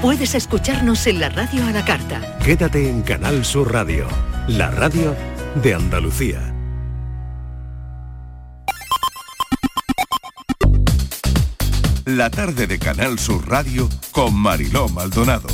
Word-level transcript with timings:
puedes 0.00 0.34
escucharnos 0.34 1.06
en 1.06 1.20
la 1.20 1.28
radio 1.28 1.64
a 1.64 1.72
la 1.72 1.84
carta. 1.84 2.38
Quédate 2.44 2.88
en 2.88 3.02
Canal 3.02 3.44
Sur 3.44 3.72
Radio, 3.72 4.06
la 4.48 4.70
radio 4.70 5.14
de 5.62 5.74
Andalucía. 5.74 6.54
La 12.04 12.30
tarde 12.30 12.66
de 12.66 12.78
Canal 12.78 13.18
Sur 13.18 13.48
Radio 13.48 13.88
con 14.10 14.34
Mariló 14.34 14.88
Maldonado. 14.88 15.48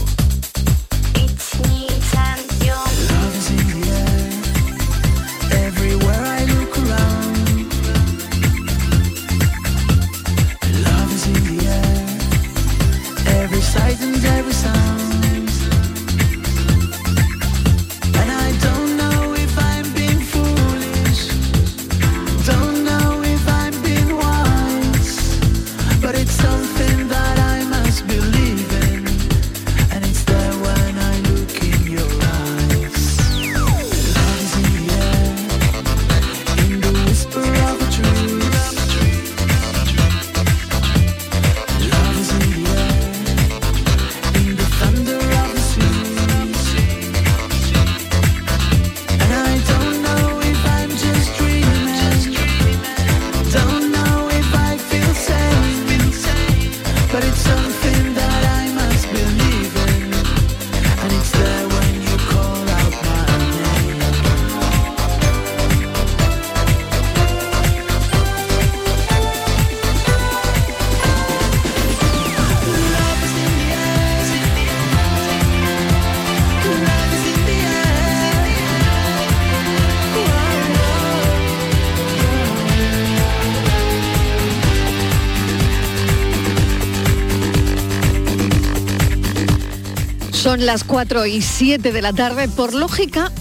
Son 90.38 90.64
las 90.64 90.84
4 90.84 91.26
y 91.26 91.42
7 91.42 91.90
de 91.90 92.00
la 92.00 92.12
tarde. 92.12 92.46
Por 92.46 92.72
lógica, 92.72 93.32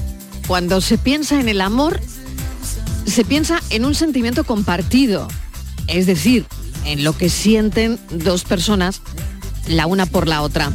cuando 0.48 0.82
se 0.82 0.98
piensa 0.98 1.40
en 1.40 1.48
el 1.48 1.62
amor, 1.62 2.02
se 3.06 3.24
piensa 3.24 3.62
en 3.70 3.86
un 3.86 3.94
sentimiento 3.94 4.44
compartido. 4.46 5.28
Es 5.86 6.08
decir, 6.08 6.48
en 6.86 7.04
lo 7.04 7.16
que 7.16 7.30
sienten 7.30 8.00
dos 8.10 8.46
personas, 8.46 9.02
la 9.68 9.86
una 9.86 10.08
por 10.08 10.28
la 10.28 10.42
otra. 10.42 10.72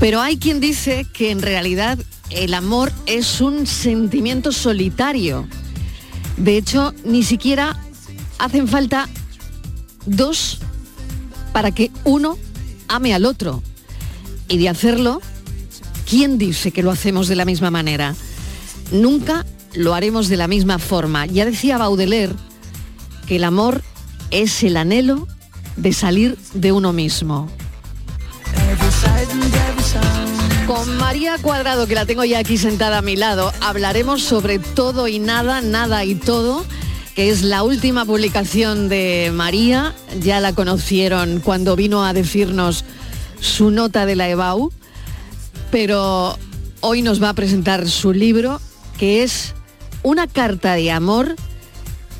Pero 0.00 0.20
hay 0.20 0.36
quien 0.36 0.58
dice 0.58 1.06
que 1.12 1.30
en 1.30 1.42
realidad 1.42 1.96
el 2.30 2.52
amor 2.52 2.90
es 3.06 3.40
un 3.40 3.68
sentimiento 3.68 4.50
solitario. 4.50 5.46
De 6.38 6.56
hecho, 6.56 6.92
ni 7.04 7.22
siquiera 7.22 7.80
hacen 8.40 8.66
falta 8.66 9.08
dos 10.06 10.58
para 11.52 11.70
que 11.70 11.92
uno 12.02 12.36
ame 12.88 13.14
al 13.14 13.26
otro. 13.26 13.62
Y 14.50 14.58
de 14.58 14.68
hacerlo, 14.68 15.22
¿quién 16.08 16.36
dice 16.36 16.72
que 16.72 16.82
lo 16.82 16.90
hacemos 16.90 17.28
de 17.28 17.36
la 17.36 17.44
misma 17.44 17.70
manera? 17.70 18.16
Nunca 18.90 19.46
lo 19.74 19.94
haremos 19.94 20.28
de 20.28 20.36
la 20.36 20.48
misma 20.48 20.80
forma. 20.80 21.24
Ya 21.26 21.44
decía 21.44 21.78
Baudelaire 21.78 22.34
que 23.28 23.36
el 23.36 23.44
amor 23.44 23.80
es 24.32 24.64
el 24.64 24.76
anhelo 24.76 25.28
de 25.76 25.92
salir 25.92 26.36
de 26.52 26.72
uno 26.72 26.92
mismo. 26.92 27.48
Con 30.66 30.96
María 30.96 31.38
Cuadrado, 31.38 31.86
que 31.86 31.94
la 31.94 32.04
tengo 32.04 32.24
ya 32.24 32.40
aquí 32.40 32.58
sentada 32.58 32.98
a 32.98 33.02
mi 33.02 33.14
lado, 33.14 33.52
hablaremos 33.60 34.20
sobre 34.20 34.58
todo 34.58 35.06
y 35.06 35.20
nada, 35.20 35.60
nada 35.60 36.04
y 36.04 36.16
todo, 36.16 36.64
que 37.14 37.30
es 37.30 37.42
la 37.42 37.62
última 37.62 38.04
publicación 38.04 38.88
de 38.88 39.30
María. 39.32 39.94
Ya 40.20 40.40
la 40.40 40.52
conocieron 40.54 41.38
cuando 41.38 41.76
vino 41.76 42.04
a 42.04 42.12
decirnos 42.12 42.84
su 43.40 43.70
nota 43.70 44.06
de 44.06 44.16
la 44.16 44.28
EBAU, 44.28 44.72
pero 45.70 46.38
hoy 46.80 47.02
nos 47.02 47.22
va 47.22 47.30
a 47.30 47.34
presentar 47.34 47.88
su 47.88 48.12
libro, 48.12 48.60
que 48.98 49.22
es 49.22 49.54
una 50.02 50.26
carta 50.26 50.74
de 50.74 50.90
amor, 50.90 51.36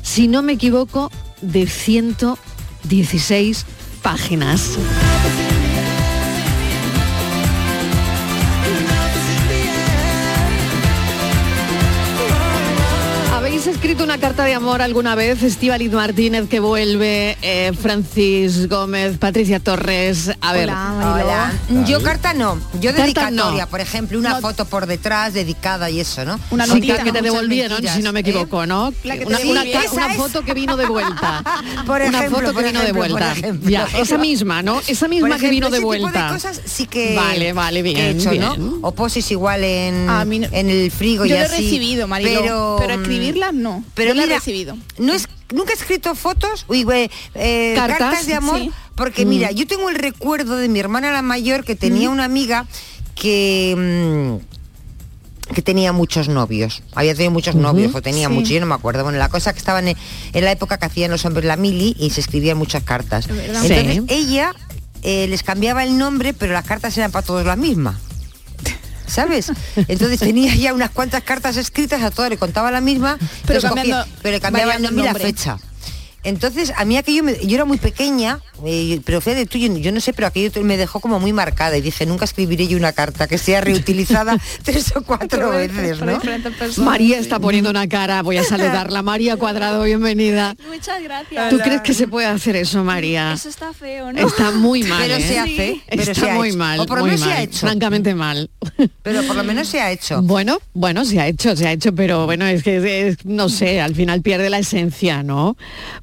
si 0.01 0.27
no 0.27 0.41
me 0.41 0.53
equivoco, 0.53 1.11
de 1.41 1.67
116 1.67 3.65
páginas. 4.01 4.77
Escrito 13.83 14.03
una 14.03 14.19
carta 14.19 14.45
de 14.45 14.53
amor 14.53 14.83
alguna 14.83 15.15
vez? 15.15 15.41
Estíbaliz 15.41 15.91
Martínez 15.91 16.47
que 16.47 16.59
vuelve, 16.59 17.35
eh, 17.41 17.71
Francis 17.81 18.69
Gómez, 18.69 19.17
Patricia 19.17 19.59
Torres. 19.59 20.29
A 20.39 20.53
ver. 20.53 20.69
Hola. 20.69 21.51
Yo 21.87 22.03
carta 22.03 22.33
no, 22.35 22.59
yo 22.79 22.91
Carta 22.91 23.01
dedicatoria, 23.03 23.63
no. 23.63 23.69
por 23.69 23.79
ejemplo, 23.81 24.19
una 24.19 24.39
foto 24.39 24.65
por 24.65 24.85
detrás 24.85 25.33
dedicada 25.33 25.89
y 25.89 25.99
eso, 25.99 26.23
¿no? 26.25 26.39
Una 26.51 26.65
Sí, 26.65 26.73
notita 26.75 27.03
que 27.03 27.11
te 27.11 27.21
devolvieron, 27.23 27.71
mentiras, 27.77 27.95
si 27.95 28.03
no 28.03 28.13
me 28.13 28.19
¿eh? 28.19 28.21
equivoco, 28.21 28.67
¿no? 28.67 28.93
La 29.03 29.15
que 29.17 29.21
te 29.21 29.27
una, 29.27 29.37
Sí, 29.39 29.49
una 29.49 29.63
una 29.91 30.09
foto 30.13 30.43
que 30.45 30.53
vino 30.53 30.77
de 30.77 30.85
vuelta. 30.85 31.43
Por 31.87 32.01
una 32.03 32.19
ejemplo, 32.19 32.49
foto 32.49 32.53
que 32.59 32.63
vino 32.67 32.81
de 32.83 32.91
vuelta. 32.91 33.33
Ya, 33.63 33.87
esa 33.97 34.17
misma, 34.19 34.61
¿no? 34.61 34.79
Esa 34.87 35.07
misma 35.07 35.39
que 35.39 35.49
vino 35.49 35.71
de 35.71 35.79
vuelta. 35.79 36.11
tipo 36.11 36.23
de 36.25 36.29
cosas 36.33 36.61
sí 36.65 36.85
que 36.85 37.15
Vale, 37.15 37.51
vale, 37.53 37.81
bien, 37.81 37.97
he 37.97 38.09
hecho, 38.11 38.29
bien. 38.29 38.43
¿no? 38.43 38.77
O 38.83 38.91
poses 38.91 39.29
igual 39.31 39.63
en, 39.63 40.05
no- 40.05 40.21
el 40.51 40.91
frigo 40.91 41.25
Yo 41.25 41.33
y 41.35 41.37
lo 41.39 41.43
he 41.43 41.47
así. 41.47 41.63
recibido, 41.63 42.07
Mariló, 42.07 42.41
pero, 42.41 42.75
pero 42.79 42.93
escribirlas 43.01 43.53
no. 43.55 43.70
Pero 43.93 44.13
Yo 44.13 44.15
lo 44.15 44.23
he 44.23 44.35
recibido. 44.35 44.77
No 44.97 45.13
es, 45.13 45.27
nunca 45.53 45.71
he 45.71 45.75
escrito 45.75 46.13
fotos, 46.15 46.65
uy, 46.67 46.85
eh, 47.35 47.73
¿Cartas? 47.75 47.97
cartas, 47.99 48.25
de 48.25 48.33
amor, 48.35 48.59
Sí. 48.59 48.71
porque 48.95 49.25
Mm. 49.25 49.29
mira, 49.29 49.51
yo 49.51 49.65
tengo 49.67 49.89
el 49.89 49.95
recuerdo 49.95 50.57
de 50.57 50.67
mi 50.69 50.79
hermana 50.79 51.11
la 51.11 51.21
mayor 51.21 51.63
que 51.63 51.75
tenía 51.75 52.09
una 52.09 52.25
amiga 52.25 52.65
que 53.15 53.75
mm, 54.47 54.51
que 55.53 55.61
tenía 55.61 55.91
muchos 55.91 56.29
novios, 56.29 56.81
había 56.95 57.13
tenido 57.13 57.31
muchos 57.31 57.55
novios, 57.55 57.93
o 57.93 58.01
tenía 58.01 58.29
Sí. 58.29 58.33
muchos, 58.33 58.51
yo 58.51 58.61
no 58.61 58.67
me 58.67 58.75
acuerdo. 58.75 59.03
Bueno, 59.03 59.17
la 59.17 59.27
cosa 59.27 59.51
que 59.51 59.59
estaban 59.59 59.85
en, 59.89 59.97
en 60.31 60.45
la 60.45 60.51
época 60.51 60.77
que 60.77 60.85
hacían 60.85 61.11
los 61.11 61.25
hombres 61.25 61.43
la 61.45 61.57
mili 61.57 61.93
y 61.99 62.11
se 62.11 62.21
escribían 62.21 62.57
muchas 62.57 62.83
cartas. 62.83 63.27
Entonces 63.27 63.95
Sí. 63.95 64.01
ella 64.07 64.53
eh, 65.03 65.27
les 65.27 65.43
cambiaba 65.43 65.83
el 65.83 65.97
nombre, 65.97 66.33
pero 66.33 66.53
las 66.53 66.63
cartas 66.63 66.97
eran 66.97 67.11
para 67.11 67.25
todos 67.25 67.45
la 67.45 67.55
misma. 67.57 67.99
¿Sabes? 69.11 69.51
Entonces 69.89 70.19
tenía 70.19 70.55
ya 70.55 70.73
unas 70.73 70.89
cuantas 70.89 71.21
cartas 71.23 71.57
escritas, 71.57 72.01
a 72.01 72.11
todas 72.11 72.29
le 72.29 72.37
contaba 72.37 72.71
la 72.71 72.79
misma, 72.79 73.17
Pero 73.45 73.59
cambiando- 73.61 74.05
pero 74.21 74.35
le 74.37 74.39
cambiaba 74.41 74.73
el 74.73 74.81
variando 74.83 74.89
el 74.89 74.95
nombre 74.95 75.11
y 75.11 75.13
la 75.13 75.29
fecha. 75.33 75.57
Entonces, 76.23 76.71
a 76.77 76.85
mí 76.85 76.97
aquello, 76.97 77.23
me- 77.23 77.37
yo 77.45 77.55
era 77.55 77.65
muy 77.65 77.77
pequeña, 77.77 78.39
eh, 78.65 79.01
pero 79.05 79.21
fíjate 79.21 79.45
tú, 79.47 79.57
yo, 79.57 79.75
yo 79.77 79.91
no 79.91 79.99
sé, 79.99 80.13
pero 80.13 80.27
aquello 80.27 80.51
me 80.63 80.77
dejó 80.77 80.99
como 80.99 81.19
muy 81.19 81.33
marcada 81.33 81.77
y 81.77 81.81
dije, 81.81 82.05
nunca 82.05 82.25
escribiré 82.25 82.67
yo 82.67 82.77
una 82.77 82.93
carta 82.93 83.27
que 83.27 83.37
sea 83.39 83.59
reutilizada 83.61 84.37
tres 84.63 84.93
o 84.95 85.01
cuatro 85.01 85.49
veces, 85.49 85.99
¿no? 86.01 86.19
María 86.77 87.17
está 87.17 87.39
poniendo 87.39 87.69
una 87.71 87.87
cara, 87.87 88.21
voy 88.21 88.37
a 88.37 88.43
saludarla. 88.43 89.01
María 89.11 89.35
Cuadrado, 89.37 89.83
bienvenida. 89.83 90.55
Muchas 90.67 91.01
gracias. 91.01 91.49
¿Tú 91.49 91.57
crees 91.57 91.81
que 91.81 91.93
se 91.93 92.07
puede 92.07 92.27
hacer 92.27 92.55
eso, 92.55 92.83
María? 92.83 93.33
Eso 93.33 93.49
está 93.49 93.73
feo, 93.73 94.13
¿no? 94.13 94.19
Está 94.27 94.51
muy 94.51 94.83
mal. 94.85 95.01
Pero 95.01 95.15
¿eh? 95.15 95.21
se 95.27 95.39
hace, 95.39 95.81
pero 95.89 96.01
Está 96.03 96.13
se 96.27 96.31
muy 96.33 96.49
hecho. 96.49 96.57
mal. 96.57 96.79
O 96.81 96.85
por 96.85 96.99
lo 96.99 97.05
menos 97.05 97.21
se 97.21 97.31
ha 97.33 97.41
hecho. 97.41 97.59
Francamente 97.59 98.13
mal. 98.13 98.49
Pero 99.01 99.23
por 99.23 99.35
lo 99.35 99.43
menos 99.43 99.67
se 99.67 99.81
ha 99.81 99.91
hecho. 99.91 100.21
Bueno, 100.21 100.59
bueno, 100.73 101.03
se 101.03 101.19
ha 101.19 101.27
hecho, 101.27 101.55
se 101.55 101.67
ha 101.67 101.71
hecho, 101.71 101.95
pero 101.95 102.25
bueno, 102.27 102.45
es 102.45 102.61
que 102.63 103.07
es- 103.07 103.25
no 103.25 103.49
sé, 103.49 103.81
al 103.81 103.95
final 103.95 104.21
pierde 104.21 104.49
la 104.51 104.59
esencia, 104.59 105.23
¿no? 105.23 105.57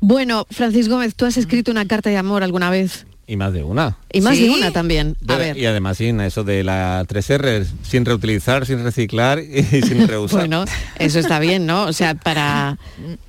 Bueno, 0.09 0.47
Francis 0.51 0.89
Gómez, 0.89 1.15
¿tú 1.15 1.27
has 1.27 1.37
escrito 1.37 1.71
una 1.71 1.87
carta 1.87 2.09
de 2.09 2.17
amor 2.17 2.43
alguna 2.43 2.71
vez? 2.71 3.07
Y 3.31 3.37
más 3.37 3.53
de 3.53 3.63
una. 3.63 3.99
Y 4.11 4.23
más 4.23 4.37
¿Sí? 4.39 4.45
de 4.49 4.51
una 4.55 4.71
también. 4.73 5.15
A 5.29 5.35
De- 5.35 5.39
ver. 5.39 5.57
Y 5.59 5.67
además 5.67 5.99
sin 5.99 6.19
eso 6.23 6.45
de 6.45 6.65
las 6.65 7.07
tres 7.07 7.29
R, 7.29 7.67
sin 7.83 8.07
reutilizar, 8.07 8.65
sin 8.65 8.83
reciclar 8.83 9.39
y 9.39 9.63
sin 9.83 10.09
reusar. 10.09 10.39
Bueno, 10.41 10.65
eso 10.99 11.19
está 11.19 11.39
bien, 11.39 11.67
¿no? 11.67 11.85
O 11.85 11.93
sea, 11.93 12.15
para, 12.15 12.79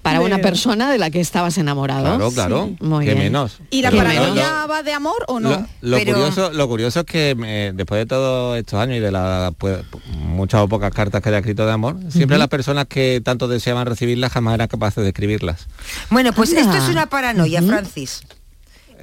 para 0.01 0.21
una 0.21 0.37
persona 0.37 0.89
de 0.89 0.97
la 0.97 1.09
que 1.11 1.19
estabas 1.19 1.57
enamorado. 1.57 2.03
claro, 2.05 2.31
claro. 2.31 2.69
Muy 2.79 3.03
que 3.05 3.11
bien. 3.11 3.25
menos. 3.25 3.59
¿Y 3.71 3.81
la 3.81 3.91
paranoia 3.91 4.65
va 4.67 4.81
de 4.83 4.93
amor 4.93 5.25
o 5.27 5.41
no? 5.41 5.49
Lo, 5.49 5.67
lo 5.81 5.97
Pero- 5.97 6.13
curioso, 6.13 6.49
lo 6.53 6.67
curioso 6.69 7.01
es 7.01 7.05
que 7.05 7.35
me- 7.35 7.73
después 7.73 7.99
de 7.99 8.05
todos 8.05 8.57
estos 8.57 8.79
años 8.79 8.95
y 8.95 8.99
de 9.01 9.11
las 9.11 9.53
pues, 9.57 9.79
muchas 10.15 10.61
o 10.61 10.69
pocas 10.69 10.93
cartas 10.93 11.21
que 11.21 11.27
haya 11.27 11.39
escrito 11.39 11.65
de 11.65 11.73
amor, 11.73 11.97
siempre 12.09 12.37
las 12.37 12.47
personas 12.47 12.85
que 12.87 13.19
tanto 13.21 13.49
deseaban 13.49 13.85
recibirlas 13.85 14.31
jamás 14.31 14.53
eran 14.53 14.69
capaces 14.69 15.03
de 15.03 15.09
escribirlas. 15.09 15.67
Bueno, 16.09 16.31
pues 16.31 16.51
Anda. 16.51 16.61
esto 16.61 16.77
es 16.85 16.89
una 16.89 17.07
paranoia, 17.07 17.61
Francis. 17.61 18.21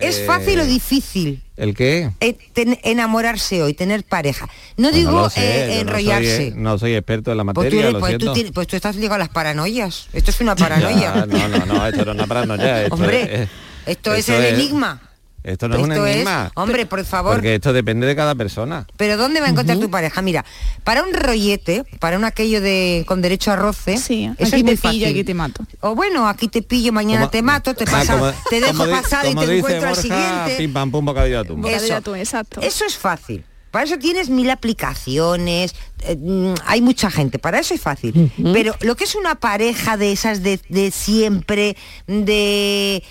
¿Es 0.00 0.19
Eh, 0.19 0.25
fácil 0.26 0.60
o 0.60 0.64
difícil 0.66 1.43
¿El 1.56 1.75
qué? 1.75 2.10
eh, 2.20 2.37
ten- 2.52 2.78
enamorarse 2.82 3.62
hoy, 3.62 3.75
tener 3.75 4.04
pareja? 4.04 4.46
No 4.76 4.88
Pues 4.88 4.94
digo 4.94 5.31
sé, 5.31 5.40
eh, 5.40 5.58
yo 5.60 5.66
no 5.66 5.72
soy, 5.72 5.81
enrollarse. 5.81 6.46
eh, 6.48 6.52
No 6.54 6.78
soy, 6.78 6.94
experto 6.94 7.31
en 7.32 7.37
la 7.38 7.44
Pues 7.44 7.54
tú, 7.54 7.60
materia, 7.60 7.81
eres- 7.88 8.00
pues, 8.00 8.12
tú 8.12 8.19
siento. 8.19 8.32
tienes- 8.34 8.52
pues 8.52 8.66
tú 8.66 8.76
estás 8.76 8.96
ligado 8.96 9.14
a 9.14 9.19
las 9.19 9.28
paranoias. 9.31 10.08
Esto 10.12 10.31
es 10.31 10.40
una 10.40 10.54
paranoia. 10.56 11.26
No, 11.26 11.48
no, 11.48 11.66
no, 11.66 11.87
esto 11.87 12.04
no 12.04 12.10
es 12.12 12.16
una 12.19 12.26
paranoia. 12.26 12.82
Esto 12.82 12.94
Hombre, 12.94 13.43
es- 13.44 13.48
esto 13.87 14.14
es 14.14 14.28
el 14.28 14.44
enigma. 14.44 15.00
Esto 15.46 15.69
no 15.69 15.76
es 15.76 15.82
un 15.84 15.93
es- 15.93 16.14
enigma. 16.16 16.50
hombre, 16.54 16.87
por 16.87 17.04
favor. 17.04 17.34
Porque 17.34 17.54
esto 17.54 17.72
depende 17.72 18.06
de 18.06 18.16
cada 18.16 18.34
persona. 18.34 18.87
Pero 18.96 19.16
¿dónde 19.16 19.40
va 19.40 19.46
a 19.46 19.50
encontrar 19.50 19.78
tu 19.78 19.88
pareja? 19.90 20.20
Mira, 20.20 20.44
para 20.84 21.02
un 21.04 21.14
rollete, 21.14 21.84
para 22.00 22.16
un 22.19 22.25
aquello 22.25 22.60
de 22.60 23.04
con 23.06 23.22
derecho 23.22 23.52
a 23.52 23.56
roce, 23.56 23.96
Sí, 23.96 24.25
eso 24.25 24.32
aquí 24.34 24.43
es 24.43 24.50
te 24.50 24.56
muy 24.56 24.64
pillo, 24.76 24.82
fácil. 24.82 25.04
aquí 25.06 25.25
te 25.25 25.34
mato. 25.34 25.64
O 25.81 25.94
bueno, 25.94 26.28
aquí 26.28 26.48
te 26.48 26.62
pillo, 26.62 26.93
mañana 26.93 27.20
Como- 27.20 27.31
te 27.31 27.43
mato, 27.43 27.75
te 27.75 27.84
Ah, 27.84 27.90
pasa, 27.93 28.19
como- 28.19 28.32
te 28.50 28.60
dejo 28.60 28.76
como 28.78 28.90
pasar 28.90 29.25
y 29.26 29.34
te 29.34 29.56
encuentro 29.58 29.88
al 29.88 29.96
siguiente. 29.96 30.54
Pim 30.58 30.72
pam 30.72 30.90
pum 30.90 31.04
bocadillo 31.04 31.44
de 31.44 31.54
de 31.54 31.75
Eso. 31.76 31.94
atún, 31.94 32.16
exacto. 32.16 32.60
Eso 32.60 32.84
es 32.84 32.96
fácil. 32.96 33.44
Para 33.70 33.84
eso 33.84 33.98
tienes 33.98 34.31
mil 34.31 34.48
aplicaciones, 34.50 35.75
eh, 36.02 36.16
mm, 36.19 36.54
hay 36.66 36.81
mucha 36.81 37.10
gente, 37.10 37.38
para 37.38 37.58
eso 37.58 37.75
es 37.75 37.81
fácil. 37.81 38.32
Pero 38.52 38.75
lo 38.81 38.96
que 38.96 39.04
es 39.04 39.14
una 39.14 39.34
pareja 39.34 39.96
de 39.96 40.12
esas 40.12 40.43
de, 40.43 40.58
de 40.69 40.90
siempre, 40.90 41.76
de, 42.06 43.02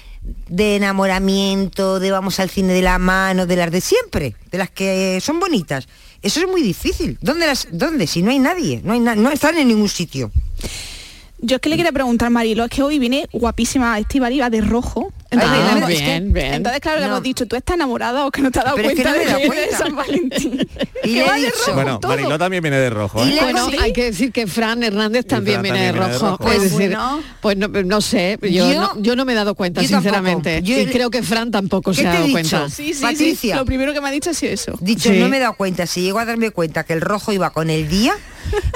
de 0.48 0.76
enamoramiento, 0.76 2.00
de 2.00 2.12
vamos 2.12 2.40
al 2.40 2.50
cine 2.50 2.74
de 2.74 2.82
la 2.82 3.00
mano, 3.00 3.46
de 3.46 3.56
las 3.56 3.72
de 3.72 3.82
siempre, 3.82 4.36
de 4.52 4.58
las 4.58 4.70
que 4.70 5.20
son 5.22 5.40
bonitas, 5.40 5.88
eso 6.22 6.40
es 6.40 6.48
muy 6.48 6.64
difícil. 6.64 7.18
¿Dónde 7.22 7.46
las, 7.46 7.68
dónde? 7.72 8.08
Si 8.08 8.24
no 8.24 8.32
hay 8.32 8.40
nadie, 8.40 8.82
no 8.84 8.94
hay 8.94 9.00
no 9.00 9.30
están 9.30 9.58
en 9.58 9.68
ningún 9.68 9.90
sitio. 9.90 10.32
Yo 11.38 11.58
es 11.58 11.62
que 11.62 11.70
le 11.70 11.78
quería 11.78 11.92
preguntar, 11.92 12.32
Marilo, 12.32 12.64
es 12.64 12.72
que 12.72 12.82
hoy 12.82 12.98
viene 12.98 13.28
guapísima 13.32 14.00
Estivali, 14.00 14.40
va 14.40 14.50
de 14.50 14.62
rojo. 14.62 15.14
Entonces, 15.36 15.60
Ah, 15.64 15.78
es 15.80 15.86
que- 15.98 16.04
bien, 16.04 16.34
bien. 16.34 16.54
entonces, 16.56 16.82
claro, 16.82 17.00
le 17.00 17.06
No. 17.08 17.12
hemos 17.14 17.24
dicho, 17.24 17.46
¿tú 17.46 17.56
estás 17.56 17.76
enamorada 17.76 18.26
o 18.26 18.32
que 18.32 18.42
no 18.42 18.52
te 18.52 18.60
has 18.60 18.66
dado 18.66 18.76
Pero 18.78 18.90
es 18.90 18.96
que 18.96 19.04
cuenta 19.04 19.20
no 19.20 19.26
de 19.26 19.26
que 19.26 19.50
viene 19.50 19.56
cuenta. 19.68 19.78
San 19.78 19.96
Valentín? 19.96 20.68
Y 21.04 21.08
Que 21.08 21.14
le 21.14 21.20
he 21.20 21.24
va 21.28 21.34
de 21.36 21.40
dicho- 21.42 21.54
rojo 21.68 21.74
Bueno, 21.76 22.00
todo. 22.00 22.12
Mariló 22.12 22.38
también 22.40 22.64
viene 22.64 22.78
de 22.78 22.90
rojo. 22.90 23.24
Y 23.26 23.30
¿eh? 23.30 23.36
le- 23.36 23.42
Bueno, 23.42 23.70
¿Sí? 23.70 23.78
hay 23.80 23.94
que 23.94 24.04
decir 24.06 24.32
que 24.32 24.48
Fran 24.48 24.82
Hernández 24.82 25.26
también 25.28 25.56
Fran 25.60 25.64
viene 25.64 25.78
de 25.86 25.92
viene 25.92 26.08
de 26.10 26.18
rojo. 26.20 26.34
Es 26.34 26.38
Pues 26.40 26.62
decir, 26.64 26.78
bueno. 26.78 27.22
pues 27.42 27.58
no, 27.58 27.68
no 27.68 28.02
sé, 28.02 28.40
yo, 28.42 28.50
Yo- 28.50 28.82
no, 28.82 29.02
yo 29.02 29.16
no 29.16 29.24
me 29.26 29.34
he 29.34 29.36
dado 29.36 29.54
cuenta, 29.56 29.82
sinceramente. 29.84 30.62
Yo- 30.64 30.80
y 30.80 30.88
creo 30.88 31.12
que 31.12 31.22
Fran 31.22 31.52
tampoco 31.52 31.92
¿Qué 31.92 31.98
se 32.02 32.08
ha 32.08 32.14
dado 32.14 32.32
cuenta. 32.32 32.70
Sí, 32.70 32.94
sí, 32.94 33.02
Patricia. 33.02 33.56
Lo 33.58 33.66
primero 33.66 33.94
que 33.94 34.02
me 34.02 34.08
ha 34.08 34.12
dicho 34.12 34.32
ha 34.32 34.34
sido 34.34 34.52
eso. 34.54 34.74
Dicho, 34.80 35.12
no 35.14 35.30
me 35.30 35.38
he 35.38 35.40
dado 35.40 35.54
cuenta, 35.56 35.86
si 35.86 36.02
llego 36.02 36.18
a 36.20 36.26
darme 36.26 36.50
cuenta 36.52 36.84
que 36.84 36.94
el 36.94 37.02
rojo 37.02 37.32
iba 37.34 37.52
con 37.52 37.70
el 37.70 37.88
día, 37.88 38.16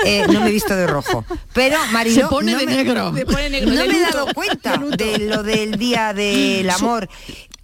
eh, 0.05 0.25
no 0.31 0.41
me 0.41 0.49
he 0.49 0.51
visto 0.51 0.75
de 0.75 0.85
rojo. 0.87 1.25
Pero 1.53 1.77
Mariló, 1.91 2.21
Se 2.21 2.27
pone 2.27 2.51
no 2.53 2.59
de 2.59 2.65
me- 2.67 2.75
negro. 2.75 3.13
Se 3.15 3.25
pone 3.25 3.49
negro 3.49 3.71
No 3.73 3.81
de 3.81 3.87
me 3.87 3.97
he 3.97 4.01
dado 4.01 4.27
cuenta 4.33 4.77
de 4.77 5.09
de 5.09 5.25
lo 5.25 5.41
del 5.43 5.71
día 5.77 6.13
del 6.57 6.69
amor. 6.69 7.09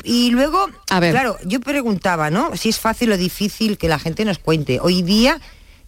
Y 0.04 0.30
luego, 0.32 0.68
A 0.90 1.00
ver. 1.00 1.12
claro, 1.12 1.38
yo 1.46 1.60
preguntaba, 1.60 2.30
¿no? 2.30 2.56
Si 2.56 2.70
es 2.70 2.80
fácil 2.80 3.12
o 3.12 3.18
difícil 3.18 3.78
que 3.78 3.88
la 3.88 3.98
gente 4.00 4.24
nos 4.26 4.38
cuente. 4.38 4.80
Hoy 4.80 5.02
día, 5.02 5.40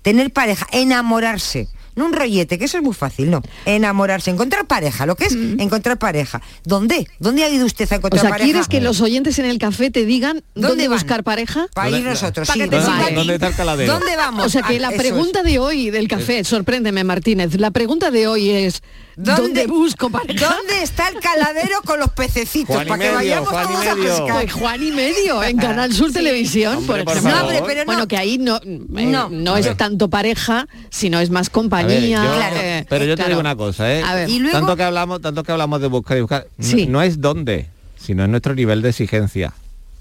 tener 0.01 0.31
pareja, 0.31 0.65
enamorarse. 0.71 1.67
No 1.97 2.05
un 2.05 2.13
rollete, 2.13 2.57
que 2.57 2.63
eso 2.65 2.77
es 2.77 2.83
muy 2.83 2.93
fácil, 2.93 3.29
no. 3.29 3.41
Enamorarse, 3.65 4.31
encontrar 4.31 4.65
pareja, 4.67 5.05
lo 5.05 5.15
que 5.15 5.25
es 5.25 5.33
encontrar 5.33 5.97
pareja. 5.99 6.41
¿Dónde? 6.63 7.07
¿Dónde 7.19 7.43
ha 7.43 7.49
ido 7.49 7.65
usted 7.65 7.91
a 7.91 7.95
O 7.95 7.97
encontrar 7.97 8.21
sea, 8.21 8.29
pareja? 8.29 8.45
¿quieres 8.45 8.67
que 8.69 8.79
los 8.79 9.01
oyentes 9.01 9.37
en 9.39 9.45
el 9.45 9.59
café 9.59 9.91
te 9.91 10.05
digan 10.05 10.43
¿Dónde 10.55 10.87
buscar 10.87 11.23
pareja? 11.25 11.67
Para 11.73 11.89
ir 11.89 11.95
¿Dónde- 11.95 12.09
nosotros, 12.11 12.47
sí. 12.47 12.59
que 12.59 12.67
te 12.67 12.77
¿Dónde, 12.79 12.91
sigan. 12.99 13.15
dónde 13.15 13.33
está 13.33 13.47
el 13.47 13.55
caladero? 13.55 13.93
¿Dónde 13.93 14.15
vamos? 14.15 14.45
O 14.45 14.49
sea 14.49 14.61
que 14.61 14.77
Ah, 14.77 14.79
la 14.79 14.89
es. 14.91 14.97
pregunta 14.97 15.43
de 15.43 15.59
hoy 15.59 15.89
del 15.89 16.07
café, 16.07 16.43
sorpréndeme 16.43 17.03
Martínez, 17.03 17.55
la 17.59 17.71
pregunta 17.71 18.11
de 18.11 18.27
hoy 18.27 18.49
es 18.51 18.81
¿dónde, 19.15 19.65
busco 19.65 20.09
pareja? 20.11 20.47
¿Dónde 20.55 20.83
está 20.83 21.07
el 21.09 21.19
caladero 21.19 21.81
con 21.83 21.99
los 21.99 22.11
pececitos? 22.11 22.75
Juan 22.75 22.85
y 22.85 22.89
para 22.89 22.99
que 22.99 23.05
medio, 23.05 23.15
vayamos 23.17 23.49
Juan 23.49 23.67
todos 23.67 23.87
a 23.87 23.95
pescar. 23.95 24.27
Pues 24.41 24.53
Juan 24.53 24.83
y 24.83 24.91
medio 24.91 25.43
en 25.43 25.57
Canal 25.57 25.91
Sur 25.93 26.11
Televisión, 26.11 26.77
Hombre, 26.77 27.03
por 27.03 27.13
ejemplo. 27.17 27.31
favor. 27.31 27.51
No, 27.53 27.57
hombre, 27.57 27.63
pero 27.67 27.79
no. 27.81 27.85
Bueno, 27.87 28.07
que 28.07 28.17
ahí 28.17 28.37
no, 28.37 28.57
eh, 28.57 28.79
No. 29.05 29.29
no, 29.29 29.57
es 29.57 29.65
ver. 29.65 29.75
tanto 29.77 30.09
pareja, 30.09 30.67
sino 30.91 31.19
es 31.19 31.29
más 31.31 31.49
A 31.87 31.93
ver, 31.93 31.97
compañía. 31.99 32.23
yo- 32.23 32.35
Claro. 32.35 32.55
eh, 32.59 32.85
pero 32.89 33.05
yo 33.05 33.11
te 33.11 33.15
claro. 33.17 33.29
digo 33.29 33.39
una 33.41 33.55
cosa, 33.55 33.93
¿eh? 33.93 34.03
A 34.03 34.15
ver. 34.15 34.29
Y 34.29 34.39
luego- 34.39 34.57
tanto 34.57 34.75
que 34.75 34.83
hablamos, 34.83 35.21
tanto 35.21 35.43
que 35.43 35.51
hablamos 35.51 35.81
de 35.81 35.87
buscar 35.87 36.17
y 36.17 36.21
buscar, 36.21 36.47
Sí. 36.59 36.85
no 36.87 37.01
es 37.01 37.19
dónde, 37.21 37.67
sino 37.99 38.23
es 38.23 38.29
nuestro 38.29 38.53
nivel 38.55 38.81
de 38.81 38.89
exigencia. 38.89 39.53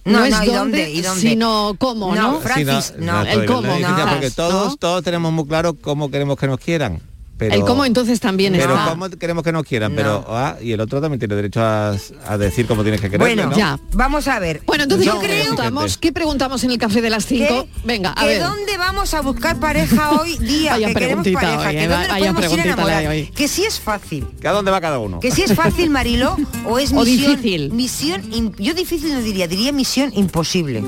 No, 0.05 0.21
No, 0.21 0.25
es 0.25 0.31
no, 0.31 0.45
¿y 0.45 0.47
dónde, 0.47 0.57
dónde? 0.59 0.91
¿Y 0.91 1.03
dónde? 1.03 1.21
sino 1.21 1.75
cómo, 1.79 2.15
¿no? 2.15 2.33
No, 2.33 2.41
Francis, 2.41 2.93
Sino 2.97 3.07
no. 3.13 3.13
nuestro 3.23 3.41
El 3.41 3.47
cómo, 3.49 3.63
porque 4.11 4.31
todos, 4.31 4.69
¿no? 4.71 4.77
todos 4.77 5.03
tenemos 5.03 5.33
muy 5.33 5.47
claro 5.47 5.75
cómo 5.75 6.11
queremos 6.13 6.39
que 6.39 6.47
nos 6.47 6.61
quieran. 6.61 7.01
Pero, 7.39 7.55
el 7.55 7.61
cómo 7.63 7.85
entonces 7.85 8.19
también 8.19 8.55
pero 8.55 8.75
está. 8.75 8.89
cómo 8.91 9.11
queremos 9.11 9.45
que 9.45 9.53
nos 9.53 9.65
quieran, 9.65 9.93
No. 9.93 9.97
pero 9.97 10.25
ah, 10.29 10.57
y 10.61 10.73
el 10.73 10.81
otro 10.81 11.01
también 11.03 11.19
tiene 11.19 11.35
derecho 11.35 11.61
a, 11.63 11.95
a 12.27 12.39
decir 12.39 12.67
cómo 12.67 12.83
tienes 12.83 13.01
que 13.01 13.11
quererle, 13.11 13.35
Bueno, 13.35 13.51
¿no? 13.51 13.57
Ya. 13.57 13.79
vamos 13.93 14.27
a 14.29 14.39
ver. 14.39 14.63
Bueno, 14.67 14.85
entonces 14.85 15.07
Yo 15.07 15.21
¿qué 15.21 15.27
creo- 15.27 15.41
preguntamos? 15.43 15.99
¿Qué 15.99 16.13
preguntamos 16.13 16.65
en 16.65 16.71
el 16.71 16.79
café 16.79 17.03
de 17.03 17.11
las 17.11 17.27
5? 17.27 17.47
¿Qué- 17.47 17.69
Venga, 17.85 18.13
a 18.17 18.23
que 18.23 18.27
ver. 18.27 18.43
¿Dónde 18.43 18.79
vamos 18.79 19.13
a 19.13 19.21
buscar 19.21 19.61
pareja 19.61 20.13
hoy 20.13 20.39
día? 20.39 20.71
Vaya 20.77 20.89
que 20.89 20.95
queremos 20.95 21.29
pareja, 21.29 21.59
hoy, 21.69 21.75
que 21.77 21.85
eh, 21.85 21.89
dónde 21.89 22.09
nos 22.09 22.09
vaya 22.09 22.33
podemos 22.33 22.53
ir 22.55 22.61
a 22.61 22.65
enamorar. 22.65 23.07
hoy. 23.09 23.27
Que 23.35 23.49
si 23.49 23.65
es 23.65 23.81
fácil. 23.81 24.27
¿Que 24.41 24.49
a 24.49 24.53
dónde 24.53 24.71
va 24.71 24.81
cada 24.81 24.99
uno? 24.99 25.21
Que 25.21 25.31
si 25.31 25.43
es 25.43 25.55
fácil, 25.55 25.91
Marilo, 25.91 26.37
o 26.65 26.79
es 26.79 26.91
O 26.97 27.05
misión, 27.05 27.37
difícil. 27.37 27.71
misión, 27.73 28.55
yo 28.59 28.73
difícil 28.73 29.13
no 29.13 29.21
diría, 29.21 29.47
diría 29.47 29.73
misión 29.73 30.11
imposible. 30.15 30.83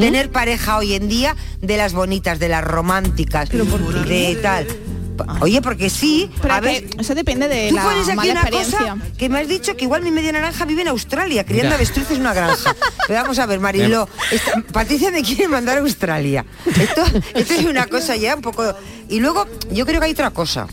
Tener 0.00 0.30
pareja 0.32 0.78
hoy 0.78 0.94
en 0.94 1.08
día 1.08 1.36
de 1.60 1.76
las 1.76 1.92
bonitas, 1.92 2.40
de 2.40 2.48
las 2.48 2.64
románticas, 2.64 3.48
de 3.50 4.38
tal. 4.42 4.66
Oye, 5.40 5.60
porque 5.62 5.88
sí, 5.90 6.30
Pero 6.40 6.54
a 6.54 6.60
ver, 6.60 6.84
eso 6.98 7.14
depende 7.14 7.48
de 7.48 7.68
Tú 7.70 7.74
la 7.76 7.82
pones 7.84 8.06
aquí 8.08 8.16
mala 8.16 8.30
una 8.32 8.40
experiencia. 8.40 8.78
cosa 8.78 8.96
que 9.18 9.28
me 9.28 9.40
has 9.40 9.48
dicho 9.48 9.76
que 9.76 9.84
igual 9.84 10.02
mi 10.02 10.10
media 10.10 10.32
naranja 10.32 10.64
vive 10.64 10.82
en 10.82 10.88
Australia, 10.88 11.44
criando 11.44 11.66
Mira. 11.68 11.76
avestruces 11.76 12.12
en 12.12 12.20
una 12.20 12.34
granja. 12.34 12.74
Pero 13.06 13.20
vamos 13.22 13.38
a 13.38 13.46
ver, 13.46 13.60
Mariló, 13.60 14.08
esta- 14.30 14.60
Patricia 14.72 15.10
me 15.10 15.22
quiere 15.22 15.48
mandar 15.48 15.78
a 15.78 15.80
Australia. 15.80 16.44
Esto, 16.66 17.02
esto 17.34 17.54
es 17.54 17.64
una 17.64 17.86
cosa 17.86 18.16
ya 18.16 18.34
un 18.36 18.42
poco... 18.42 18.74
Y 19.08 19.20
luego, 19.20 19.46
yo 19.70 19.84
creo 19.84 20.00
que 20.00 20.06
hay 20.06 20.12
otra 20.12 20.30
cosa. 20.30 20.66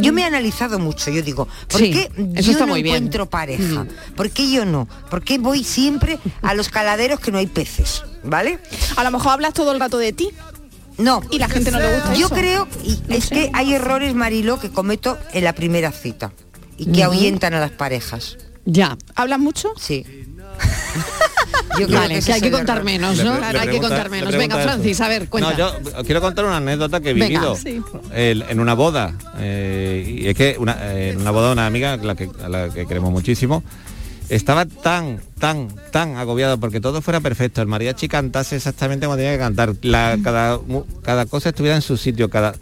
Yo 0.00 0.12
me 0.12 0.22
he 0.22 0.24
analizado 0.24 0.78
mucho, 0.78 1.10
yo 1.10 1.22
digo, 1.22 1.48
¿por 1.68 1.80
Sí, 1.80 1.90
qué 1.92 2.10
eso 2.34 2.46
yo 2.46 2.52
está 2.52 2.66
no 2.66 2.72
muy 2.72 2.82
bien. 2.82 2.94
Mm. 2.94 2.96
encuentro 2.96 3.26
pareja? 3.26 3.86
¿Por 4.16 4.30
qué 4.30 4.50
yo 4.50 4.64
no? 4.64 4.88
¿Por 5.10 5.22
qué 5.22 5.38
voy 5.38 5.62
siempre 5.64 6.18
a 6.42 6.54
los 6.54 6.68
caladeros 6.68 7.18
que 7.20 7.30
no 7.32 7.38
hay 7.38 7.46
peces? 7.46 8.02
¿Vale? 8.24 8.58
A 8.96 9.04
lo 9.04 9.10
mejor 9.12 9.32
hablas 9.32 9.54
todo 9.54 9.70
el 9.72 9.78
rato 9.80 9.98
de 9.98 10.12
ti 10.12 10.30
No. 10.98 11.22
y 11.30 11.38
la 11.38 11.48
gente 11.48 11.70
no 11.70 11.78
le 11.78 11.94
gusta 11.94 12.14
Yo 12.14 12.26
eso. 12.26 12.34
creo, 12.34 12.68
y 12.84 12.98
No 13.08 13.14
es 13.14 13.24
sé. 13.24 13.34
que 13.34 13.50
hay 13.52 13.74
errores, 13.74 14.14
Mariló, 14.14 14.58
que 14.58 14.70
cometo 14.70 15.18
en 15.32 15.44
la 15.44 15.52
primera 15.54 15.92
cita 15.92 16.32
y 16.78 16.86
que 16.92 17.02
ahuyentan 17.02 17.54
a 17.54 17.60
las 17.60 17.70
parejas. 17.72 18.38
Ya. 18.64 18.96
¿Hablas 19.14 19.38
mucho? 19.38 19.72
Sí. 19.78 20.04
Yo 21.78 21.86
creo 21.86 22.00
Vale, 22.00 22.16
ese 22.18 22.28
que 22.28 22.32
hay 22.32 22.40
que 22.40 22.50
contar 22.50 22.76
error. 22.76 22.84
menos, 22.86 23.16
Le 23.18 23.24
¿no? 23.24 23.38
le 23.38 23.58
hay 23.58 23.68
que 23.68 23.80
contar 23.80 24.08
menos. 24.08 24.34
Venga, 24.34 24.58
eso. 24.58 24.68
Francis, 24.68 25.00
a 25.02 25.08
ver, 25.08 25.28
cuenta. 25.28 25.50
No, 25.50 25.56
yo 25.58 26.02
quiero 26.04 26.20
contar 26.22 26.46
una 26.46 26.56
anécdota 26.56 27.00
que 27.00 27.10
he 27.10 27.14
Venga. 27.14 27.26
vivido 27.28 27.56
Sí. 27.56 27.82
El- 28.14 28.42
en 28.48 28.60
una 28.60 28.72
boda. 28.74 29.14
eh, 29.38 30.20
y 30.22 30.26
es 30.28 30.34
que 30.34 30.56
una, 30.58 30.76
eh, 30.94 31.10
en 31.10 31.20
una 31.20 31.30
boda 31.32 31.48
de 31.48 31.52
una 31.52 31.66
amiga 31.66 31.92
a 31.94 31.96
la, 31.98 32.14
que, 32.14 32.30
a 32.42 32.48
la 32.48 32.70
que 32.70 32.86
queremos 32.86 33.10
muchísimo. 33.10 33.62
Estaba 34.28 34.66
tan, 34.66 35.20
tan, 35.38 35.68
tan 35.92 36.16
agobiado 36.16 36.58
porque 36.58 36.80
todo 36.80 37.00
fuera 37.02 37.20
perfecto. 37.20 37.62
El 37.62 37.68
mariachi 37.68 38.08
cantase 38.08 38.56
exactamente 38.56 39.06
como 39.06 39.16
tenía 39.16 39.32
que 39.32 39.38
cantar. 39.38 39.74
La, 39.82 40.18
cada, 40.22 40.58
cada 41.02 41.26
cosa 41.26 41.50
estuviera 41.50 41.76
en 41.76 41.82
su 41.82 41.96
sitio. 41.96 42.28
Cada, 42.28 42.54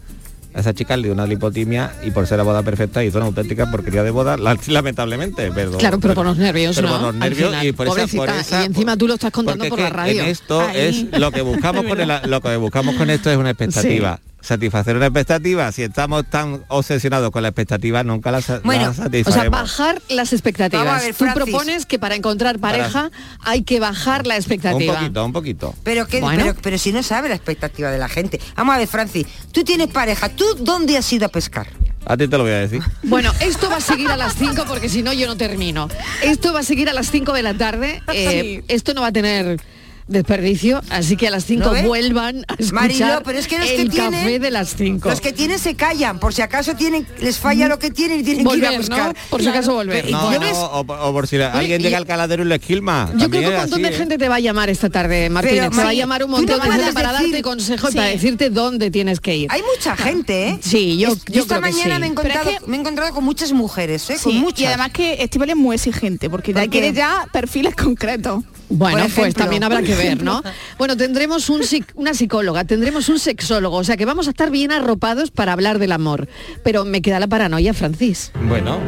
a 0.53 0.59
esa 0.59 0.73
chica 0.73 0.95
le 0.95 1.03
dio 1.03 1.13
una 1.13 1.25
lipotimia 1.25 1.91
y 2.03 2.11
por 2.11 2.27
ser 2.27 2.37
la 2.37 2.43
boda 2.43 2.61
perfecta 2.63 3.03
hizo 3.03 3.17
una 3.17 3.25
auténtica 3.27 3.69
porquería 3.71 4.03
de 4.03 4.11
boda, 4.11 4.37
la- 4.37 4.57
lamentablemente. 4.67 5.51
Pero, 5.53 5.71
Claro, 5.77 5.99
pero 5.99 6.13
por 6.13 6.25
los 6.25 6.37
nervios, 6.37 6.75
pero 6.75 6.87
¿no? 6.87 6.93
por 6.95 7.01
los 7.07 7.15
nervios 7.15 7.49
final, 7.49 7.65
y 7.67 7.71
por 7.71 7.87
esa, 7.87 8.07
por 8.15 8.29
esa- 8.29 8.61
y 8.61 8.65
encima 8.67 8.95
tú 8.95 9.07
lo 9.07 9.15
estás 9.15 9.31
contando 9.31 9.65
por 9.65 9.79
la 9.79 9.89
radio. 9.89 10.21
En 10.21 10.27
esto 10.27 10.61
Ahí. 10.61 10.77
es 11.11 11.19
lo 11.19 11.31
que 11.31 11.41
buscamos 11.41 11.83
con 11.87 11.99
el- 11.99 12.21
lo 12.29 12.41
que 12.41 12.55
buscamos 12.57 12.95
con 12.95 13.09
esto 13.09 13.31
es 13.31 13.37
una 13.37 13.49
expectativa. 13.49 14.19
Satisfacer 14.45 14.95
una 14.95 15.07
expectativa. 15.07 15.71
Si 15.71 15.81
estamos 15.81 16.23
tan 16.29 16.63
obsesionados 16.67 17.31
con 17.31 17.41
la 17.41 17.47
expectativa, 17.49 18.03
nunca 18.03 18.29
la, 18.29 18.41
Bueno, 18.63 18.93
la 18.95 19.21
O 19.25 19.31
sea, 19.31 19.49
bajar 19.49 19.99
las 20.07 20.33
expectativas. 20.33 20.85
Vamos 20.85 21.01
a 21.01 21.05
ver, 21.05 21.15
Tú 21.15 21.25
propones 21.33 21.87
que 21.87 21.97
para 21.97 22.13
encontrar 22.13 22.59
pareja 22.59 23.09
hay 23.39 23.63
que 23.63 23.79
bajar 23.79 24.27
la 24.27 24.35
un 24.35 24.39
expectativa. 24.39 24.93
poquito, 24.99 25.25
un 25.25 25.33
poquito. 25.33 25.75
Pero, 25.83 26.05
que, 26.05 26.21
Bueno. 26.21 26.43
pero, 26.43 26.55
pero 26.61 26.77
si 26.77 26.91
no 26.91 27.01
sabe 27.01 27.29
la 27.29 27.35
expectativa 27.35 27.89
de 27.89 27.97
la 27.97 28.07
gente. 28.07 28.39
Vamos 28.55 28.75
a 28.75 28.77
ver, 28.77 28.87
Francis, 28.87 29.25
tú 29.51 29.63
tienes 29.63 29.87
pareja, 29.87 30.29
¿tú 30.29 30.45
dónde 30.59 30.95
has 30.95 31.11
ido 31.11 31.25
a 31.25 31.29
pescar? 31.29 31.67
A 32.05 32.15
ti 32.15 32.27
te 32.27 32.37
lo 32.37 32.43
voy 32.43 32.53
a 32.53 32.59
decir. 32.59 32.83
Bueno, 33.03 33.31
esto 33.39 33.67
va 33.67 33.77
a 33.77 33.81
seguir 33.81 34.09
a 34.09 34.17
las 34.17 34.35
5 34.35 34.65
porque 34.67 34.89
si 34.89 35.01
no 35.01 35.11
yo 35.11 35.25
no 35.25 35.37
termino. 35.37 35.89
Esto 36.21 36.53
va 36.53 36.59
a 36.59 36.63
seguir 36.63 36.87
a 36.87 36.93
las 36.93 37.09
5 37.09 37.33
de 37.33 37.41
la 37.41 37.55
tarde. 37.55 38.03
Eh, 38.13 38.63
Esto 38.67 38.93
no 38.93 39.01
va 39.01 39.07
a 39.07 39.11
tener 39.11 39.59
desperdicio, 40.07 40.81
así 40.89 41.17
que 41.17 41.27
a 41.27 41.31
las 41.31 41.45
5 41.45 41.63
¿No 41.65 41.71
ves? 41.71 41.85
vuelvan 41.85 42.45
a 42.47 42.53
escuchar 42.53 42.73
Marilo, 42.73 43.21
pero 43.25 43.39
es 43.39 43.47
que 43.47 43.57
los 43.59 43.69
el 43.69 43.75
que 43.89 43.97
café 43.97 44.09
tienen, 44.11 44.41
de 44.41 44.51
las 44.51 44.75
5. 44.75 45.09
Los 45.09 45.21
que 45.21 45.33
tienen 45.33 45.59
se 45.59 45.75
callan, 45.75 46.19
por 46.19 46.33
si 46.33 46.41
acaso 46.41 46.75
tienen, 46.75 47.07
les 47.19 47.37
falla 47.39 47.67
lo 47.67 47.79
que 47.79 47.89
tienen 47.91 48.19
y 48.19 48.23
tienen 48.23 48.45
que 48.47 48.57
ir 48.57 48.65
a 48.65 48.71
buscar. 48.77 49.15
Por 49.29 49.41
si 49.41 49.47
acaso 49.47 49.73
volver. 49.73 50.09
No, 50.11 50.31
¿Yo 50.31 50.39
no, 50.39 50.45
ves? 50.45 50.55
o, 50.57 50.79
o 50.87 51.13
por 51.13 51.27
si 51.27 51.37
alguien 51.41 51.81
llega 51.81 51.97
al 51.97 52.05
caladero 52.05 52.43
y 52.43 52.47
lo 52.47 52.55
esquilma. 52.55 53.11
Yo 53.17 53.29
creo 53.29 53.41
que 53.41 53.47
un 53.49 53.55
montón 53.55 53.73
así, 53.73 53.81
de 53.83 53.89
¿eh? 53.89 53.97
gente 53.97 54.17
te 54.17 54.29
va 54.29 54.35
a 54.35 54.39
llamar 54.39 54.69
esta 54.69 54.89
tarde, 54.89 55.29
Martínez. 55.29 55.69
te 55.71 55.77
va 55.83 55.89
a 55.89 55.93
llamar 55.93 56.23
un 56.23 56.31
montón 56.31 56.59
de 56.61 56.71
gente 56.71 56.93
para 56.93 57.11
decir- 57.13 57.31
darte 57.31 57.41
consejos 57.41 57.89
y 57.89 57.91
Sí. 57.93 57.97
para 57.97 58.09
decirte 58.09 58.49
dónde 58.49 58.91
tienes 58.91 59.19
que 59.19 59.35
ir. 59.35 59.47
Hay 59.51 59.61
mucha 59.75 59.95
gente, 59.97 60.49
¿eh? 60.49 60.59
Sí, 60.61 60.97
yo, 60.97 61.09
Es- 61.13 61.25
yo 61.25 61.41
esta 61.41 61.59
creo 61.59 61.71
que 61.71 61.71
mañana 61.77 61.95
sí. 61.95 62.01
me, 62.01 62.07
he 62.07 62.09
Pero 62.11 62.29
es 62.29 62.35
encontrado, 62.35 62.59
que- 62.65 62.67
me 62.71 62.77
he 62.77 62.79
encontrado 62.79 63.13
con 63.13 63.23
muchas 63.23 63.51
mujeres, 63.53 64.09
¿eh? 64.09 64.17
Sí, 64.17 64.23
con 64.23 64.35
muchas. 64.37 64.59
y 64.59 64.65
además 64.65 64.91
que 64.91 65.23
Estíbal 65.23 65.49
es 65.49 65.55
muy 65.55 65.75
exigente, 65.75 66.29
porque 66.29 66.53
ya 66.53 66.61
¿Por 66.61 66.69
qué? 66.69 66.69
quiere 66.69 66.93
ya 66.93 67.27
perfiles 67.31 67.75
concretos. 67.75 68.43
Bueno, 68.69 69.05
pues 69.15 69.33
también 69.35 69.63
habrá 69.63 69.81
que 69.83 69.95
ver, 69.95 70.23
¿no? 70.23 70.41
Bueno, 70.77 70.97
tendremos 70.97 71.49
un 71.49 71.61
una 71.95 72.13
psicóloga, 72.13 72.63
tendremos 72.63 73.09
un 73.09 73.19
sexólogo, 73.19 73.77
o 73.77 73.83
sea 73.83 73.95
que 73.97 74.05
vamos 74.05 74.27
a 74.27 74.31
estar 74.31 74.49
bien 74.51 74.71
arropados 74.71 75.31
para 75.31 75.53
hablar 75.53 75.77
del 75.79 75.91
amor. 75.91 76.27
Pero 76.63 76.83
me 76.85 77.01
queda 77.01 77.19
la 77.19 77.27
paranoia, 77.27 77.73
Francis. 77.73 78.31
Bueno. 78.47 78.79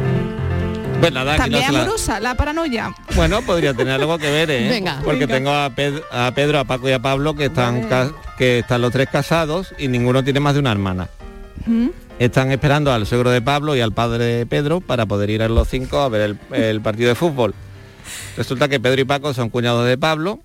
Pues 1.00 1.12
nada, 1.12 1.36
También 1.36 1.60
no 1.62 1.66
se 1.68 1.72
la- 1.72 1.78
amorosa, 1.82 2.20
la 2.20 2.34
paranoia. 2.36 2.92
Bueno, 3.14 3.40
podría 3.42 3.72
tener 3.72 3.94
algo 4.00 4.18
que 4.18 4.30
ver, 4.32 4.50
¿eh? 4.50 4.68
Venga. 4.68 5.00
Porque 5.04 5.26
Venga. 5.26 5.34
tengo 5.36 5.50
a, 5.52 5.70
Ped- 5.70 6.02
a 6.10 6.32
Pedro, 6.34 6.58
a 6.58 6.64
Paco 6.64 6.88
y 6.88 6.92
a 6.92 6.98
Pablo 6.98 7.34
que 7.36 7.44
están, 7.44 7.88
que 8.36 8.58
están 8.58 8.80
los 8.82 8.90
tres 8.90 9.08
casados 9.08 9.72
y 9.78 9.86
ninguno 9.86 10.24
tiene 10.24 10.40
más 10.40 10.54
de 10.54 10.60
una 10.60 10.72
hermana. 10.72 11.08
¿Mm? 11.66 11.88
Están 12.18 12.50
esperando 12.50 12.92
al 12.92 13.06
suegro 13.06 13.30
de 13.30 13.40
Pablo 13.40 13.76
y 13.76 13.80
al 13.80 13.92
padre 13.92 14.24
de 14.24 14.46
Pedro 14.46 14.80
para 14.80 15.06
poder 15.06 15.30
ir 15.30 15.40
a 15.42 15.48
los 15.48 15.68
cinco 15.68 16.00
a 16.00 16.08
ver 16.08 16.22
el, 16.22 16.38
el 16.52 16.80
partido 16.80 17.08
de 17.10 17.14
fútbol. 17.14 17.54
Resulta 18.36 18.68
que 18.68 18.80
Pedro 18.80 19.00
y 19.00 19.04
Paco 19.04 19.32
son 19.34 19.50
cuñados 19.50 19.86
de 19.86 19.96
Pablo 19.98 20.40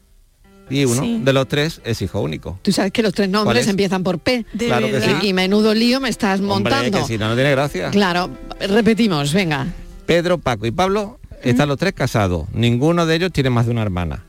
y 0.70 0.86
uno 0.86 1.02
Sí. 1.02 1.22
de 1.24 1.34
los 1.34 1.48
tres 1.48 1.82
es 1.84 2.02
hijo 2.02 2.22
único. 2.22 2.58
Tú 2.62 2.72
sabes 2.72 2.92
que 2.92 3.02
los 3.04 3.14
tres 3.14 3.28
¿Cuál 3.28 3.44
nombres 3.44 3.64
es? 3.64 3.68
empiezan 3.70 4.04
por 4.04 4.20
P. 4.20 4.46
De 4.54 4.66
Claro 4.68 4.88
que 4.88 5.02
sí. 5.02 5.12
Y 5.28 5.34
menudo 5.34 5.74
lío 5.74 6.00
me 6.00 6.10
estás 6.10 6.40
Hombre, 6.40 6.54
montando. 6.74 7.00
que 7.00 7.06
si 7.06 7.18
no, 7.18 7.28
no 7.30 7.36
tiene 7.36 7.52
gracia. 7.52 7.92
Claro, 7.92 8.30
repetimos, 8.60 9.34
venga. 9.34 9.68
Pedro, 10.06 10.38
Paco 10.38 10.66
y 10.66 10.72
Pablo 10.72 11.20
están 11.44 11.68
los 11.70 11.78
tres 11.78 11.94
casados. 11.94 12.46
Ninguno 12.54 13.06
de 13.06 13.16
ellos 13.16 13.32
tiene 13.32 13.50
más 13.50 13.66
de 13.66 13.72
una 13.72 13.82
hermana. 13.82 14.24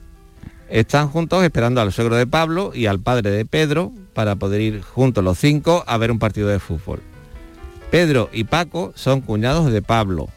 Están 0.69 1.09
juntos 1.09 1.45
esperando 1.45 1.81
al 1.81 1.93
suegro 1.93 2.17
de 2.17 2.27
Pablo 2.27 2.73
y 2.75 2.87
al 2.87 2.99
padre 2.99 3.31
de 3.31 3.45
Pedro 3.45 3.93
para 4.15 4.35
poder 4.37 4.61
ir 4.61 4.83
juntos 4.83 5.23
los 5.23 5.39
cinco 5.39 5.85
a 5.87 5.97
ver 5.99 6.11
un 6.11 6.19
partido 6.19 6.49
de 6.49 6.59
fútbol. 6.59 7.01
Pedro 7.91 8.29
y 8.33 8.45
Paco 8.45 8.93
son 8.97 9.21
cuñados 9.21 9.71
de 9.71 9.83
Pablo, 9.83 10.29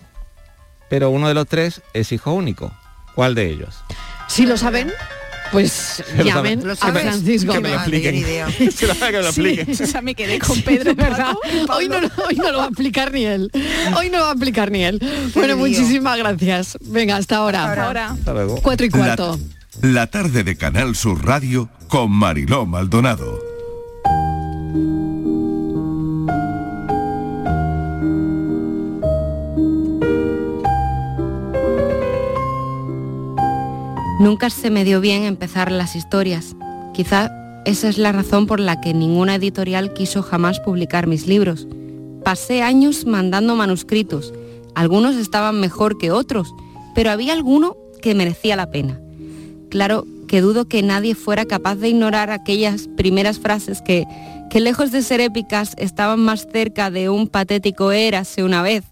pero 0.90 1.10
uno 1.10 1.28
de 1.28 1.34
los 1.34 1.48
tres 1.48 1.82
es 1.94 2.12
hijo 2.12 2.34
único. 2.34 2.72
¿Cuál 3.18 3.34
de 3.34 3.50
ellos? 3.50 3.74
Si 4.28 4.46
lo 4.46 4.58
saben, 4.58 4.92
pues 5.52 6.04
lo 6.18 6.24
llamen 6.24 6.62
saben. 6.62 6.68
¿Lo 6.68 6.74
a 6.74 6.76
sabes? 6.76 7.02
Francis 7.02 7.42
Que 7.42 7.48
me 7.48 7.56
Gómez. 7.56 7.72
lo 7.72 7.78
expliquen. 7.80 8.72
Se 8.72 8.86
lo 8.86 8.94
que 9.00 9.06
me 9.06 9.12
lo 9.14 9.20
explique. 9.26 9.72
O 9.72 9.88
sea, 9.88 10.02
me 10.04 10.14
quedé 10.14 10.38
con 10.38 10.62
Pedro, 10.62 10.94
verdad, 10.96 11.34
hoy 11.74 11.90
no, 11.90 12.00
lo- 12.00 12.12
hoy 12.28 12.36
no 12.36 12.52
lo 12.52 12.60
va 12.60 12.66
a 12.66 12.68
explicar 12.68 13.12
ni 13.12 13.26
él. 13.26 13.50
Hoy 13.98 14.12
no 14.12 14.20
lo 14.20 14.24
va 14.26 14.30
a 14.30 14.34
explicar 14.34 14.70
ni 14.70 14.84
él. 14.84 15.02
Bueno, 15.34 15.58
muchísimas 15.58 16.16
gracias. 16.20 16.78
Venga, 16.82 17.16
hasta 17.18 17.38
ahora. 17.38 17.72
Hasta 17.72 17.86
Ahora. 17.88 18.10
Hasta 18.12 18.34
luego. 18.34 18.62
Cuatro 18.62 18.86
y 18.86 18.90
La, 18.92 18.98
cuarto. 18.98 19.40
la 19.82 20.06
tarde 20.06 20.44
de 20.44 20.56
Canal 20.58 20.96
Sur 20.96 21.26
Radio 21.26 21.70
con 21.88 22.12
Mariló 22.12 22.68
Maldonado. 22.68 23.40
Nunca 34.20 34.50
se 34.50 34.72
me 34.72 34.84
dio 34.84 35.00
bien 35.00 35.26
empezar 35.26 35.72
las 35.72 35.96
historias. 35.96 36.56
Quizá 36.92 37.32
esa 37.66 37.88
es 37.88 38.00
la 38.00 38.12
razón 38.12 38.48
por 38.48 38.60
la 38.60 38.82
que 38.82 38.96
ninguna 38.96 39.36
editorial 39.36 39.94
quiso 39.94 40.24
jamás 40.24 40.60
publicar 40.60 41.06
mis 41.06 41.28
libros. 41.28 41.68
Pasé 42.24 42.64
años 42.64 43.06
mandando 43.06 43.56
manuscritos. 43.56 44.34
Algunos 44.74 45.18
estaban 45.18 45.60
mejor 45.60 46.00
que 46.00 46.10
otros, 46.10 46.52
pero 46.96 47.12
había 47.12 47.34
alguno 47.34 47.78
que 48.02 48.16
merecía 48.16 48.56
la 48.56 48.72
pena. 48.72 49.00
Claro 49.70 50.08
que 50.28 50.42
dudo 50.42 50.68
que 50.68 50.82
nadie 50.82 51.14
fuera 51.14 51.46
capaz 51.46 51.76
de 51.76 51.90
ignorar 51.90 52.32
aquellas 52.32 52.88
primeras 52.98 53.38
frases 53.38 53.84
que, 53.84 54.08
que 54.50 54.62
lejos 54.62 54.92
de 54.92 55.04
ser 55.04 55.22
épicas 55.22 55.76
estaban 55.78 56.22
más 56.22 56.48
cerca 56.52 56.90
de 56.90 57.10
un 57.10 57.28
patético 57.28 57.92
érase 57.92 58.44
una 58.44 58.64
vez. 58.64 58.84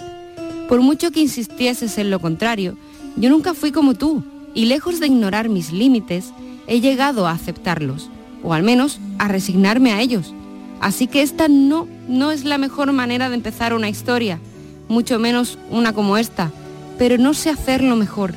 Por 0.70 0.82
mucho 0.82 1.10
que 1.10 1.22
insistieses 1.22 1.98
en 1.98 2.12
lo 2.12 2.20
contrario, 2.20 2.77
yo 3.15 3.32
nunca 3.32 3.55
fui 3.55 3.72
como 3.72 3.96
tú 3.96 4.24
y 4.55 4.65
lejos 4.65 5.00
de 5.00 5.07
ignorar 5.07 5.50
mis 5.50 5.71
límites, 5.71 6.33
he 6.65 6.81
llegado 6.81 7.27
a 7.27 7.31
aceptarlos, 7.31 8.09
o 8.41 8.53
al 8.53 8.63
menos 8.63 9.00
a 9.19 9.27
resignarme 9.27 9.91
a 9.91 10.01
ellos. 10.01 10.33
Así 10.81 11.05
que 11.05 11.21
esta 11.21 11.47
no, 11.47 11.88
no 12.07 12.31
es 12.31 12.43
la 12.45 12.57
mejor 12.57 12.91
manera 12.91 13.29
de 13.29 13.35
empezar 13.35 13.75
una 13.75 13.89
historia, 13.89 14.39
mucho 14.88 15.19
menos 15.19 15.59
una 15.69 15.93
como 15.93 16.17
esta, 16.17 16.51
pero 16.97 17.17
no 17.17 17.33
sé 17.33 17.50
hacerlo 17.51 17.95
mejor 17.95 18.33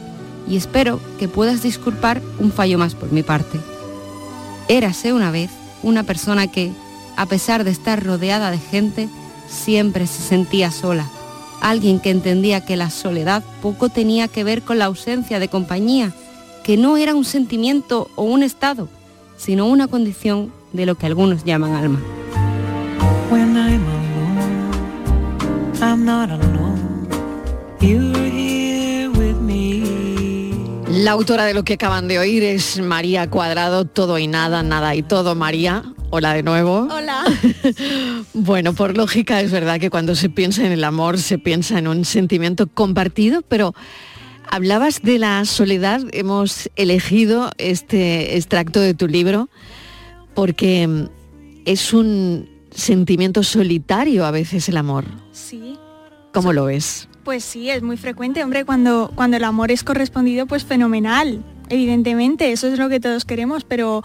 y 0.48 0.56
espero 0.56 1.00
que 1.18 1.28
puedas 1.28 1.62
disculpar 1.62 2.22
un 2.38 2.52
fallo 2.52 2.78
más 2.78 2.94
por 2.94 3.12
mi 3.12 3.22
parte. 3.22 3.58
Érase 4.68 5.12
una 5.12 5.30
vez 5.30 5.50
una 5.82 6.02
persona 6.02 6.46
que, 6.46 6.72
a 7.16 7.26
pesar 7.26 7.64
de 7.64 7.70
estar 7.70 8.02
rodeada 8.02 8.50
de 8.50 8.58
gente, 8.58 9.08
siempre 9.48 10.06
se 10.06 10.22
sentía 10.22 10.70
sola. 10.70 11.08
Alguien 11.60 12.00
que 12.00 12.10
entendía 12.10 12.64
que 12.64 12.76
la 12.76 12.90
soledad 12.90 13.42
poco 13.62 13.88
tenía 13.88 14.28
que 14.28 14.44
ver 14.44 14.62
con 14.62 14.78
la 14.78 14.86
ausencia 14.86 15.38
de 15.38 15.48
compañía, 15.48 16.12
que 16.62 16.76
no 16.76 16.96
era 16.96 17.14
un 17.14 17.24
sentimiento 17.24 18.10
o 18.14 18.22
un 18.22 18.42
estado, 18.42 18.88
sino 19.36 19.66
una 19.66 19.88
condición 19.88 20.52
de 20.72 20.86
lo 20.86 20.94
que 20.94 21.06
algunos 21.06 21.44
llaman 21.44 21.74
alma. 21.74 22.00
La 30.90 31.12
autora 31.12 31.44
de 31.44 31.54
lo 31.54 31.64
que 31.64 31.74
acaban 31.74 32.08
de 32.08 32.18
oír 32.18 32.42
es 32.42 32.80
María 32.80 33.30
Cuadrado, 33.30 33.84
todo 33.84 34.18
y 34.18 34.26
nada, 34.26 34.62
nada 34.62 34.94
y 34.94 35.02
todo. 35.02 35.34
María, 35.34 35.84
hola 36.10 36.34
de 36.34 36.42
nuevo. 36.42 36.88
Hola. 36.90 37.24
Bueno, 38.34 38.72
por 38.72 38.96
lógica 38.96 39.40
es 39.40 39.50
verdad 39.50 39.80
que 39.80 39.90
cuando 39.90 40.14
se 40.14 40.28
piensa 40.28 40.64
en 40.64 40.72
el 40.72 40.84
amor 40.84 41.18
se 41.18 41.38
piensa 41.38 41.78
en 41.78 41.88
un 41.88 42.04
sentimiento 42.04 42.66
compartido, 42.66 43.42
pero 43.42 43.74
hablabas 44.48 45.02
de 45.02 45.18
la 45.18 45.44
soledad, 45.44 46.02
hemos 46.12 46.70
elegido 46.76 47.50
este 47.58 48.36
extracto 48.36 48.80
de 48.80 48.94
tu 48.94 49.08
libro 49.08 49.48
porque 50.34 50.86
mm, 50.86 51.08
es 51.64 51.92
un 51.92 52.48
sentimiento 52.70 53.42
solitario 53.42 54.24
a 54.24 54.30
veces 54.30 54.68
el 54.68 54.76
amor. 54.76 55.04
Sí, 55.32 55.76
¿Cómo 56.32 56.52
lo 56.52 56.66
ves? 56.66 57.08
pues 57.28 57.44
sí, 57.44 57.68
es 57.68 57.82
muy 57.82 57.98
frecuente, 57.98 58.42
hombre, 58.42 58.64
cuando, 58.64 59.12
cuando 59.14 59.36
el 59.36 59.44
amor 59.44 59.70
es 59.70 59.84
correspondido, 59.84 60.46
pues 60.46 60.64
fenomenal, 60.64 61.44
evidentemente, 61.68 62.52
eso 62.52 62.68
es 62.68 62.78
lo 62.78 62.88
que 62.88 63.00
todos 63.00 63.26
queremos, 63.26 63.64
pero 63.64 64.02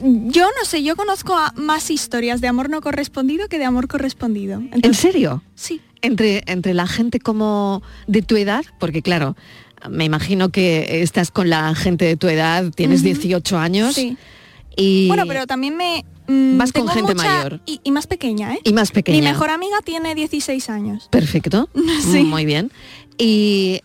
yo 0.00 0.46
no 0.58 0.64
sé, 0.64 0.82
yo 0.82 0.96
conozco 0.96 1.34
a 1.34 1.52
más 1.56 1.90
historias 1.90 2.40
de 2.40 2.48
amor 2.48 2.70
no 2.70 2.80
correspondido 2.80 3.48
que 3.48 3.58
de 3.58 3.64
amor 3.64 3.88
correspondido. 3.88 4.62
¿En 4.82 4.94
serio? 4.94 5.42
Sí. 5.54 5.80
Entre, 6.02 6.42
entre 6.46 6.74
la 6.74 6.86
gente 6.86 7.18
como 7.20 7.82
de 8.06 8.22
tu 8.22 8.36
edad, 8.36 8.64
porque 8.78 9.02
claro, 9.02 9.36
me 9.90 10.04
imagino 10.04 10.50
que 10.50 11.02
estás 11.02 11.30
con 11.30 11.50
la 11.50 11.74
gente 11.74 12.04
de 12.04 12.16
tu 12.16 12.28
edad, 12.28 12.70
tienes 12.74 13.00
Ujú. 13.00 13.06
18 13.08 13.58
años 13.58 13.94
Sí. 13.94 14.16
y, 14.76 15.08
Bueno, 15.08 15.24
pero 15.26 15.46
también 15.46 15.76
me... 15.76 16.04
mm, 16.28 16.56
Vas 16.58 16.72
con 16.72 16.88
gente 16.88 17.14
mayor. 17.14 17.60
Y, 17.66 17.80
y 17.82 17.90
más 17.90 18.06
pequeña, 18.06 18.54
¿eh? 18.54 18.60
y 18.64 18.72
más 18.72 18.92
pequeña. 18.92 19.18
Mi 19.18 19.24
mejor 19.24 19.50
amiga 19.50 19.78
tiene 19.84 20.14
16 20.14 20.70
años. 20.70 21.08
Perfecto. 21.10 21.68
Sí. 22.00 22.22
Muy 22.22 22.44
bien. 22.44 22.70
Y 23.18 23.80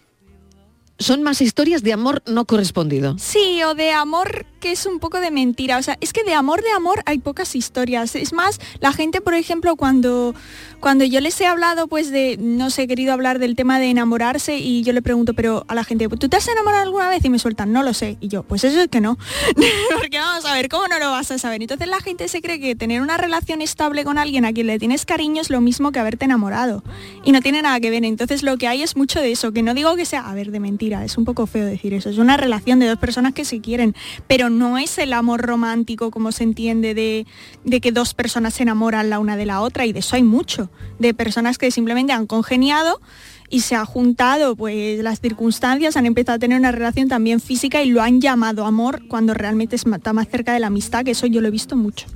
son 1.00 1.24
más 1.24 1.42
historias 1.42 1.82
de 1.84 1.94
amor 1.94 2.22
no 2.28 2.46
correspondido. 2.46 3.18
Sí, 3.18 3.62
o 3.64 3.74
de 3.74 3.92
amor 3.92 4.46
que 4.64 4.72
es 4.72 4.86
un 4.86 5.00
poco 5.00 5.20
de 5.20 5.30
mentira. 5.30 5.78
O 5.78 5.84
sea, 5.84 5.98
es 6.00 6.14
que 6.14 6.24
de 6.24 6.34
amor 6.34 6.64
de 6.64 6.72
amor 6.72 7.04
hay 7.06 7.18
pocas 7.18 7.54
historias. 7.54 8.16
Es 8.16 8.32
más, 8.32 8.62
la 8.80 8.94
gente, 8.94 9.20
por 9.20 9.34
ejemplo, 9.34 9.76
cuando, 9.76 10.34
cuando 10.80 11.04
yo 11.04 11.20
les 11.20 11.40
he 11.42 11.46
hablado, 11.46 11.88
pues 11.88 12.12
de, 12.12 12.38
no 12.40 12.70
sé, 12.70 12.84
he 12.84 12.88
querido 12.88 13.12
hablar 13.12 13.40
del 13.40 13.58
tema 13.58 13.78
de 13.78 13.90
enamorarse 13.90 14.58
y 14.58 14.82
yo 14.84 14.94
le 14.94 15.02
pregunto, 15.02 15.34
pero 15.34 15.66
a 15.68 15.76
la 15.76 15.84
gente, 15.84 16.08
¿tú 16.08 16.30
te 16.30 16.38
has 16.38 16.48
enamorado 16.48 16.82
alguna 16.84 17.10
vez? 17.10 17.26
Y 17.26 17.30
me 17.30 17.40
sueltan, 17.40 17.74
no 17.74 17.84
lo 17.84 17.94
sé. 17.94 18.16
Y 18.22 18.30
yo, 18.30 18.44
pues 18.44 18.64
eso 18.64 18.80
es 18.80 18.88
que 18.88 19.02
no. 19.02 19.18
Porque 20.00 20.18
vamos 20.18 20.46
a 20.46 20.54
ver, 20.54 20.70
¿cómo 20.70 20.88
no 20.88 20.98
lo 20.98 21.12
vas 21.12 21.30
a 21.32 21.38
saber? 21.38 21.62
Entonces 21.62 21.90
la 21.90 22.00
gente 22.00 22.30
se 22.30 22.42
cree 22.42 22.62
que 22.62 22.74
tener 22.74 23.02
una 23.02 23.18
relación 23.18 23.62
estable 23.62 24.06
con 24.06 24.18
alguien 24.18 24.46
a 24.46 24.54
quien 24.54 24.68
le 24.68 24.80
tienes 24.80 25.06
cariño 25.06 25.42
es 25.42 25.50
lo 25.50 25.60
mismo 25.60 25.92
que 25.92 26.00
haberte 26.00 26.24
enamorado. 26.24 26.86
Y 27.26 27.34
no 27.34 27.42
tiene 27.42 27.62
nada 27.62 27.82
que 27.82 27.90
ver. 27.90 28.06
Entonces 28.06 28.44
lo 28.44 28.58
que 28.58 28.70
hay 28.70 28.82
es 28.82 28.96
mucho 28.96 29.20
de 29.20 29.34
eso, 29.34 29.52
que 29.52 29.62
no 29.62 29.74
digo 29.74 29.98
que 29.98 30.06
sea, 30.06 30.30
a 30.30 30.34
ver, 30.34 30.52
de 30.52 30.62
mentira, 30.62 31.04
es 31.04 31.18
un 31.18 31.26
poco 31.26 31.48
feo 31.48 31.66
decir 31.66 31.94
eso. 31.94 32.10
Es 32.10 32.18
una 32.18 32.38
relación 32.38 32.80
de 32.80 32.88
dos 32.88 32.98
personas 32.98 33.34
que 33.34 33.44
se 33.44 33.60
quieren, 33.60 33.94
pero 34.28 34.50
no 34.58 34.78
es 34.78 34.98
el 34.98 35.14
amor 35.14 35.42
romántico 35.42 36.12
como 36.12 36.32
se 36.32 36.44
entiende 36.44 36.94
de, 36.94 37.26
de 37.64 37.82
que 37.82 37.92
dos 37.92 38.14
personas 38.14 38.54
se 38.54 38.64
enamoran 38.64 39.10
la 39.10 39.20
una 39.20 39.36
de 39.38 39.46
la 39.46 39.62
otra 39.62 39.86
y 39.86 39.94
de 39.94 40.00
eso 40.00 40.16
hay 40.16 40.24
mucho. 40.24 40.70
De 41.00 41.14
personas 41.14 41.58
que 41.58 41.72
simplemente 41.72 42.14
han 42.14 42.28
congeniado 42.28 43.02
y 43.50 43.60
se 43.62 43.76
ha 43.76 43.86
juntado 43.86 44.56
pues 44.56 45.04
las 45.04 45.20
circunstancias, 45.20 45.96
han 45.98 46.06
empezado 46.06 46.38
a 46.38 46.40
tener 46.40 46.58
una 46.60 46.72
relación 46.72 47.08
también 47.08 47.40
física 47.40 47.84
y 47.84 47.90
lo 47.90 48.02
han 48.02 48.22
llamado 48.22 48.66
amor 48.66 49.02
cuando 49.08 49.34
realmente 49.34 49.76
es- 49.76 49.86
está 49.86 50.14
más 50.14 50.28
cerca 50.30 50.54
de 50.54 50.60
la 50.60 50.68
amistad, 50.68 51.04
que 51.06 51.12
eso 51.12 51.28
yo 51.28 51.42
lo 51.42 51.48
he 51.50 51.52
visto 51.52 51.76
mucho. 51.76 52.08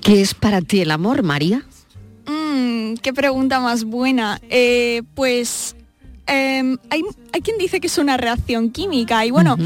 ¿Qué 0.00 0.20
es 0.20 0.34
para 0.34 0.60
ti 0.62 0.80
el 0.80 0.90
amor, 0.92 1.22
María? 1.22 1.64
Mm, 2.26 2.94
qué 3.02 3.12
pregunta 3.12 3.60
más 3.60 3.84
buena. 3.84 4.40
Eh, 4.48 5.02
pues 5.14 5.74
em, 6.26 6.78
hay, 6.90 7.02
hay 7.32 7.40
quien 7.40 7.58
dice 7.58 7.80
que 7.80 7.88
es 7.88 7.98
una 7.98 8.16
reacción 8.16 8.70
química 8.70 9.26
y 9.26 9.30
bueno, 9.32 9.56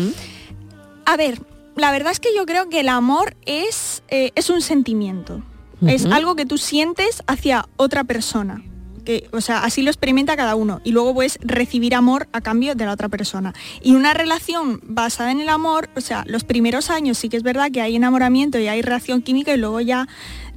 a 1.04 1.16
ver, 1.18 1.38
la 1.76 1.90
verdad 1.92 2.12
es 2.12 2.20
que 2.20 2.34
yo 2.36 2.46
creo 2.46 2.68
que 2.68 2.80
el 2.80 2.88
amor 2.88 3.36
es, 3.46 4.02
eh, 4.08 4.30
es 4.34 4.50
un 4.50 4.60
sentimiento. 4.60 5.42
Es 5.86 6.06
algo 6.06 6.34
que 6.34 6.46
tú 6.46 6.56
sientes 6.56 7.22
hacia 7.26 7.66
otra 7.76 8.04
persona. 8.04 8.62
Que, 9.04 9.28
o 9.32 9.42
sea, 9.42 9.64
así 9.64 9.82
lo 9.82 9.90
experimenta 9.90 10.34
cada 10.34 10.54
uno. 10.54 10.80
Y 10.82 10.92
luego 10.92 11.12
puedes 11.12 11.38
recibir 11.42 11.94
amor 11.94 12.26
a 12.32 12.40
cambio 12.40 12.74
de 12.74 12.86
la 12.86 12.92
otra 12.92 13.10
persona. 13.10 13.52
Y 13.82 13.94
una 13.94 14.14
relación 14.14 14.80
basada 14.84 15.30
en 15.30 15.40
el 15.42 15.50
amor, 15.50 15.90
o 15.94 16.00
sea, 16.00 16.24
los 16.26 16.42
primeros 16.44 16.88
años 16.88 17.18
sí 17.18 17.28
que 17.28 17.36
es 17.36 17.42
verdad 17.42 17.70
que 17.70 17.82
hay 17.82 17.96
enamoramiento 17.96 18.58
y 18.58 18.68
hay 18.68 18.80
reacción 18.80 19.20
química 19.20 19.52
y 19.52 19.58
luego 19.58 19.78
ya 19.82 20.08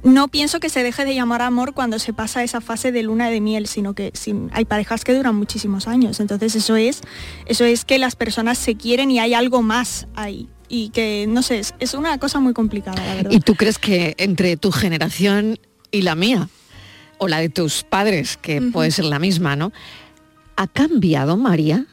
no 0.02 0.28
pienso 0.28 0.60
que 0.60 0.70
se 0.70 0.82
deje 0.82 1.04
de 1.04 1.14
llamar 1.14 1.42
amor 1.42 1.74
cuando 1.74 1.98
se 1.98 2.14
pasa 2.14 2.42
esa 2.42 2.62
fase 2.62 2.90
de 2.90 3.02
luna 3.02 3.28
de 3.28 3.42
miel, 3.42 3.66
sino 3.66 3.92
que 3.92 4.12
sin- 4.14 4.48
hay 4.54 4.64
parejas 4.64 5.04
que 5.04 5.12
duran 5.12 5.34
muchísimos 5.36 5.88
años. 5.88 6.20
Entonces 6.20 6.54
eso 6.54 6.76
es, 6.76 7.02
eso 7.44 7.64
es 7.66 7.84
que 7.84 7.98
las 7.98 8.16
personas 8.16 8.56
se 8.56 8.76
quieren 8.76 9.10
y 9.10 9.18
hay 9.18 9.34
algo 9.34 9.60
más 9.60 10.06
ahí. 10.14 10.48
Y 10.68 10.90
que, 10.90 11.26
no 11.28 11.42
sé, 11.42 11.58
es, 11.60 11.74
es 11.78 11.94
una 11.94 12.18
cosa 12.18 12.40
muy 12.40 12.52
complicada, 12.52 13.04
la 13.04 13.14
verdad. 13.14 13.30
¿Y 13.30 13.40
tú 13.40 13.54
crees 13.54 13.78
que 13.78 14.14
entre 14.18 14.56
tu 14.56 14.70
generación 14.70 15.58
y 15.90 16.02
la 16.02 16.14
mía, 16.14 16.48
o 17.18 17.28
la 17.28 17.38
de 17.40 17.48
tus 17.48 17.82
padres, 17.82 18.36
que 18.36 18.62
puede 18.62 18.90
ser 18.90 19.06
la 19.06 19.18
misma, 19.18 19.56
¿no? 19.56 19.72
¿Ha 20.56 20.66
cambiado, 20.66 21.36
María, 21.36 21.86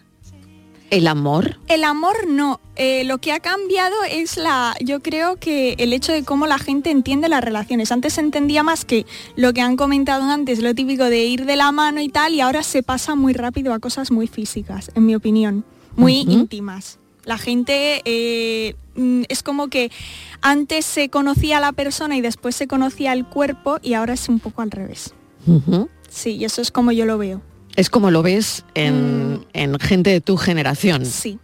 el 0.91 1.08
amor? 1.08 1.60
El 1.67 1.84
amor 1.84 2.27
no. 2.27 2.60
Eh, 2.75 3.03
lo 3.05 3.17
que 3.17 3.32
ha 3.32 3.39
cambiado 3.39 3.96
es 4.10 4.38
la, 4.38 4.75
yo 4.82 5.01
creo 5.01 5.38
que 5.38 5.75
el 5.79 5.94
hecho 5.94 6.12
de 6.12 6.24
cómo 6.24 6.46
la 6.46 6.60
gente 6.60 6.91
entiende 6.91 7.29
las 7.29 7.44
relaciones. 7.44 7.91
Antes 7.91 8.13
se 8.13 8.22
entendía 8.22 8.63
más 8.63 8.86
que 8.86 9.05
lo 9.36 9.53
que 9.53 9.62
han 9.62 9.77
comentado 9.77 10.24
antes, 10.24 10.62
lo 10.62 10.74
típico 10.75 11.05
de 11.05 11.25
ir 11.25 11.46
de 11.46 11.55
la 11.55 11.72
mano 11.72 12.01
y 12.01 12.10
tal, 12.10 12.34
y 12.34 12.41
ahora 12.41 12.63
se 12.63 12.84
pasa 12.84 13.15
muy 13.15 13.34
rápido 13.34 13.74
a 13.74 13.79
cosas 13.79 14.12
muy 14.12 14.27
físicas, 14.27 14.91
en 14.96 15.05
mi 15.05 15.15
opinión, 15.15 15.65
muy 15.96 16.17
íntimas. 16.22 17.00
La 17.25 17.38
gente 17.38 18.01
eh, 18.05 18.75
mm, 18.96 19.24
es 19.27 19.44
como 19.44 19.67
que 19.67 19.91
antes 20.41 20.86
se 20.86 21.10
conocía 21.10 21.58
a 21.58 21.62
la 21.62 21.72
persona 21.72 22.15
y 22.15 22.22
después 22.22 22.55
se 22.55 22.67
conocía 22.67 23.13
el 23.13 23.25
cuerpo 23.25 23.79
y 23.82 23.94
ahora 23.94 24.13
es 24.13 24.29
un 24.29 24.39
poco 24.39 24.62
al 24.62 24.72
revés. 24.72 25.13
Sí, 26.10 26.38
y 26.38 26.46
eso 26.46 26.62
es 26.62 26.72
como 26.72 26.91
yo 26.91 27.05
lo 27.05 27.17
veo. 27.17 27.41
Es 27.75 27.89
como 27.89 28.10
lo 28.10 28.24
ves 28.24 28.63
en, 28.74 29.46
en 29.53 29.77
gente 29.79 30.10
de 30.10 30.22
tu 30.22 30.38
generación. 30.38 31.01
Mm. 31.01 31.05
Sí. 31.05 31.39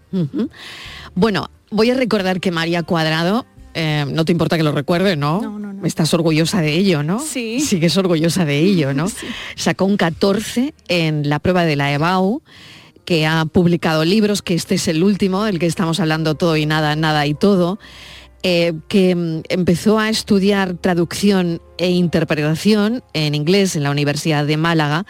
Bueno, 1.14 1.50
voy 1.72 1.90
a 1.92 1.96
recordar 1.96 2.40
que 2.40 2.52
María 2.52 2.84
Cuadrado, 2.84 3.46
eh, 3.74 4.06
no 4.08 4.26
te 4.26 4.32
importa 4.32 4.58
que 4.58 4.64
lo 4.64 4.72
recuerde, 4.72 5.16
¿no? 5.16 5.42
No, 5.42 5.60
no, 5.60 5.74
no. 5.74 5.86
Estás 5.86 6.14
orgullosa 6.14 6.62
de 6.62 6.74
ello, 6.74 7.04
¿no? 7.04 7.20
Sí. 7.20 7.60
Sigues 7.60 7.98
orgullosa 7.98 8.46
de 8.46 8.60
ello, 8.60 8.94
¿no? 8.94 9.08
Sacó 9.56 9.86
un 9.86 9.98
14 9.98 10.74
en 10.88 11.28
la 11.30 11.40
prueba 11.40 11.66
de 11.66 11.76
la 11.76 11.92
EBAU, 11.92 12.42
que 13.12 13.28
ha 13.28 13.44
publicado 13.44 14.06
libros, 14.06 14.42
que 14.42 14.54
este 14.54 14.76
es 14.76 14.88
el 14.88 15.04
último, 15.04 15.44
del 15.44 15.60
que 15.60 15.66
estamos 15.66 16.00
hablando 16.00 16.36
todo 16.36 16.56
y 16.56 16.66
nada, 16.66 16.96
nada 16.96 17.28
y 17.28 17.34
todo. 17.34 17.78
eh, 18.42 18.72
que 18.88 19.14
mm, 19.14 19.42
empezó 19.50 20.00
a 20.00 20.08
estudiar 20.08 20.76
traducción 20.76 21.62
e 21.78 21.92
interpretación 21.92 23.04
en 23.12 23.36
inglés 23.36 23.76
en 23.76 23.84
la 23.84 23.92
Universidad 23.92 24.46
de 24.46 24.56
Málaga 24.56 25.06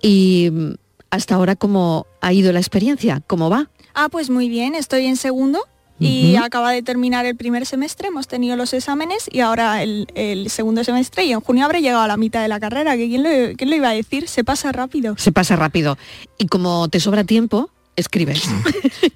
y 0.00 0.48
mm, 0.52 0.74
hasta 1.10 1.34
ahora 1.34 1.56
cómo 1.56 2.06
ha 2.20 2.32
ido 2.32 2.52
la 2.52 2.60
experiencia, 2.60 3.20
cómo 3.26 3.50
va. 3.50 3.68
Ah, 3.94 4.08
pues 4.12 4.30
muy 4.30 4.48
bien, 4.48 4.76
estoy 4.76 5.06
en 5.06 5.16
segundo 5.16 5.58
y 6.00 6.36
acaba 6.36 6.72
de 6.72 6.82
terminar 6.82 7.24
el 7.26 7.36
primer 7.36 7.66
semestre, 7.66 8.08
hemos 8.08 8.26
tenido 8.26 8.56
los 8.56 8.72
exámenes 8.72 9.28
y 9.30 9.40
ahora 9.40 9.82
el, 9.82 10.06
el 10.14 10.50
segundo 10.50 10.82
semestre 10.84 11.24
y 11.24 11.32
en 11.32 11.40
junio 11.40 11.64
habré 11.64 11.82
llegado 11.82 12.02
a 12.02 12.08
la 12.08 12.16
mitad 12.16 12.42
de 12.42 12.48
la 12.48 12.60
carrera, 12.60 12.96
que 12.96 13.08
quién 13.08 13.22
lo, 13.22 13.56
quién 13.56 13.70
lo 13.70 13.76
iba 13.76 13.90
a 13.90 13.94
decir, 13.94 14.28
se 14.28 14.44
pasa 14.44 14.72
rápido. 14.72 15.14
Se 15.18 15.32
pasa 15.32 15.56
rápido. 15.56 15.96
Y 16.38 16.46
como 16.48 16.88
te 16.88 17.00
sobra 17.00 17.24
tiempo, 17.24 17.70
escribes. 17.96 18.42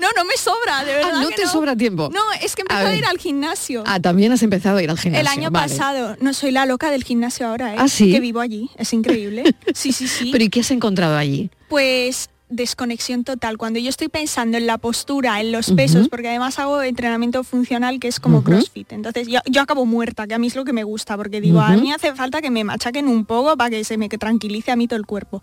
No, 0.00 0.08
no 0.16 0.24
me 0.24 0.36
sobra, 0.36 0.84
de 0.84 0.92
verdad. 0.94 1.10
Ah, 1.14 1.22
no 1.22 1.28
que 1.28 1.34
te 1.34 1.46
sobra 1.48 1.74
tiempo. 1.74 2.08
No, 2.12 2.20
es 2.40 2.54
que 2.54 2.62
A 2.62 2.64
empecé 2.64 2.80
a, 2.80 2.84
ver. 2.90 2.98
ir 2.98 3.04
al 3.06 3.18
gimnasio. 3.18 3.82
Ah, 3.86 3.98
también 3.98 4.30
has 4.30 4.42
empezado 4.42 4.76
a 4.76 4.82
ir 4.82 4.90
al 4.90 4.98
gimnasio. 4.98 5.20
el 5.20 5.26
año 5.26 5.50
vale. 5.50 5.68
pasado, 5.68 6.16
no 6.20 6.32
soy 6.34 6.52
la 6.52 6.66
loca 6.66 6.90
del 6.90 7.02
gimnasio 7.04 7.48
ahora, 7.48 7.72
¿eh? 7.74 7.76
¿Ah, 7.78 7.88
sí? 7.88 8.12
que 8.12 8.20
vivo 8.20 8.40
allí, 8.40 8.70
es 8.76 8.92
increíble. 8.92 9.42
Sí, 9.74 9.92
sí, 9.92 10.06
sí. 10.06 10.28
Pero 10.32 10.44
¿y 10.44 10.48
qué 10.50 10.60
has 10.60 10.70
encontrado 10.70 11.16
allí? 11.16 11.50
Pues 11.68 12.28
desconexión 12.48 13.24
total. 13.24 13.58
Cuando 13.58 13.78
yo 13.78 13.88
estoy 13.88 14.08
pensando 14.08 14.56
en 14.56 14.66
la 14.66 14.78
postura, 14.78 15.40
en 15.40 15.52
los 15.52 15.70
pesos, 15.72 16.08
porque 16.08 16.28
además 16.28 16.58
hago 16.58 16.82
entrenamiento 16.82 17.44
funcional 17.44 18.00
que 18.00 18.08
es 18.08 18.20
como. 18.20 18.42
CrossFit. 18.42 18.92
Entonces 18.92 19.28
yo, 19.28 19.40
yo 19.46 19.62
acabo 19.62 19.84
muerta, 19.84 20.26
que 20.26 20.34
a 20.34 20.38
mí 20.38 20.46
es 20.46 20.56
lo 20.56 20.64
que 20.64 20.72
me 20.72 20.84
gusta, 20.84 21.16
porque 21.16 21.40
digo, 21.40 21.60
a 21.60 21.76
mí 21.76 21.92
hace 21.92 22.14
falta 22.14 22.40
que 22.40 22.50
me 22.50 22.64
machaquen 22.64 23.08
un 23.08 23.24
poco 23.24 23.56
para 23.56 23.70
que 23.70 23.84
se 23.84 23.98
me 23.98 24.08
tranquilice 24.08 24.70
a 24.70 24.76
mí 24.76 24.88
todo 24.88 24.98
el 24.98 25.06
cuerpo. 25.06 25.42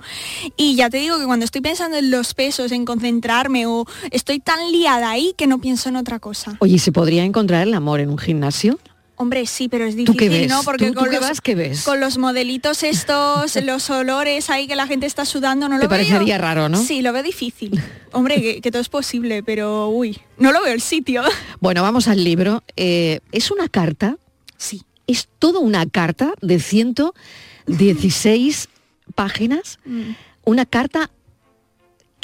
Y 0.58 0.76
ya 0.76 0.90
te 0.90 0.98
digo 0.98 1.20
que 1.20 1.26
cuando 1.26 1.46
estoy 1.46 1.62
pensando 1.62 1.98
en 1.98 2.12
los 2.12 2.34
pesos, 2.34 2.72
en 2.72 2.86
concentrarme 2.86 3.66
o 3.66 3.86
estoy 4.12 4.40
tan 4.40 4.72
liada 4.72 5.10
ahí 5.10 5.34
que 5.38 5.48
no 5.48 5.60
pienso 5.60 5.90
en 5.90 5.98
otra 5.98 6.20
cosa. 6.20 6.58
Oye, 6.60 6.76
¿y 6.76 6.80
¿se 6.80 6.92
podría 6.92 7.24
encontrar 7.24 7.68
el 7.68 7.74
amor 7.74 8.00
en 8.00 8.10
un 8.10 8.18
gimnasio? 8.18 8.80
Hombre, 9.18 9.46
sí, 9.46 9.70
pero 9.70 9.86
es 9.86 9.96
¿Tú 9.96 10.14
qué 10.16 10.26
difícil, 10.28 10.42
ves? 10.42 10.50
¿no? 10.50 10.62
Porque 10.64 10.88
¿Tú- 10.88 10.94
tú 10.94 11.00
con, 11.00 11.10
qué 11.10 11.16
los, 11.18 11.22
vas? 11.30 11.40
¿Qué 11.42 11.56
ves? 11.56 11.84
con 11.84 12.00
los 12.02 12.18
modelitos 12.18 12.84
estos, 12.84 13.56
los 13.64 13.90
olores 13.90 14.50
ahí 14.50 14.68
que 14.68 14.76
la 14.76 14.88
gente 14.88 15.06
está 15.06 15.24
sudando, 15.26 15.70
no 15.70 15.78
Te 15.78 15.84
lo 15.84 15.90
veo. 15.90 15.98
parecería 16.00 16.38
raro, 16.38 16.68
¿no? 16.68 16.78
Sí, 16.84 17.02
lo 17.02 17.14
veo 17.14 17.24
difícil. 17.24 17.80
Hombre, 18.12 18.42
que, 18.42 18.60
que 18.62 18.72
todo 18.72 18.82
es 18.82 18.90
posible, 18.90 19.42
pero 19.42 19.88
uy, 19.88 20.20
no 20.38 20.52
lo 20.52 20.62
veo 20.62 20.74
el 20.74 20.82
sitio. 20.82 21.24
Bueno, 21.62 21.82
vamos 21.82 22.08
al 22.10 22.22
libro. 22.24 22.62
Eh, 22.76 23.22
¿Es 23.32 23.50
una 23.52 23.70
carta? 23.70 24.18
Sí. 24.58 24.82
Es 25.08 25.30
toda 25.40 25.60
una 25.60 25.86
carta 25.88 26.34
de 26.42 26.60
116 26.60 28.68
páginas. 29.16 29.80
Mm. 29.86 30.12
Una 30.46 30.66
carta 30.66 31.10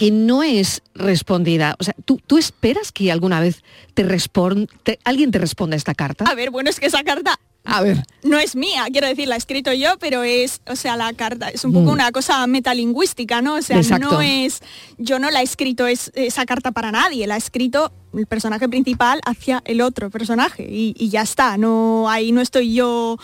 que 0.01 0.09
no 0.09 0.41
es 0.41 0.81
respondida. 0.95 1.75
O 1.77 1.83
sea, 1.83 1.93
¿tú, 2.05 2.19
tú 2.25 2.39
esperas 2.39 2.91
que 2.91 3.11
alguna 3.11 3.39
vez 3.39 3.63
te 3.93 4.01
responde, 4.01 4.67
alguien 5.03 5.29
te 5.29 5.37
responda 5.37 5.75
esta 5.75 5.93
carta? 5.93 6.25
A 6.27 6.33
ver, 6.33 6.49
bueno, 6.49 6.71
es 6.71 6.79
que 6.79 6.87
esa 6.87 7.03
carta 7.03 7.39
A 7.63 7.81
ver. 7.83 8.03
no 8.23 8.39
es 8.39 8.55
mía, 8.55 8.85
quiero 8.91 9.07
decir, 9.07 9.27
la 9.27 9.35
he 9.35 9.37
escrito 9.37 9.71
yo, 9.71 9.97
pero 9.99 10.23
es, 10.23 10.61
o 10.67 10.75
sea, 10.75 10.97
la 10.97 11.13
carta 11.13 11.49
es 11.49 11.63
un 11.63 11.73
poco 11.73 11.91
Mm. 11.91 11.93
una 11.93 12.11
cosa 12.11 12.45
metalingüística, 12.47 13.41
¿no? 13.41 13.55
O 13.55 13.61
sea, 13.61 13.77
Exacto. 13.77 14.11
no 14.11 14.21
es, 14.21 14.61
yo 14.97 15.19
no 15.19 15.29
la 15.29 15.41
he 15.41 15.43
escrito 15.43 15.85
es, 15.85 16.11
esa 16.15 16.45
carta 16.45 16.71
para 16.71 16.91
nadie, 16.91 17.27
la 17.27 17.35
ha 17.35 17.37
escrito 17.37 17.91
el 18.13 18.25
personaje 18.25 18.67
principal 18.67 19.21
hacia 19.25 19.61
el 19.65 19.79
otro 19.81 20.09
personaje 20.09 20.67
y, 20.69 20.93
y 20.97 21.09
ya 21.09 21.21
está, 21.21 21.57
no, 21.57 22.09
ahí 22.09 22.31
no 22.31 22.41
estoy 22.41 22.73
yo, 22.73 23.17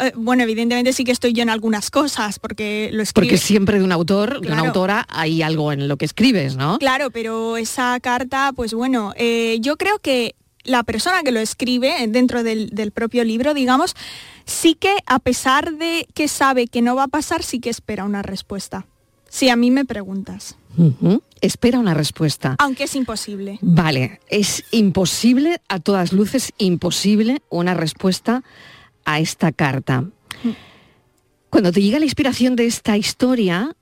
eh, 0.00 0.12
bueno, 0.16 0.42
evidentemente 0.42 0.92
sí 0.92 1.04
que 1.04 1.12
estoy 1.12 1.32
yo 1.32 1.42
en 1.42 1.50
algunas 1.50 1.90
cosas, 1.90 2.38
porque 2.40 2.90
lo 2.92 3.02
escribe. 3.02 3.28
Porque 3.28 3.38
siempre 3.38 3.78
de 3.78 3.84
un 3.84 3.92
autor, 3.92 4.40
de 4.40 4.52
una 4.52 4.62
autora, 4.62 5.06
hay 5.08 5.40
algo 5.42 5.72
en 5.72 5.86
lo 5.88 5.96
que 5.96 6.04
escribes, 6.04 6.56
¿no? 6.56 6.78
Claro, 6.78 7.10
pero 7.10 7.56
esa 7.56 7.98
carta, 8.00 8.52
pues 8.54 8.74
bueno, 8.74 9.12
eh, 9.16 9.58
yo 9.60 9.76
creo 9.76 9.98
que 10.00 10.34
la 10.64 10.82
persona 10.82 11.22
que 11.22 11.32
lo 11.32 11.40
escribe 11.40 12.02
eh, 12.02 12.08
dentro 12.08 12.42
del, 12.42 12.70
del 12.70 12.90
propio 12.90 13.24
libro, 13.24 13.54
digamos, 13.54 13.94
sí 14.44 14.74
que 14.74 14.94
a 15.06 15.18
pesar 15.18 15.74
de 15.76 16.06
que 16.14 16.28
sabe 16.28 16.66
que 16.66 16.82
no 16.82 16.96
va 16.96 17.04
a 17.04 17.08
pasar, 17.08 17.42
sí 17.42 17.60
que 17.60 17.70
espera 17.70 18.04
una 18.04 18.22
respuesta. 18.22 18.86
Si 19.28 19.48
a 19.48 19.56
mí 19.56 19.70
me 19.70 19.84
preguntas. 19.84 20.56
Espera 21.40 21.78
una 21.78 21.94
respuesta. 21.94 22.56
aunque 22.58 22.84
es 22.84 22.94
imposible. 22.94 23.58
Vale, 23.62 24.20
es 24.28 24.64
imposible, 24.70 25.60
a 25.68 25.80
todas 25.80 26.12
luces, 26.12 26.52
imposible 26.58 27.42
una 27.48 27.74
respuesta 27.74 28.42
a 29.04 29.18
esta 29.20 29.52
carta. 29.52 30.04
Cuando 31.50 31.70
te 31.72 31.82
llega 31.82 31.98
la 31.98 32.04
inspiración 32.04 32.56
de 32.56 32.66
esta 32.66 32.96
historia, 32.96 33.76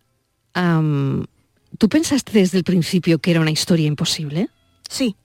¿tú 1.78 1.88
pensaste 1.88 2.32
desde 2.32 2.58
el 2.58 2.64
principio 2.64 3.18
que 3.18 3.30
era 3.30 3.40
una 3.40 3.50
historia 3.50 3.86
imposible? 3.86 4.48
Sí. 4.88 5.16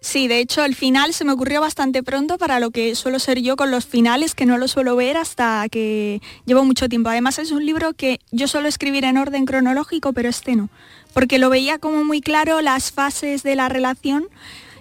Sí, 0.00 0.28
de 0.28 0.38
hecho 0.38 0.64
el 0.64 0.74
final 0.74 1.12
se 1.14 1.24
me 1.24 1.32
ocurrió 1.32 1.60
bastante 1.60 2.02
pronto 2.02 2.38
para 2.38 2.60
lo 2.60 2.70
que 2.70 2.94
suelo 2.94 3.18
ser 3.18 3.40
yo 3.40 3.56
con 3.56 3.70
los 3.70 3.86
finales, 3.86 4.34
que 4.34 4.46
no 4.46 4.58
lo 4.58 4.68
suelo 4.68 4.94
ver 4.94 5.16
hasta 5.16 5.68
que 5.68 6.20
llevo 6.44 6.64
mucho 6.64 6.88
tiempo. 6.88 7.08
Además 7.08 7.38
es 7.38 7.50
un 7.50 7.66
libro 7.66 7.92
que 7.92 8.20
yo 8.30 8.46
suelo 8.46 8.68
escribir 8.68 9.04
en 9.04 9.18
orden 9.18 9.46
cronológico, 9.46 10.12
pero 10.12 10.28
este 10.28 10.54
no, 10.54 10.68
porque 11.12 11.38
lo 11.38 11.50
veía 11.50 11.78
como 11.78 12.04
muy 12.04 12.20
claro 12.20 12.60
las 12.60 12.92
fases 12.92 13.42
de 13.42 13.56
la 13.56 13.68
relación 13.68 14.28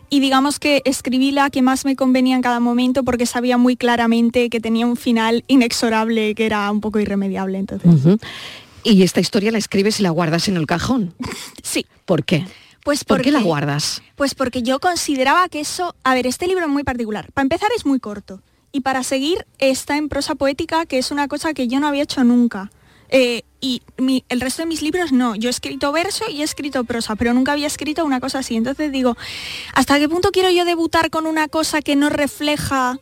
y 0.10 0.20
digamos 0.20 0.60
que 0.60 0.82
escribí 0.86 1.32
la 1.32 1.50
que 1.50 1.62
más 1.62 1.86
me 1.86 1.96
convenía 1.96 2.36
en 2.36 2.42
cada 2.42 2.60
momento 2.60 3.04
porque 3.04 3.26
sabía 3.26 3.58
muy 3.58 3.76
claramente 3.76 4.50
que 4.50 4.60
tenía 4.60 4.86
un 4.86 4.98
final 4.98 5.44
inexorable, 5.48 6.36
que 6.36 6.46
era 6.46 6.70
un 6.72 6.82
poco 6.82 7.00
irremediable. 7.00 7.58
Entonces. 7.58 8.20
Y 8.84 9.02
esta 9.02 9.20
historia 9.20 9.52
la 9.52 9.58
escribes 9.58 10.00
y 10.00 10.04
la 10.04 10.12
guardas 10.12 10.48
en 10.48 10.58
el 10.58 10.68
cajón. 10.68 11.14
sí. 11.64 11.86
¿Por 12.06 12.24
qué? 12.24 12.46
Pues 12.86 13.04
¿Por 13.04 13.24
qué 13.24 13.32
la 13.32 13.40
porque- 13.40 13.48
guardas? 13.48 14.02
Pues 14.16 14.36
porque 14.36 14.62
yo 14.62 14.80
consideraba 14.80 15.50
que 15.50 15.60
eso, 15.60 15.96
a 16.04 16.14
ver, 16.14 16.28
este 16.28 16.46
libro 16.48 16.66
es 16.66 16.72
muy 16.72 16.84
particular. 16.84 17.32
Para 17.34 17.42
empezar 17.44 17.70
es 17.76 17.84
muy 17.86 18.00
corto 18.00 18.42
y 18.72 18.82
para 18.82 19.04
seguir 19.04 19.46
está 19.58 19.98
en 19.98 20.08
prosa 20.08 20.36
poética, 20.36 20.86
que 20.86 21.00
es 21.00 21.10
una 21.10 21.28
cosa 21.28 21.56
que 21.56 21.68
yo 21.68 21.80
no 21.80 21.88
había 21.88 22.04
hecho 22.04 22.24
nunca. 22.24 22.70
Eh, 23.10 23.42
y 23.60 23.82
mi- 23.98 24.24
el 24.30 24.40
resto 24.40 24.62
de 24.62 24.68
mis 24.68 24.84
libros 24.84 25.12
no. 25.12 25.36
Yo 25.36 25.50
he 25.50 25.52
escrito 25.52 25.92
verso 25.92 26.26
y 26.30 26.42
he 26.42 26.44
escrito 26.44 26.84
prosa, 26.84 27.16
pero 27.16 27.34
nunca 27.34 27.54
había 27.54 27.66
escrito 27.66 28.06
una 28.06 28.20
cosa 28.20 28.40
así. 28.40 28.56
Entonces 28.56 28.92
digo, 28.92 29.18
¿hasta 29.74 29.98
qué 29.98 30.08
punto 30.08 30.30
quiero 30.32 30.52
yo 30.52 30.64
debutar 30.64 31.10
con 31.10 31.26
una 31.26 31.48
cosa 31.48 31.82
que 31.82 31.96
no 31.96 32.10
refleja 32.10 33.00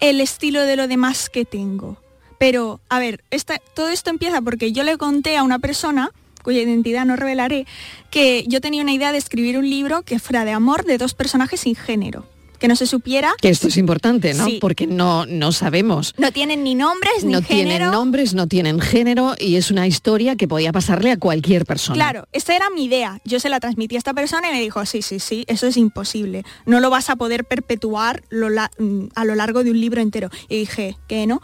el 0.00 0.20
estilo 0.20 0.60
de 0.62 0.76
lo 0.76 0.88
demás 0.88 1.30
que 1.30 1.46
tengo? 1.46 1.96
Pero, 2.38 2.80
a 2.90 2.98
ver, 2.98 3.24
esta- 3.30 3.60
todo 3.74 3.88
esto 3.88 4.10
empieza 4.10 4.42
porque 4.42 4.72
yo 4.72 4.82
le 4.82 4.98
conté 4.98 5.38
a 5.38 5.42
una 5.42 5.58
persona 5.58 6.10
cuya 6.42 6.60
identidad 6.62 7.04
no 7.04 7.16
revelaré, 7.16 7.66
que 8.10 8.44
yo 8.48 8.60
tenía 8.60 8.82
una 8.82 8.92
idea 8.92 9.12
de 9.12 9.18
escribir 9.18 9.58
un 9.58 9.68
libro 9.68 10.02
que 10.02 10.18
fuera 10.18 10.44
de 10.44 10.52
amor 10.52 10.84
de 10.84 10.98
dos 10.98 11.14
personajes 11.14 11.60
sin 11.60 11.74
género, 11.74 12.26
que 12.58 12.68
no 12.68 12.76
se 12.76 12.86
supiera, 12.86 13.32
Que 13.40 13.48
esto 13.48 13.66
es 13.66 13.76
importante, 13.76 14.34
¿no? 14.34 14.44
Sí. 14.46 14.58
Porque 14.60 14.86
no, 14.86 15.26
no 15.26 15.50
sabemos. 15.50 16.14
no 16.16 16.30
tienen 16.30 16.62
ni 16.62 16.76
nombres 16.76 17.24
ni 17.24 17.32
No 17.32 17.42
género. 17.42 17.68
tienen 17.68 17.90
nombres, 17.90 18.34
no 18.34 18.46
tienen 18.46 18.80
género 18.80 19.34
y 19.36 19.56
es 19.56 19.72
una 19.72 19.88
historia 19.88 20.36
que 20.36 20.46
podía 20.46 20.70
pasarle 20.70 21.10
a 21.10 21.16
cualquier 21.16 21.64
persona. 21.66 21.96
Claro, 21.96 22.28
esta 22.30 22.54
era 22.54 22.70
mi 22.70 22.84
idea. 22.84 23.20
Yo 23.24 23.40
se 23.40 23.48
la 23.48 23.58
transmití 23.58 23.96
a 23.96 23.98
esta 23.98 24.14
persona 24.14 24.48
y 24.50 24.52
me 24.52 24.60
dijo, 24.60 24.86
sí, 24.86 25.02
sí, 25.02 25.18
sí, 25.18 25.44
eso 25.48 25.66
es 25.66 25.76
imposible. 25.76 26.44
No 26.64 26.78
lo 26.78 26.88
vas 26.88 27.10
a 27.10 27.16
poder 27.16 27.44
perpetuar 27.44 28.22
lo 28.28 28.48
la- 28.48 28.70
mm, 28.78 29.06
a 29.16 29.24
lo 29.24 29.34
largo 29.34 29.64
de 29.64 29.72
un 29.72 29.80
libro 29.80 30.00
entero. 30.00 30.30
Y 30.48 30.58
dije, 30.58 30.96
que 31.08 31.26
no. 31.26 31.42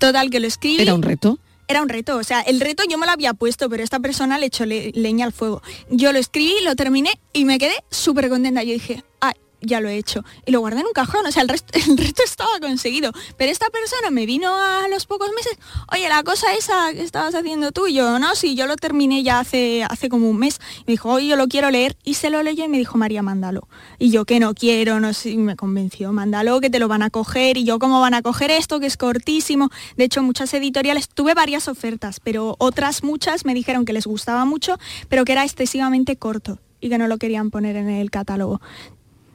Total, 0.00 0.30
que 0.30 0.40
lo 0.40 0.48
escribí. 0.48 0.82
Era 0.82 0.94
un 0.94 1.02
reto. 1.02 1.38
Era 1.68 1.82
un 1.82 1.88
reto, 1.88 2.16
o 2.16 2.22
sea, 2.24 2.40
el 2.42 2.60
reto 2.60 2.84
yo 2.88 2.96
me 2.96 3.06
lo 3.06 3.12
había 3.12 3.34
puesto, 3.34 3.68
pero 3.68 3.82
esta 3.82 3.98
persona 3.98 4.38
le 4.38 4.46
echó 4.46 4.66
le- 4.66 4.92
leña 4.94 5.26
al 5.26 5.32
fuego. 5.32 5.62
Yo 5.90 6.12
lo 6.12 6.18
escribí, 6.18 6.54
lo 6.62 6.76
terminé 6.76 7.10
y 7.32 7.44
me 7.44 7.58
quedé 7.58 7.74
súper 7.90 8.28
contenta. 8.28 8.62
Yo 8.62 8.72
dije, 8.74 9.02
ay, 9.20 9.32
ya 9.60 9.80
lo 9.80 9.88
he 9.88 9.96
hecho. 9.96 10.24
Y 10.44 10.52
lo 10.52 10.60
guardé 10.60 10.80
en 10.80 10.86
un 10.86 10.92
cajón, 10.92 11.26
o 11.26 11.32
sea, 11.32 11.42
el, 11.42 11.48
resto, 11.48 11.78
el 11.90 11.96
reto 11.96 12.22
estaba 12.24 12.58
conseguido. 12.60 13.12
Pero 13.36 13.50
esta 13.50 13.68
persona 13.70 14.10
me 14.10 14.26
vino 14.26 14.54
a 14.54 14.88
los 14.88 15.06
pocos 15.06 15.30
meses, 15.34 15.58
oye, 15.92 16.08
la 16.08 16.22
cosa 16.22 16.54
esa 16.54 16.92
que 16.92 17.02
estabas 17.02 17.34
haciendo 17.34 17.72
tú, 17.72 17.86
Y 17.86 17.94
yo, 17.94 18.18
no, 18.18 18.34
sí, 18.34 18.54
yo 18.54 18.66
lo 18.66 18.76
terminé 18.76 19.22
ya 19.22 19.40
hace, 19.40 19.84
hace 19.84 20.08
como 20.08 20.28
un 20.28 20.38
mes. 20.38 20.60
Me 20.86 20.92
dijo, 20.92 21.10
oye, 21.10 21.28
yo 21.28 21.36
lo 21.36 21.48
quiero 21.48 21.70
leer. 21.70 21.96
Y 22.04 22.14
se 22.14 22.30
lo 22.30 22.42
leyó 22.42 22.64
y 22.64 22.68
me 22.68 22.78
dijo, 22.78 22.98
María, 22.98 23.22
mándalo. 23.22 23.68
Y 23.98 24.10
yo, 24.10 24.24
que 24.24 24.40
no 24.40 24.54
quiero, 24.54 25.00
no 25.00 25.12
sé, 25.12 25.36
me 25.36 25.56
convenció, 25.56 26.12
mándalo, 26.12 26.60
que 26.60 26.70
te 26.70 26.78
lo 26.78 26.88
van 26.88 27.02
a 27.02 27.10
coger. 27.10 27.56
Y 27.56 27.64
yo, 27.64 27.78
¿cómo 27.78 28.00
van 28.00 28.14
a 28.14 28.22
coger 28.22 28.50
esto? 28.50 28.80
Que 28.80 28.86
es 28.86 28.96
cortísimo. 28.96 29.70
De 29.96 30.04
hecho, 30.04 30.22
muchas 30.22 30.52
editoriales, 30.54 31.08
tuve 31.08 31.34
varias 31.34 31.68
ofertas, 31.68 32.20
pero 32.20 32.56
otras 32.58 33.02
muchas 33.02 33.44
me 33.44 33.54
dijeron 33.54 33.84
que 33.84 33.92
les 33.92 34.06
gustaba 34.06 34.44
mucho, 34.44 34.78
pero 35.08 35.24
que 35.24 35.32
era 35.32 35.44
excesivamente 35.44 36.16
corto 36.16 36.58
y 36.80 36.88
que 36.88 36.98
no 36.98 37.08
lo 37.08 37.18
querían 37.18 37.50
poner 37.50 37.76
en 37.76 37.88
el 37.88 38.10
catálogo. 38.10 38.60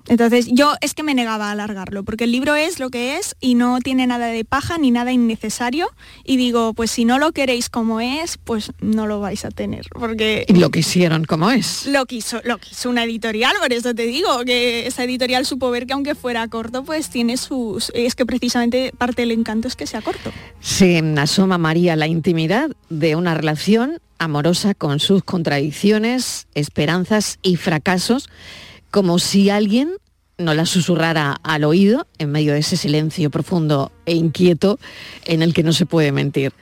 Entonces 0.07 0.47
yo 0.51 0.73
es 0.81 0.93
que 0.93 1.03
me 1.03 1.13
negaba 1.13 1.49
a 1.49 1.51
alargarlo, 1.51 2.03
porque 2.03 2.25
el 2.25 2.31
libro 2.31 2.55
es 2.55 2.79
lo 2.79 2.89
que 2.89 3.17
es 3.17 3.35
y 3.39 3.55
no 3.55 3.79
tiene 3.79 4.07
nada 4.07 4.27
de 4.27 4.45
paja 4.45 4.77
ni 4.77 4.91
nada 4.91 5.11
innecesario. 5.11 5.87
Y 6.23 6.37
digo, 6.37 6.73
pues 6.73 6.91
si 6.91 7.05
no 7.05 7.19
lo 7.19 7.31
queréis 7.31 7.69
como 7.69 7.99
es, 8.01 8.37
pues 8.37 8.71
no 8.81 9.07
lo 9.07 9.19
vais 9.19 9.45
a 9.45 9.49
tener, 9.51 9.87
porque 9.93 10.45
Y 10.47 10.53
lo 10.55 10.69
quisieron 10.69 11.25
como 11.25 11.51
es. 11.51 11.85
lo 11.87 12.05
quiso, 12.05 12.41
lo 12.43 12.57
quiso 12.57 12.89
una 12.89 13.03
editorial, 13.03 13.53
por 13.61 13.73
eso 13.73 13.93
te 13.93 14.03
digo, 14.03 14.43
que 14.45 14.87
esa 14.87 15.03
editorial 15.03 15.45
supo 15.45 15.69
ver 15.71 15.87
que 15.87 15.93
aunque 15.93 16.15
fuera 16.15 16.47
corto, 16.47 16.83
pues 16.83 17.09
tiene 17.09 17.37
sus... 17.37 17.91
Es 17.93 18.15
que 18.15 18.25
precisamente 18.25 18.91
parte 18.97 19.21
del 19.21 19.31
encanto 19.31 19.67
es 19.67 19.75
que 19.75 19.87
sea 19.87 20.01
corto. 20.01 20.31
Se 20.59 21.01
asoma 21.17 21.57
María 21.57 21.95
la 21.95 22.07
intimidad 22.07 22.69
de 22.89 23.15
una 23.15 23.33
relación 23.33 23.99
amorosa 24.17 24.73
con 24.73 24.99
sus 24.99 25.23
contradicciones, 25.23 26.47
esperanzas 26.53 27.39
y 27.41 27.55
fracasos, 27.55 28.29
como 28.91 29.19
si 29.19 29.49
alguien 29.49 29.93
no 30.37 30.53
la 30.53 30.65
susurrara 30.65 31.39
al 31.43 31.63
oído 31.63 32.07
en 32.17 32.31
medio 32.31 32.53
de 32.53 32.59
ese 32.59 32.77
silencio 32.77 33.29
profundo 33.29 33.91
e 34.05 34.15
inquieto 34.15 34.79
en 35.25 35.41
el 35.41 35.53
que 35.53 35.63
no 35.63 35.73
se 35.73 35.85
puede 35.85 36.11
mentir. 36.11 36.53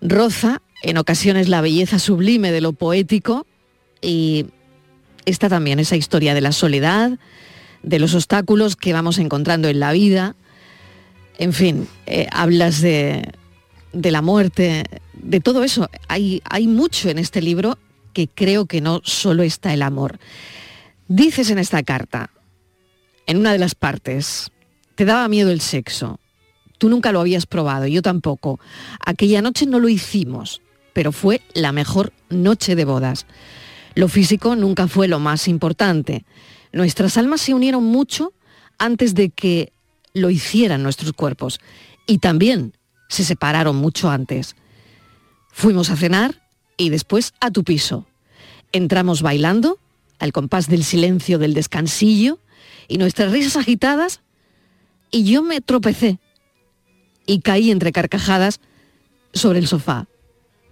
Roza 0.00 0.62
en 0.82 0.96
ocasiones 0.96 1.48
la 1.48 1.60
belleza 1.60 1.98
sublime 1.98 2.50
de 2.52 2.60
lo 2.60 2.72
poético 2.72 3.46
y 4.00 4.46
está 5.24 5.48
también 5.48 5.78
esa 5.78 5.96
historia 5.96 6.34
de 6.34 6.40
la 6.40 6.52
soledad, 6.52 7.18
de 7.82 7.98
los 7.98 8.14
obstáculos 8.14 8.76
que 8.76 8.92
vamos 8.92 9.18
encontrando 9.18 9.68
en 9.68 9.80
la 9.80 9.92
vida. 9.92 10.34
En 11.38 11.52
fin, 11.52 11.88
eh, 12.06 12.26
hablas 12.32 12.80
de, 12.80 13.30
de 13.92 14.10
la 14.10 14.22
muerte, 14.22 14.84
de 15.14 15.40
todo 15.40 15.64
eso. 15.64 15.88
Hay, 16.08 16.42
hay 16.44 16.66
mucho 16.66 17.08
en 17.10 17.18
este 17.18 17.42
libro 17.42 17.78
que 18.12 18.28
creo 18.28 18.66
que 18.66 18.80
no 18.80 19.00
solo 19.04 19.42
está 19.42 19.72
el 19.72 19.82
amor. 19.82 20.18
Dices 21.14 21.50
en 21.50 21.58
esta 21.58 21.82
carta, 21.82 22.30
en 23.26 23.36
una 23.36 23.52
de 23.52 23.58
las 23.58 23.74
partes, 23.74 24.50
te 24.94 25.04
daba 25.04 25.28
miedo 25.28 25.50
el 25.50 25.60
sexo. 25.60 26.18
Tú 26.78 26.88
nunca 26.88 27.12
lo 27.12 27.20
habías 27.20 27.44
probado, 27.44 27.86
yo 27.86 28.00
tampoco. 28.00 28.58
Aquella 29.04 29.42
noche 29.42 29.66
no 29.66 29.78
lo 29.78 29.90
hicimos, 29.90 30.62
pero 30.94 31.12
fue 31.12 31.42
la 31.52 31.70
mejor 31.70 32.14
noche 32.30 32.76
de 32.76 32.86
bodas. 32.86 33.26
Lo 33.94 34.08
físico 34.08 34.56
nunca 34.56 34.88
fue 34.88 35.06
lo 35.06 35.18
más 35.18 35.48
importante. 35.48 36.24
Nuestras 36.72 37.18
almas 37.18 37.42
se 37.42 37.52
unieron 37.52 37.84
mucho 37.84 38.32
antes 38.78 39.14
de 39.14 39.28
que 39.28 39.70
lo 40.14 40.30
hicieran 40.30 40.82
nuestros 40.82 41.12
cuerpos 41.12 41.60
y 42.06 42.20
también 42.20 42.72
se 43.10 43.22
separaron 43.22 43.76
mucho 43.76 44.08
antes. 44.08 44.56
Fuimos 45.52 45.90
a 45.90 45.96
cenar 45.96 46.40
y 46.78 46.88
después 46.88 47.34
a 47.38 47.50
tu 47.50 47.64
piso. 47.64 48.06
Entramos 48.72 49.20
bailando 49.20 49.78
al 50.22 50.32
compás 50.32 50.68
del 50.68 50.84
silencio 50.84 51.38
del 51.40 51.52
descansillo 51.52 52.38
y 52.86 52.96
nuestras 52.98 53.32
risas 53.32 53.56
agitadas 53.56 54.20
y 55.10 55.24
yo 55.24 55.42
me 55.42 55.60
tropecé 55.60 56.20
y 57.26 57.40
caí 57.40 57.72
entre 57.72 57.90
carcajadas 57.90 58.60
sobre 59.34 59.58
el 59.58 59.66
sofá. 59.66 60.06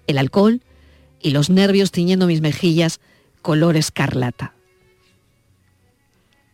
El 0.07 0.19
alcohol 0.19 0.63
y 1.21 1.31
los 1.31 1.51
nervios 1.51 1.91
tiñendo 1.91 2.29
mis 2.29 2.41
mejillas 2.41 3.01
color 3.43 3.77
escarlata. 3.77 4.55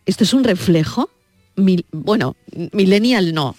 Esto 0.06 0.24
es 0.24 0.32
un 0.32 0.44
reflejo, 0.44 1.10
mil- 1.54 1.84
bueno, 1.92 2.34
millennial 2.72 3.34
no, 3.34 3.56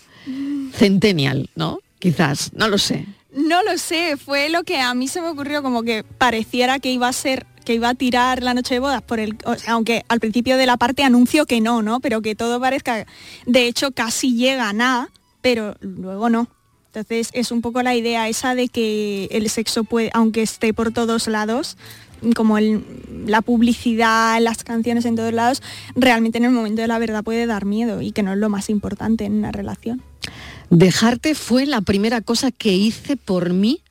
centennial, 0.73 1.51
¿no? 1.55 1.77
Quizás, 1.99 2.53
no 2.53 2.69
lo 2.69 2.79
sé. 2.79 3.05
No 3.35 3.61
lo 3.61 3.77
sé, 3.77 4.17
fue 4.17 4.49
lo 4.49 4.63
que 4.63 4.79
a 4.79 4.95
mí 4.95 5.07
se 5.07 5.21
me 5.21 5.27
ocurrió 5.27 5.61
como 5.61 5.83
que 5.83 6.03
pareciera 6.03 6.79
que 6.79 6.91
iba 6.91 7.07
a 7.07 7.13
ser 7.13 7.45
que 7.67 7.73
iba 7.73 7.89
a 7.89 7.95
tirar 7.95 8.41
la 8.43 8.53
noche 8.53 8.75
de 8.75 8.79
bodas 8.79 9.01
por 9.01 9.19
el 9.19 9.35
aunque 9.67 10.05
al 10.07 10.21
principio 10.21 10.55
de 10.55 10.65
la 10.65 10.77
parte 10.77 11.03
anuncio 11.03 11.45
que 11.45 11.59
no, 11.59 11.81
¿no? 11.81 11.99
Pero 11.99 12.21
que 12.21 12.33
todo 12.33 12.61
parezca 12.61 13.05
de 13.45 13.67
hecho 13.67 13.91
casi 13.91 14.37
llega 14.37 14.69
a 14.69 14.73
nada, 14.73 15.09
pero 15.41 15.75
luego 15.81 16.29
no. 16.29 16.47
Entonces 16.85 17.29
es 17.33 17.51
un 17.51 17.61
poco 17.61 17.83
la 17.83 17.93
idea 17.93 18.29
esa 18.29 18.55
de 18.55 18.69
que 18.69 19.27
el 19.31 19.49
sexo 19.49 19.83
puede, 19.83 20.11
aunque 20.13 20.43
esté 20.43 20.73
por 20.73 20.93
todos 20.93 21.27
lados, 21.27 21.75
como 22.37 22.57
el- 22.57 22.85
la 23.27 23.41
publicidad, 23.41 24.39
las 24.41 24.63
canciones 24.63 25.03
en 25.03 25.17
todos 25.17 25.33
lados, 25.33 25.61
realmente 25.93 26.37
en 26.37 26.45
el 26.45 26.51
momento 26.51 26.81
de 26.81 26.87
la 26.87 26.99
verdad 26.99 27.21
puede 27.21 27.45
dar 27.47 27.65
miedo 27.65 28.01
y 28.01 28.13
que 28.13 28.23
no 28.23 28.31
es 28.31 28.39
lo 28.39 28.47
más 28.47 28.69
importante 28.69 29.25
en 29.25 29.33
una 29.33 29.51
relación. 29.51 30.01
Dejarte 30.69 31.35
fue 31.35 31.65
la 31.65 31.81
primera 31.81 32.21
cosa 32.21 32.49
que 32.51 32.71
hice 32.71 33.17
por 33.17 33.51
mí 33.51 33.81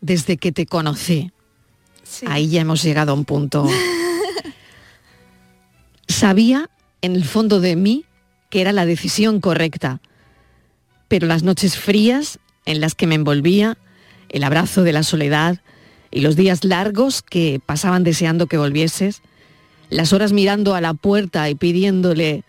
desde 0.00 0.36
que 0.38 0.50
te 0.50 0.66
conocí. 0.66 1.30
Ahí 2.26 2.48
ya 2.48 2.60
hemos 2.60 2.82
llegado 2.82 3.12
a 3.12 3.14
un 3.14 3.24
punto. 3.24 3.68
Sabía 6.08 6.70
en 7.00 7.16
el 7.16 7.24
fondo 7.24 7.60
de 7.60 7.76
mí 7.76 8.04
que 8.50 8.60
era 8.60 8.72
la 8.72 8.86
decisión 8.86 9.40
correcta, 9.40 10.00
pero 11.08 11.26
las 11.26 11.42
noches 11.42 11.76
frías 11.76 12.38
en 12.66 12.80
las 12.80 12.94
que 12.94 13.06
me 13.06 13.14
envolvía, 13.14 13.78
el 14.28 14.44
abrazo 14.44 14.82
de 14.82 14.92
la 14.92 15.02
soledad 15.02 15.60
y 16.10 16.20
los 16.20 16.36
días 16.36 16.64
largos 16.64 17.22
que 17.22 17.60
pasaban 17.64 18.04
deseando 18.04 18.46
que 18.46 18.58
volvieses, 18.58 19.22
las 19.88 20.12
horas 20.12 20.32
mirando 20.32 20.74
a 20.74 20.80
la 20.80 20.94
puerta 20.94 21.48
y 21.50 21.54
pidiéndole 21.54 22.44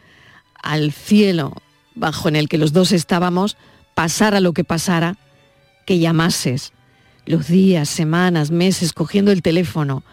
al 0.61 0.91
cielo 0.91 1.53
bajo 1.95 2.27
en 2.29 2.35
el 2.35 2.49
que 2.49 2.57
los 2.57 2.73
dos 2.73 2.91
estábamos, 2.91 3.57
pasara 3.95 4.39
lo 4.39 4.53
que 4.53 4.63
pasara, 4.63 5.17
que 5.85 5.99
llamases. 5.99 6.73
Los 7.25 7.47
días, 7.47 7.89
semanas, 7.89 8.51
meses, 8.51 8.93
cogiendo 8.93 9.31
el 9.31 9.41
teléfono 9.41 10.03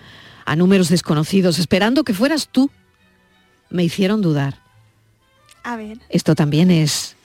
a 0.44 0.56
números 0.56 0.88
desconocidos, 0.88 1.58
esperando 1.58 2.04
que 2.04 2.14
fueras 2.14 2.48
tú, 2.50 2.70
me 3.68 3.84
hicieron 3.84 4.22
dudar. 4.22 4.58
A 5.62 5.76
ver. 5.76 5.98
Esto 6.08 6.34
también 6.34 6.70
es 6.70 7.16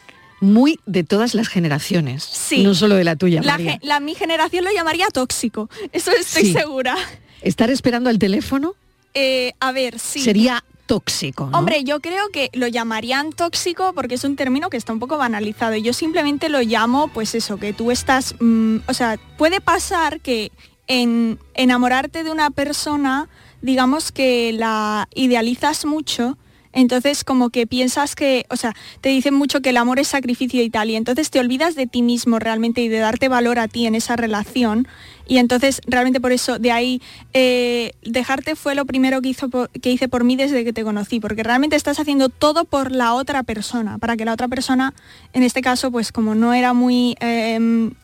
muy 0.42 0.80
de 0.86 1.04
todas 1.04 1.34
las 1.34 1.48
generaciones, 1.48 2.24
Sí. 2.24 2.64
no 2.64 2.76
solo 2.76 2.96
de 2.96 3.04
la 3.04 3.16
tuya, 3.16 3.42
La, 3.42 3.54
María. 3.54 3.74
ge- 3.74 3.80
la- 3.84 4.00
mi 4.00 4.16
generación 4.16 4.66
lo 4.66 4.72
llamaría 4.74 5.08
tóxico, 5.08 5.70
eso 5.92 6.12
estoy 6.12 6.44
Sí. 6.48 6.54
segura. 6.54 6.96
Estar 7.42 7.70
esperando 7.70 8.10
al 8.10 8.20
teléfono 8.20 8.74
Eh, 9.14 9.54
a 9.60 9.72
ver, 9.72 9.98
sí. 10.00 10.20
sería 10.20 10.64
tóxico. 10.86 11.50
Hombre, 11.54 11.84
yo 11.84 12.00
creo 12.00 12.30
que 12.30 12.50
lo 12.54 12.68
llamarían 12.68 13.32
tóxico 13.32 13.94
porque 13.94 14.16
es 14.16 14.24
un 14.24 14.36
término 14.36 14.70
que 14.70 14.78
está 14.78 14.94
un 14.94 15.00
poco 15.00 15.18
banalizado. 15.18 15.76
Yo 15.76 15.94
simplemente 15.94 16.50
lo 16.50 16.62
llamo, 16.62 17.08
pues 17.10 17.36
eso, 17.36 17.58
que 17.58 17.74
tú 17.74 17.92
estás, 17.92 18.36
mm, 18.40 18.78
o 18.88 18.94
sea, 18.94 19.18
puede 19.38 19.62
pasar 19.62 20.22
que 20.22 20.52
en 20.88 21.40
enamorarte 21.54 22.24
de 22.24 22.32
una 22.32 22.52
persona, 22.52 23.30
digamos 23.62 24.12
que 24.12 24.54
la 24.54 25.08
idealizas 25.14 25.86
mucho, 25.86 26.38
Entonces 26.76 27.24
como 27.24 27.50
que 27.50 27.66
piensas 27.66 28.16
que, 28.16 28.46
o 28.50 28.58
sea, 28.58 28.76
te 29.00 29.10
dicen 29.10 29.34
mucho 29.34 29.62
que 29.62 29.70
el 29.70 29.78
amor 29.78 29.98
es 29.98 30.10
sacrificio 30.10 30.62
y 30.62 30.70
tal, 30.70 30.90
y 30.90 30.96
entonces 30.96 31.30
te 31.32 31.40
olvidas 31.40 31.74
de 31.76 31.88
ti 31.88 32.02
mismo 32.02 32.38
realmente 32.38 32.82
y 32.82 32.90
de 32.90 33.00
darte 33.00 33.30
valor 33.30 33.60
a 33.60 33.70
ti 33.70 33.88
en 33.88 33.96
esa 33.96 34.18
relación. 34.18 34.86
Y 35.26 35.38
entonces 35.38 35.82
realmente 35.88 36.20
por 36.20 36.34
eso 36.34 36.60
de 36.60 36.72
ahí 36.72 37.02
eh, 37.34 37.94
dejarte 38.04 38.56
fue 38.56 38.76
lo 38.76 38.86
primero 38.86 39.22
que, 39.22 39.30
hizo 39.30 39.50
que 39.82 39.92
hice 39.92 40.10
por 40.10 40.26
mí 40.26 40.36
desde 40.36 40.66
que 40.66 40.74
te 40.74 40.84
conocí, 40.84 41.22
porque 41.22 41.44
realmente 41.44 41.78
estás 41.78 41.98
haciendo 41.98 42.28
todo 42.28 42.66
por 42.66 42.92
la 42.92 43.14
otra 43.14 43.44
persona, 43.44 43.98
para 43.98 44.18
que 44.18 44.26
la 44.26 44.34
otra 44.34 44.50
persona, 44.50 44.94
en 45.32 45.44
este 45.44 45.62
caso, 45.62 45.92
pues 45.92 46.12
como 46.12 46.36
no 46.36 46.54
era 46.54 46.74
muy 46.74 47.16
eh, 47.22 47.58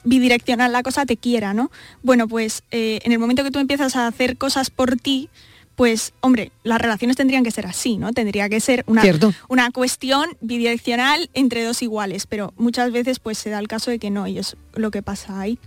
bidireccional 0.05 0.71
la 0.71 0.81
cosa, 0.81 1.05
te 1.05 1.17
quiera, 1.17 1.53
¿no? 1.53 1.71
Bueno, 2.03 2.29
pues 2.29 2.63
eh, 2.71 2.99
en 3.03 3.11
el 3.11 3.19
momento 3.19 3.43
que 3.43 3.51
tú 3.51 3.59
empiezas 3.59 3.97
a 3.97 4.07
hacer 4.07 4.37
cosas 4.37 4.69
por 4.69 4.95
ti, 4.95 5.29
pues 5.75 6.13
hombre, 6.21 6.51
las 6.63 6.79
relaciones 6.79 7.17
tendrían 7.17 7.43
que 7.43 7.51
ser 7.51 7.65
así, 7.65 7.97
¿no? 7.97 8.11
Tendría 8.13 8.49
que 8.49 8.59
ser 8.59 8.83
una, 8.87 9.01
Cierto. 9.01 9.33
una 9.47 9.71
cuestión 9.71 10.25
bidireccional 10.41 11.29
entre 11.33 11.63
dos 11.63 11.81
iguales, 11.81 12.27
pero 12.27 12.53
muchas 12.57 12.91
veces 12.91 13.19
pues 13.19 13.37
se 13.37 13.49
da 13.49 13.59
el 13.59 13.67
caso 13.67 13.89
de 13.91 13.99
que 13.99 14.09
no, 14.09 14.27
y 14.27 14.37
es 14.37 14.55
lo 14.75 14.91
que 14.91 15.01
pasa 15.01 15.39
ahí. 15.39 15.57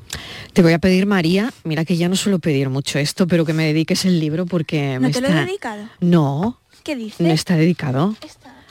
Te 0.52 0.62
voy 0.62 0.72
a 0.72 0.78
pedir, 0.78 1.06
María, 1.06 1.52
mira 1.64 1.84
que 1.84 1.96
ya 1.96 2.08
no 2.08 2.16
suelo 2.16 2.38
pedir 2.38 2.70
mucho 2.70 2.98
esto, 2.98 3.26
pero 3.26 3.44
que 3.44 3.52
me 3.52 3.64
dediques 3.66 4.04
el 4.04 4.20
libro 4.20 4.46
porque 4.46 4.94
¿No 4.94 5.00
me 5.00 5.10
te 5.10 5.20
lo 5.20 5.28
he 5.28 5.32
dedicado? 5.32 5.88
No, 6.00 6.60
¿Qué 6.82 6.96
dices? 6.96 7.20
no 7.26 7.32
está 7.32 7.56
dedicado. 7.56 8.16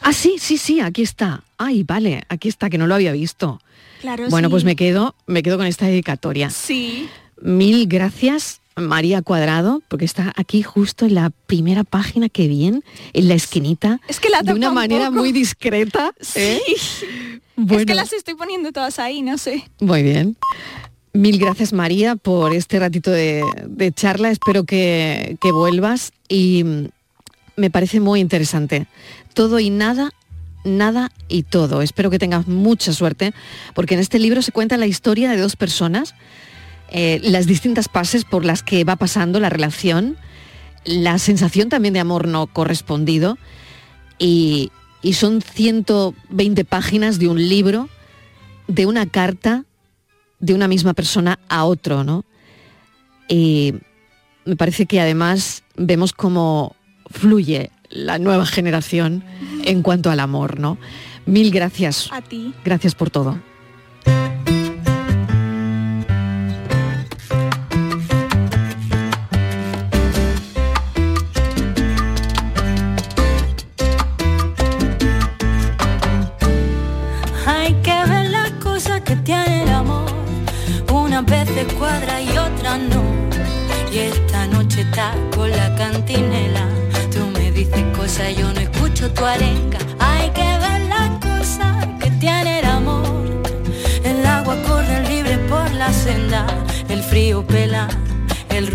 Ah, 0.01 0.13
sí, 0.13 0.35
sí, 0.39 0.57
sí, 0.57 0.79
aquí 0.81 1.01
está. 1.01 1.43
Ay, 1.57 1.83
vale, 1.83 2.23
aquí 2.29 2.49
está, 2.49 2.69
que 2.69 2.77
no 2.77 2.87
lo 2.87 2.95
había 2.95 3.11
visto. 3.13 3.61
Claro, 4.01 4.27
bueno, 4.29 4.49
sí. 4.49 4.51
pues 4.51 4.63
me 4.65 4.75
quedo, 4.75 5.15
me 5.27 5.43
quedo 5.43 5.57
con 5.57 5.65
esta 5.65 5.85
dedicatoria. 5.87 6.49
Sí. 6.49 7.07
Mil 7.41 7.87
gracias, 7.87 8.59
María 8.75 9.21
Cuadrado, 9.21 9.81
porque 9.87 10.05
está 10.05 10.33
aquí 10.35 10.63
justo 10.63 11.05
en 11.05 11.15
la 11.15 11.29
primera 11.47 11.83
página, 11.83 12.29
que 12.29 12.47
bien, 12.47 12.83
en 13.13 13.27
la 13.27 13.33
esquinita, 13.35 13.99
Es 14.07 14.19
que 14.19 14.29
la 14.29 14.41
de 14.41 14.53
una 14.53 14.69
un 14.69 14.75
manera 14.75 15.07
poco. 15.07 15.19
muy 15.19 15.31
discreta. 15.31 16.13
¿eh? 16.35 16.59
Es 16.67 17.05
Bueno. 17.55 17.85
que 17.85 17.93
las 17.93 18.11
estoy 18.13 18.33
poniendo 18.35 18.71
todas 18.71 18.97
ahí, 18.97 19.21
no 19.21 19.37
sé. 19.37 19.63
Muy 19.79 20.01
bien. 20.01 20.35
Mil 21.13 21.37
gracias 21.37 21.71
María 21.73 22.15
por 22.15 22.53
este 22.55 22.79
ratito 22.79 23.11
de, 23.11 23.43
de 23.67 23.91
charla. 23.91 24.31
Espero 24.31 24.63
que, 24.63 25.37
que 25.39 25.51
vuelvas 25.51 26.11
y 26.27 26.65
me 27.55 27.69
parece 27.69 27.99
muy 27.99 28.19
interesante. 28.19 28.87
Todo 29.35 29.59
y 29.59 29.69
nada, 29.69 30.09
nada 30.63 31.11
y 31.27 31.43
todo. 31.43 31.83
Espero 31.83 32.09
que 32.09 32.17
tengas 32.17 32.47
mucha 32.47 32.91
suerte 32.93 33.31
porque 33.75 33.93
en 33.93 33.99
este 33.99 34.17
libro 34.17 34.41
se 34.41 34.51
cuenta 34.51 34.75
la 34.77 34.87
historia 34.87 35.29
de 35.29 35.37
dos 35.37 35.55
personas, 35.55 36.15
eh, 36.93 37.19
las 37.23 37.45
distintas 37.47 37.89
fases 37.89 38.23
por 38.23 38.45
las 38.45 38.63
que 38.63 38.83
va 38.83 38.95
pasando 38.95 39.39
la 39.39 39.49
relación, 39.49 40.15
la 40.85 41.17
sensación 41.17 41.69
también 41.69 41.93
de 41.93 41.99
amor 41.99 42.27
no 42.27 42.47
correspondido 42.47 43.37
y, 44.19 44.71
y 45.01 45.13
son 45.13 45.41
120 45.41 46.65
páginas 46.65 47.19
de 47.19 47.27
un 47.27 47.49
libro, 47.49 47.89
de 48.67 48.85
una 48.85 49.05
carta 49.07 49.65
de 50.39 50.53
una 50.53 50.67
misma 50.67 50.93
persona 50.93 51.39
a 51.47 51.63
otro, 51.63 52.03
¿no? 52.03 52.25
Y 53.29 53.75
me 54.43 54.57
parece 54.57 54.85
que 54.85 54.99
además 54.99 55.63
vemos 55.77 56.11
cómo 56.11 56.75
fluye 57.09 57.71
la 57.89 58.19
nueva 58.19 58.45
generación 58.45 59.23
en 59.63 59.81
cuanto 59.81 60.11
al 60.11 60.19
amor, 60.19 60.59
¿no? 60.59 60.77
Mil 61.25 61.49
gracias. 61.49 62.09
A 62.11 62.21
ti. 62.21 62.53
Gracias 62.65 62.93
por 62.93 63.09
todo. 63.09 63.39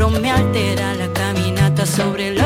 Me 0.06 0.30
altera. 0.30 0.94
La 0.94 1.12
caminata 1.12 1.84
sobre 1.84 2.32
los 2.32 2.37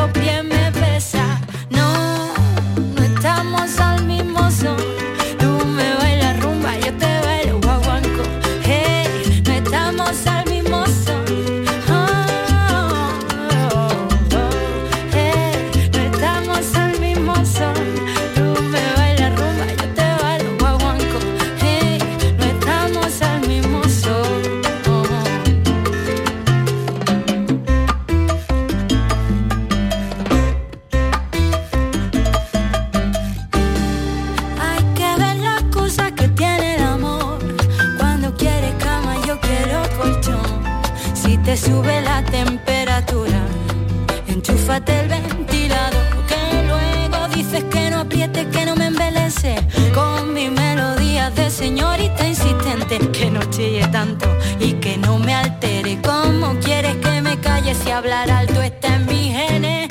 si 57.74 57.90
hablar 57.90 58.30
alto 58.30 58.60
está 58.62 58.96
en 58.96 59.06
nene. 59.06 59.88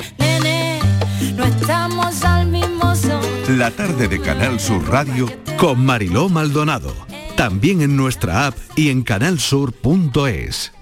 No 1.34 1.44
estamos 1.44 2.22
al 2.24 2.46
mismo. 2.46 2.72
La 3.48 3.70
tarde 3.70 4.08
de 4.08 4.20
Canal 4.20 4.60
Sur 4.60 4.88
Radio 4.88 5.26
Con 5.56 5.84
Mariló 5.84 6.28
Maldonado. 6.28 6.94
También 7.36 7.82
en 7.82 7.96
nuestra 7.96 8.46
app 8.46 8.56
y 8.76 8.90
en 8.90 9.02
canalsur.es. 9.02 10.72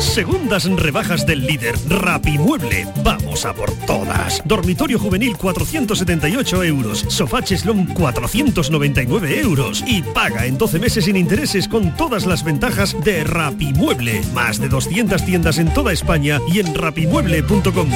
Segundas 0.00 0.64
rebajas 0.64 1.26
del 1.26 1.44
líder 1.44 1.74
Rapimueble. 1.88 2.86
Vamos 3.02 3.44
a 3.44 3.52
por 3.52 3.72
todas. 3.86 4.40
Dormitorio 4.44 4.98
juvenil 4.98 5.36
478 5.36 6.64
euros. 6.64 7.04
Sofá 7.08 7.42
cheslón 7.42 7.86
499 7.86 9.40
euros. 9.40 9.82
Y 9.86 10.02
paga 10.02 10.46
en 10.46 10.56
12 10.56 10.78
meses 10.78 11.04
sin 11.04 11.16
intereses 11.16 11.66
con 11.66 11.96
todas 11.96 12.26
las 12.26 12.44
ventajas 12.44 12.96
de 13.02 13.24
Rapimueble. 13.24 14.22
Más 14.32 14.60
de 14.60 14.68
200 14.68 15.24
tiendas 15.24 15.58
en 15.58 15.72
toda 15.74 15.92
España 15.92 16.40
y 16.52 16.60
en 16.60 16.74
rapimueble.com. 16.74 17.90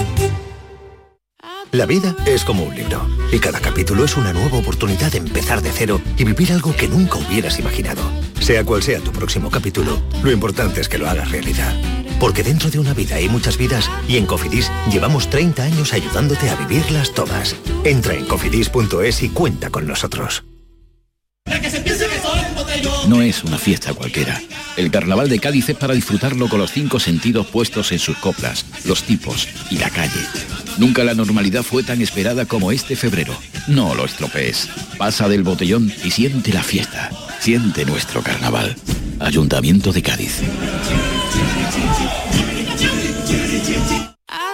La 1.71 1.87
vida 1.87 2.15
es 2.27 2.45
como 2.45 2.65
un 2.65 2.75
libro 2.75 3.07
y 3.33 3.38
cada 3.38 3.59
capítulo 3.59 4.05
es 4.05 4.17
una 4.17 4.33
nueva 4.33 4.59
oportunidad 4.59 5.11
de 5.11 5.19
empezar 5.19 5.62
de 5.62 5.71
cero 5.73 6.03
y 6.19 6.25
vivir 6.25 6.53
algo 6.53 6.77
que 6.77 6.87
nunca 6.87 7.17
hubieras 7.17 7.59
imaginado. 7.59 8.03
Sea 8.42 8.64
cual 8.64 8.83
sea 8.83 8.98
tu 8.98 9.12
próximo 9.12 9.48
capítulo, 9.52 10.02
lo 10.24 10.33
importante 10.33 10.81
es 10.81 10.88
que 10.88 10.98
lo 10.98 11.09
hagas 11.09 11.31
realidad. 11.31 11.72
Porque 12.18 12.42
dentro 12.42 12.70
de 12.70 12.81
una 12.81 12.92
vida 12.92 13.14
hay 13.14 13.28
muchas 13.28 13.57
vidas 13.57 13.88
y 14.09 14.16
en 14.16 14.26
Cofidis 14.26 14.68
llevamos 14.90 15.31
30 15.31 15.62
años 15.62 15.92
ayudándote 15.92 16.50
a 16.50 16.57
vivirlas 16.57 17.14
todas. 17.14 17.55
Entra 17.85 18.14
en 18.14 18.24
cofidis.es 18.26 19.22
y 19.22 19.28
cuenta 19.28 19.70
con 19.70 19.87
nosotros. 19.87 20.42
No 23.07 23.22
es 23.22 23.44
una 23.44 23.59
fiesta 23.59 23.94
cualquiera. 23.94 24.42
El 24.76 24.90
carnaval 24.90 25.28
de 25.28 25.38
Cádiz 25.38 25.68
es 25.68 25.76
para 25.76 25.94
disfrutarlo 25.94 26.48
con 26.48 26.59
los 26.59 26.72
cinco 26.72 26.98
sentidos 26.98 27.46
puestos 27.46 27.92
en 27.92 28.00
sus 28.00 28.16
coplas, 28.16 28.66
los 28.85 29.05
tipos 29.05 29.48
y 29.70 29.78
la 29.78 29.90
calle. 29.90 30.20
Nunca 30.78 31.05
la 31.05 31.14
normalidad 31.14 31.62
fue 31.62 31.85
tan 31.85 32.02
esperada 32.02 32.46
como 32.46 32.72
este 32.72 32.96
febrero. 32.96 33.37
No 33.68 33.94
lo 33.94 34.05
estropees. 34.05 34.68
Pasa 34.98 35.28
del 35.28 35.44
botellón 35.44 35.92
y 36.02 36.11
siente 36.11 36.52
la 36.52 36.64
fiesta. 36.64 37.11
Siente 37.42 37.85
nuestro 37.85 38.22
carnaval. 38.22 38.76
Ayuntamiento 39.18 39.90
de 39.90 40.00
Cádiz. 40.00 40.42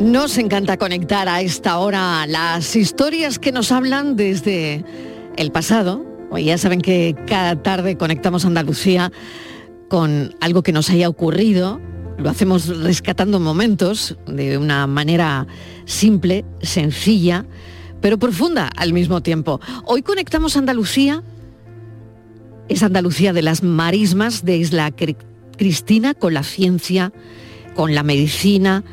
Nos 0.00 0.38
encanta 0.38 0.76
conectar 0.76 1.28
a 1.28 1.40
esta 1.40 1.78
hora 1.78 2.26
las 2.26 2.74
historias 2.74 3.38
que 3.38 3.52
nos 3.52 3.70
hablan 3.70 4.16
desde 4.16 4.84
el 5.36 5.52
pasado. 5.52 6.04
Hoy 6.30 6.44
ya 6.44 6.58
saben 6.58 6.80
que 6.80 7.14
cada 7.26 7.62
tarde 7.62 7.96
conectamos 7.96 8.44
Andalucía 8.44 9.12
con 9.88 10.34
algo 10.40 10.62
que 10.62 10.72
nos 10.72 10.90
haya 10.90 11.08
ocurrido. 11.08 11.80
Lo 12.18 12.28
hacemos 12.28 12.66
rescatando 12.82 13.38
momentos 13.38 14.16
de 14.26 14.58
una 14.58 14.86
manera 14.86 15.46
simple, 15.84 16.44
sencilla, 16.60 17.46
pero 18.00 18.18
profunda 18.18 18.68
al 18.76 18.92
mismo 18.92 19.22
tiempo. 19.22 19.60
Hoy 19.84 20.02
conectamos 20.02 20.56
Andalucía, 20.56 21.22
es 22.68 22.82
Andalucía 22.82 23.32
de 23.32 23.42
las 23.42 23.62
marismas 23.62 24.44
de 24.44 24.56
Isla 24.56 24.90
Cri- 24.90 25.16
Cristina 25.56 26.14
con 26.14 26.34
la 26.34 26.42
ciencia, 26.42 27.12
con 27.74 27.94
la 27.94 28.02
medicina, 28.02 28.84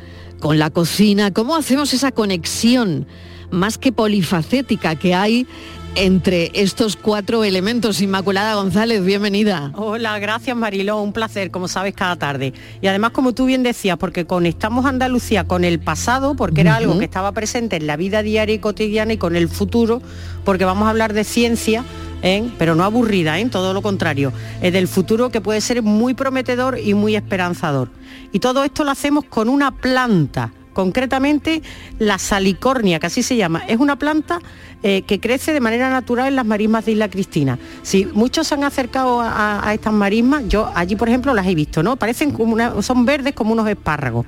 con 0.42 0.58
la 0.58 0.70
cocina, 0.70 1.32
cómo 1.32 1.54
hacemos 1.54 1.94
esa 1.94 2.10
conexión 2.10 3.06
más 3.52 3.78
que 3.78 3.92
polifacética 3.92 4.96
que 4.96 5.14
hay 5.14 5.46
entre 5.94 6.50
estos 6.54 6.96
cuatro 6.96 7.44
elementos. 7.44 8.00
Inmaculada 8.00 8.56
González, 8.56 9.04
bienvenida. 9.04 9.70
Hola, 9.76 10.18
gracias 10.18 10.56
Mariló, 10.56 11.00
un 11.00 11.12
placer, 11.12 11.52
como 11.52 11.68
sabes, 11.68 11.94
cada 11.94 12.16
tarde. 12.16 12.52
Y 12.80 12.88
además, 12.88 13.12
como 13.12 13.34
tú 13.34 13.46
bien 13.46 13.62
decías, 13.62 13.98
porque 13.98 14.26
conectamos 14.26 14.84
Andalucía 14.84 15.44
con 15.44 15.62
el 15.62 15.78
pasado, 15.78 16.34
porque 16.34 16.62
era 16.62 16.74
algo 16.74 16.98
que 16.98 17.04
estaba 17.04 17.30
presente 17.30 17.76
en 17.76 17.86
la 17.86 17.96
vida 17.96 18.24
diaria 18.24 18.56
y 18.56 18.58
cotidiana, 18.58 19.12
y 19.12 19.18
con 19.18 19.36
el 19.36 19.48
futuro, 19.48 20.02
porque 20.44 20.64
vamos 20.64 20.86
a 20.86 20.90
hablar 20.90 21.12
de 21.12 21.22
ciencia. 21.22 21.84
¿Eh? 22.22 22.50
pero 22.58 22.74
no 22.74 22.84
aburrida, 22.84 23.38
¿eh? 23.38 23.46
todo 23.50 23.74
lo 23.74 23.82
contrario, 23.82 24.32
es 24.60 24.72
del 24.72 24.88
futuro 24.88 25.30
que 25.30 25.40
puede 25.40 25.60
ser 25.60 25.82
muy 25.82 26.14
prometedor 26.14 26.78
y 26.78 26.94
muy 26.94 27.16
esperanzador. 27.16 27.90
Y 28.32 28.38
todo 28.38 28.64
esto 28.64 28.84
lo 28.84 28.90
hacemos 28.90 29.24
con 29.24 29.48
una 29.48 29.72
planta, 29.72 30.52
concretamente 30.72 31.62
la 31.98 32.18
salicornia, 32.18 32.98
que 32.98 33.06
así 33.06 33.22
se 33.22 33.36
llama. 33.36 33.62
Es 33.68 33.78
una 33.78 33.96
planta 33.96 34.40
eh, 34.82 35.02
que 35.02 35.20
crece 35.20 35.52
de 35.52 35.60
manera 35.60 35.90
natural 35.90 36.28
en 36.28 36.36
las 36.36 36.46
marismas 36.46 36.84
de 36.84 36.92
Isla 36.92 37.08
Cristina. 37.08 37.58
Si 37.82 38.06
muchos 38.06 38.46
se 38.46 38.54
han 38.54 38.64
acercado 38.64 39.20
a, 39.20 39.66
a 39.66 39.74
estas 39.74 39.92
marismas, 39.92 40.44
yo 40.48 40.70
allí 40.74 40.96
por 40.96 41.08
ejemplo 41.08 41.34
las 41.34 41.46
he 41.46 41.54
visto, 41.54 41.82
¿no? 41.82 41.96
Parecen 41.96 42.32
como 42.32 42.52
una, 42.52 42.82
son 42.82 43.04
verdes 43.04 43.34
como 43.34 43.52
unos 43.52 43.68
espárragos. 43.68 44.26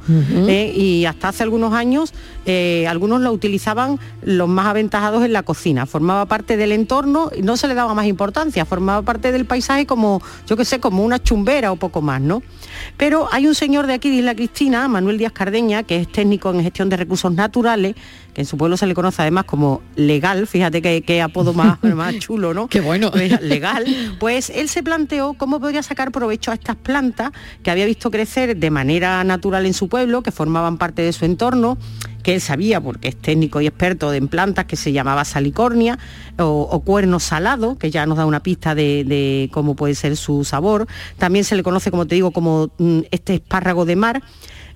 ¿eh? 0.49 0.73
y 0.75 1.05
hasta 1.05 1.29
hace 1.29 1.43
algunos 1.43 1.73
años 1.73 2.13
eh, 2.47 2.87
algunos 2.89 3.21
lo 3.21 3.33
utilizaban 3.33 3.99
los 4.23 4.49
más 4.49 4.67
aventajados 4.67 5.25
en 5.25 5.33
la 5.33 5.43
cocina. 5.43 5.87
Formaba 5.87 6.27
parte 6.27 6.57
del 6.57 6.73
entorno 6.73 7.31
y 7.37 7.43
no 7.43 7.57
se 7.57 7.69
le 7.69 7.75
daba 7.75 7.95
más 7.95 8.07
importancia, 8.07 8.65
formaba 8.65 9.03
parte 9.03 9.33
del 9.33 9.45
paisaje 9.45 9.87
como, 9.87 10.23
yo 10.47 10.57
qué 10.57 10.65
sé, 10.65 10.81
como 10.81 11.05
una 11.05 11.23
chumbera 11.23 11.73
o 11.73 11.77
poco 11.77 12.03
más, 12.03 12.21
¿no? 12.21 12.43
Pero 12.97 13.29
hay 13.33 13.47
un 13.47 13.55
señor 13.55 13.87
de 13.87 13.95
aquí 13.95 14.11
de 14.11 14.17
Isla 14.17 14.35
Cristina, 14.35 14.89
Manuel 14.89 15.19
Díaz 15.19 15.33
Cardeña, 15.33 15.83
que 15.83 15.97
es 15.97 16.09
técnico 16.11 16.51
en 16.51 16.63
gestión 16.63 16.89
de 16.89 16.97
recursos 16.97 17.33
naturales, 17.33 17.95
que 18.35 18.43
en 18.43 18.47
su 18.47 18.59
pueblo 18.59 18.77
se 18.77 18.87
le 18.87 18.95
conoce 18.95 19.23
además 19.23 19.45
como 19.45 19.81
legal, 19.95 20.47
fíjate 20.47 20.83
qué, 20.83 21.23
apodo 21.23 21.55
más, 21.55 21.83
más 21.83 22.19
chulo, 22.19 22.53
¿no? 22.53 22.69
Qué 22.69 22.81
bueno. 22.81 23.11
legal. 23.41 23.85
Pues 24.19 24.51
él 24.51 24.69
se 24.69 24.83
planteó 24.83 25.35
cómo 25.35 25.61
podría 25.61 25.83
sacar 25.83 26.11
provecho 26.11 26.51
a 26.51 26.55
estas 26.55 26.77
plantas 26.77 27.31
que 27.63 27.71
había 27.71 27.87
visto 27.87 28.11
crecer 28.11 28.57
de 28.57 28.71
manera 28.71 29.23
natural 29.25 29.67
en 29.67 29.75
su 29.75 29.89
pueblo, 29.89 30.23
que 30.23 30.33
formaban 30.33 30.79
parte 30.79 31.03
de 31.03 31.13
su 31.13 31.25
entorno, 31.25 31.79
que 32.25 32.35
él 32.35 32.41
sabía, 32.41 32.81
porque 32.81 33.09
es 33.09 33.17
técnico 33.17 33.61
y 33.61 33.67
experto 33.67 34.13
en 34.13 34.27
plantas, 34.27 34.65
que 34.65 34.77
se 34.77 34.93
llamaba 34.93 35.25
salicornia 35.25 35.99
o, 36.39 36.69
o 36.71 36.81
cuerno 36.81 37.21
salado, 37.21 37.79
que 37.79 37.91
ya 37.91 38.05
nos 38.07 38.19
da 38.19 38.27
una 38.27 38.43
pista 38.43 38.75
de, 38.75 39.05
de 39.05 39.49
cómo 39.53 39.77
puede 39.77 39.95
ser 39.95 40.17
su 40.17 40.45
sabor. 40.45 40.89
También 41.19 41.45
se 41.45 41.55
le 41.55 41.63
conoce, 41.63 41.91
como 41.91 42.07
te 42.07 42.17
digo, 42.17 42.33
como 42.33 42.71
mm, 42.79 43.01
este 43.13 43.35
espárrago 43.35 43.85
de 43.85 43.97
mar 43.97 44.23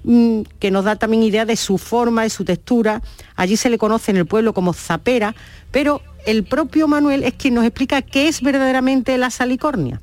mm, 0.04 0.42
que 0.58 0.70
nos 0.70 0.84
da 0.84 0.96
también 0.96 1.22
idea 1.22 1.44
de 1.44 1.56
su 1.56 1.78
forma, 1.78 2.22
de 2.22 2.30
su 2.30 2.44
textura. 2.44 3.02
Allí 3.36 3.56
se 3.56 3.70
le 3.70 3.78
conoce 3.78 4.10
en 4.10 4.16
el 4.16 4.26
pueblo 4.26 4.52
como 4.52 4.72
zapera, 4.72 5.34
pero 5.70 6.02
el 6.26 6.44
propio 6.44 6.88
Manuel 6.88 7.24
es 7.24 7.34
quien 7.34 7.54
nos 7.54 7.64
explica 7.64 8.02
qué 8.02 8.28
es 8.28 8.42
verdaderamente 8.42 9.16
la 9.18 9.30
salicornia. 9.30 10.00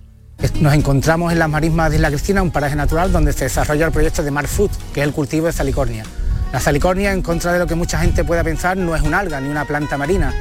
Nos 0.60 0.74
encontramos 0.74 1.32
en 1.32 1.40
las 1.40 1.50
marismas 1.50 1.90
de 1.90 1.98
Isla 1.98 2.10
Cristina, 2.10 2.42
un 2.42 2.52
paraje 2.52 2.76
natural 2.76 3.12
donde 3.12 3.34
se 3.34 3.46
desarrolla 3.46 3.86
el 3.86 3.92
proyecto 3.92 4.22
de 4.22 4.32
Mar 4.32 4.48
Food, 4.48 4.72
que 4.94 5.02
es 5.02 5.08
el 5.08 5.14
cultivo 5.14 5.48
de 5.48 5.54
salicornia. 5.54 6.04
La 6.52 6.60
salicornia, 6.60 7.12
en 7.12 7.22
contra 7.22 7.52
de 7.54 7.60
lo 7.60 7.68
que 7.68 7.76
mucha 7.76 8.00
gente 8.00 8.24
pueda 8.24 8.44
pensar, 8.44 8.78
no 8.78 8.96
es 8.96 9.02
un 9.02 9.14
alga 9.14 9.42
ni 9.42 9.50
una 9.50 9.66
planta 9.66 9.98
marina. 9.98 10.34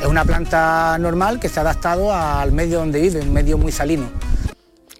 Es 0.00 0.06
una 0.06 0.24
planta 0.24 0.98
normal 0.98 1.38
que 1.38 1.48
se 1.48 1.60
ha 1.60 1.62
adaptado 1.62 2.14
al 2.14 2.52
medio 2.52 2.78
donde 2.78 3.00
vive, 3.00 3.20
un 3.20 3.32
medio 3.32 3.56
muy 3.56 3.72
salino. 3.72 4.10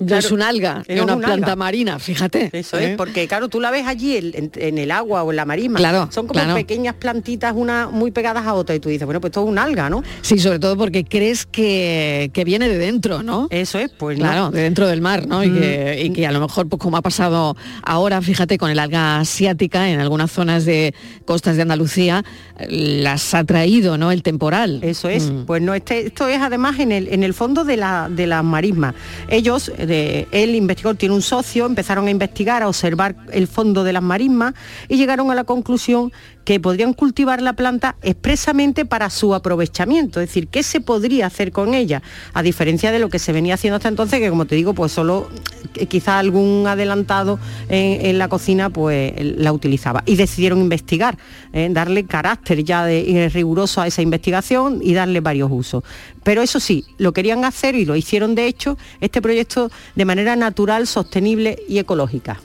No 0.07 0.17
es 0.17 0.31
un 0.31 0.43
alga, 0.43 0.83
es 0.87 1.01
una 1.01 1.15
un 1.15 1.21
planta 1.21 1.35
alga. 1.53 1.57
marina, 1.57 1.99
fíjate. 1.99 2.51
Eso 2.53 2.79
¿eh? 2.79 2.93
es, 2.93 2.97
porque 2.97 3.27
claro, 3.29 3.49
tú 3.49 3.61
la 3.61 3.71
ves 3.71 3.87
allí 3.87 4.17
en, 4.17 4.79
el 4.79 4.91
agua 4.91 5.23
o 5.23 5.31
en 5.31 5.37
la 5.37 5.45
marisma. 5.45 5.79
Claro, 5.79 6.09
Son 6.11 6.27
como 6.27 6.41
claro. 6.41 6.55
pequeñas 6.55 6.95
plantitas, 6.95 7.53
una 7.57 7.88
muy 7.88 8.11
pegadas 8.11 8.47
a 8.47 8.55
otra, 8.55 8.75
y 8.75 8.81
tú 8.81 8.88
dices, 8.88 9.05
bueno, 9.05 9.21
pues 9.21 9.33
todo 9.33 9.45
es 9.45 9.51
un 9.51 9.59
alga, 9.59 9.88
¿no? 9.91 10.03
Sí, 10.23 10.38
sobre 10.38 10.59
todo 10.59 10.77
porque 10.77 11.05
crees 11.05 11.47
que, 11.47 12.31
que 12.33 12.45
viene 12.45 12.69
de 12.69 12.79
dentro, 12.79 13.23
¿no? 13.23 13.49
Eso 13.51 13.79
es, 13.79 13.91
pues 13.91 14.19
no. 14.19 14.25
Claro, 14.25 14.51
de 14.51 14.62
dentro 14.62 14.87
del 14.88 15.01
mar, 15.01 15.27
¿no? 15.27 15.43
Y, 15.45 15.49
Mm. 15.49 15.61
que, 15.61 16.03
y 16.05 16.11
que 16.12 16.27
a 16.27 16.33
lo 16.33 16.41
mejor, 16.41 16.69
pues 16.69 16.81
como 16.81 16.97
ha 16.97 17.03
pasado 17.03 17.57
ahora, 17.83 18.21
fíjate, 18.23 18.59
con 18.59 18.71
el 18.71 18.79
alga 18.79 19.21
asiática, 19.21 19.88
en 19.91 20.01
algunas 20.01 20.31
zonas 20.31 20.65
de 20.65 20.95
costas 21.25 21.57
de 21.57 21.62
Andalucía, 21.62 22.25
eh, 22.59 22.67
las 23.03 23.35
ha 23.35 23.45
traído, 23.45 23.99
¿no? 23.99 24.11
El 24.11 24.23
temporal. 24.23 24.81
Eso 24.83 25.09
es. 25.09 25.31
Mm. 25.31 25.45
Pues 25.45 25.61
no, 25.62 25.75
este, 25.75 26.07
esto 26.07 26.29
es 26.29 26.41
además 26.41 26.79
en 26.81 26.93
el, 26.93 27.09
en 27.09 27.23
el 27.23 27.35
fondo 27.35 27.65
de 27.65 27.77
la, 27.77 28.09
de 28.11 28.27
las 28.27 28.42
marismas. 28.44 28.94
Ellos, 29.29 29.71
eh, 29.79 29.87
de, 29.93 30.29
él 30.33 30.55
investigó, 30.55 30.95
tiene 30.95 31.15
un 31.15 31.23
socio, 31.23 31.67
empezaron 31.67 32.07
a 32.07 32.11
investigar, 32.11 32.63
a 32.63 32.69
observar 32.69 33.15
el 33.31 33.47
fondo 33.47 33.85
de 33.85 33.93
las 33.93 34.03
marismas 34.03 34.55
y 34.88 34.97
llegaron 34.97 35.31
a 35.31 35.35
la 35.35 35.45
conclusión 35.45 36.13
que 36.45 36.61
podrían 36.61 36.93
cultivar 36.93 37.40
la 37.43 37.53
planta 37.55 37.97
expresamente 38.03 38.85
para 38.85 39.11
su 39.11 39.35
aprovechamiento, 39.35 40.21
es 40.21 40.29
decir, 40.29 40.49
¿qué 40.49 40.63
se 40.63 40.81
podría 40.81 41.27
hacer 41.27 41.53
con 41.53 41.75
ella? 41.75 42.03
A 42.35 42.43
diferencia 42.43 42.93
de 42.93 42.99
lo 42.99 43.09
que 43.09 43.19
se 43.19 43.33
venía 43.33 43.55
haciendo 43.55 43.77
hasta 43.77 43.88
entonces, 43.88 44.21
que 44.21 44.31
como 44.31 44.47
te 44.47 44.57
digo, 44.57 44.75
pues 44.75 44.93
solo 44.93 45.29
eh, 45.75 45.87
quizá 45.87 46.19
algún 46.19 46.67
adelantado 46.67 47.38
en, 47.69 48.19
la 48.19 48.29
cocina 48.29 48.71
pues 48.71 49.13
la 49.19 49.53
utilizaba. 49.53 50.03
Y 50.07 50.17
decidieron 50.17 50.61
investigar, 50.61 51.17
eh, 51.53 51.69
darle 51.71 52.05
carácter 52.05 52.65
ya 52.65 52.85
de, 52.85 53.31
riguroso 53.33 53.81
a 53.81 53.87
esa 53.87 54.03
investigación 54.03 54.81
y 54.83 54.95
darle 54.95 55.21
varios 55.21 55.51
usos. 55.51 55.85
Pero 56.23 56.43
eso 56.43 56.61
sí, 56.61 56.85
lo 56.99 57.13
querían 57.13 57.45
hacer 57.45 57.75
y 57.75 57.85
lo 57.85 57.97
hicieron 57.97 58.35
de 58.35 58.47
hecho, 58.47 58.77
este 59.01 59.23
proyecto 59.23 59.71
de 59.95 60.05
manera 60.05 60.37
natural, 60.37 60.87
sostenible 60.87 61.59
y 61.69 61.79
ecológica. 61.79 62.40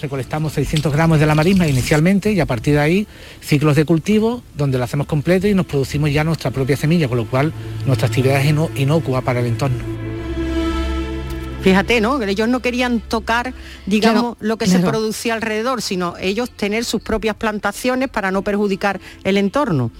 Recolectamos 0.00 0.52
600 0.54 0.92
gramos 0.92 1.20
de 1.20 1.26
la 1.26 1.34
marisma 1.34 1.66
inicialmente 1.68 2.32
y 2.32 2.40
a 2.40 2.46
partir 2.46 2.74
de 2.74 2.80
ahí 2.80 3.06
ciclos 3.40 3.76
de 3.76 3.84
cultivo 3.84 4.42
donde 4.56 4.76
lo 4.78 4.84
hacemos 4.84 5.06
completo 5.06 5.46
y 5.46 5.54
nos 5.54 5.66
producimos 5.66 6.12
ya 6.12 6.24
nuestra 6.24 6.50
propia 6.50 6.76
semilla, 6.76 7.08
con 7.08 7.16
lo 7.18 7.26
cual 7.26 7.52
nuestra 7.86 8.08
actividad 8.08 8.40
es 8.40 8.50
ino- 8.50 8.70
inocua 8.76 9.20
para 9.22 9.40
el 9.40 9.46
entorno. 9.46 9.78
Fíjate, 11.62 12.00
¿no? 12.02 12.18
Que 12.18 12.28
Ellos 12.30 12.46
no 12.48 12.60
querían 12.60 13.00
tocar, 13.00 13.54
digamos, 13.86 14.22
Claro, 14.22 14.36
lo 14.40 14.58
que 14.58 14.66
se 14.66 14.80
producía 14.80 15.32
alrededor, 15.32 15.80
sino 15.80 16.14
ellos 16.20 16.50
tener 16.50 16.84
sus 16.84 17.00
propias 17.00 17.36
plantaciones 17.36 18.10
para 18.10 18.30
no 18.30 18.42
perjudicar 18.42 19.00
el 19.22 19.38
entorno. 19.38 19.90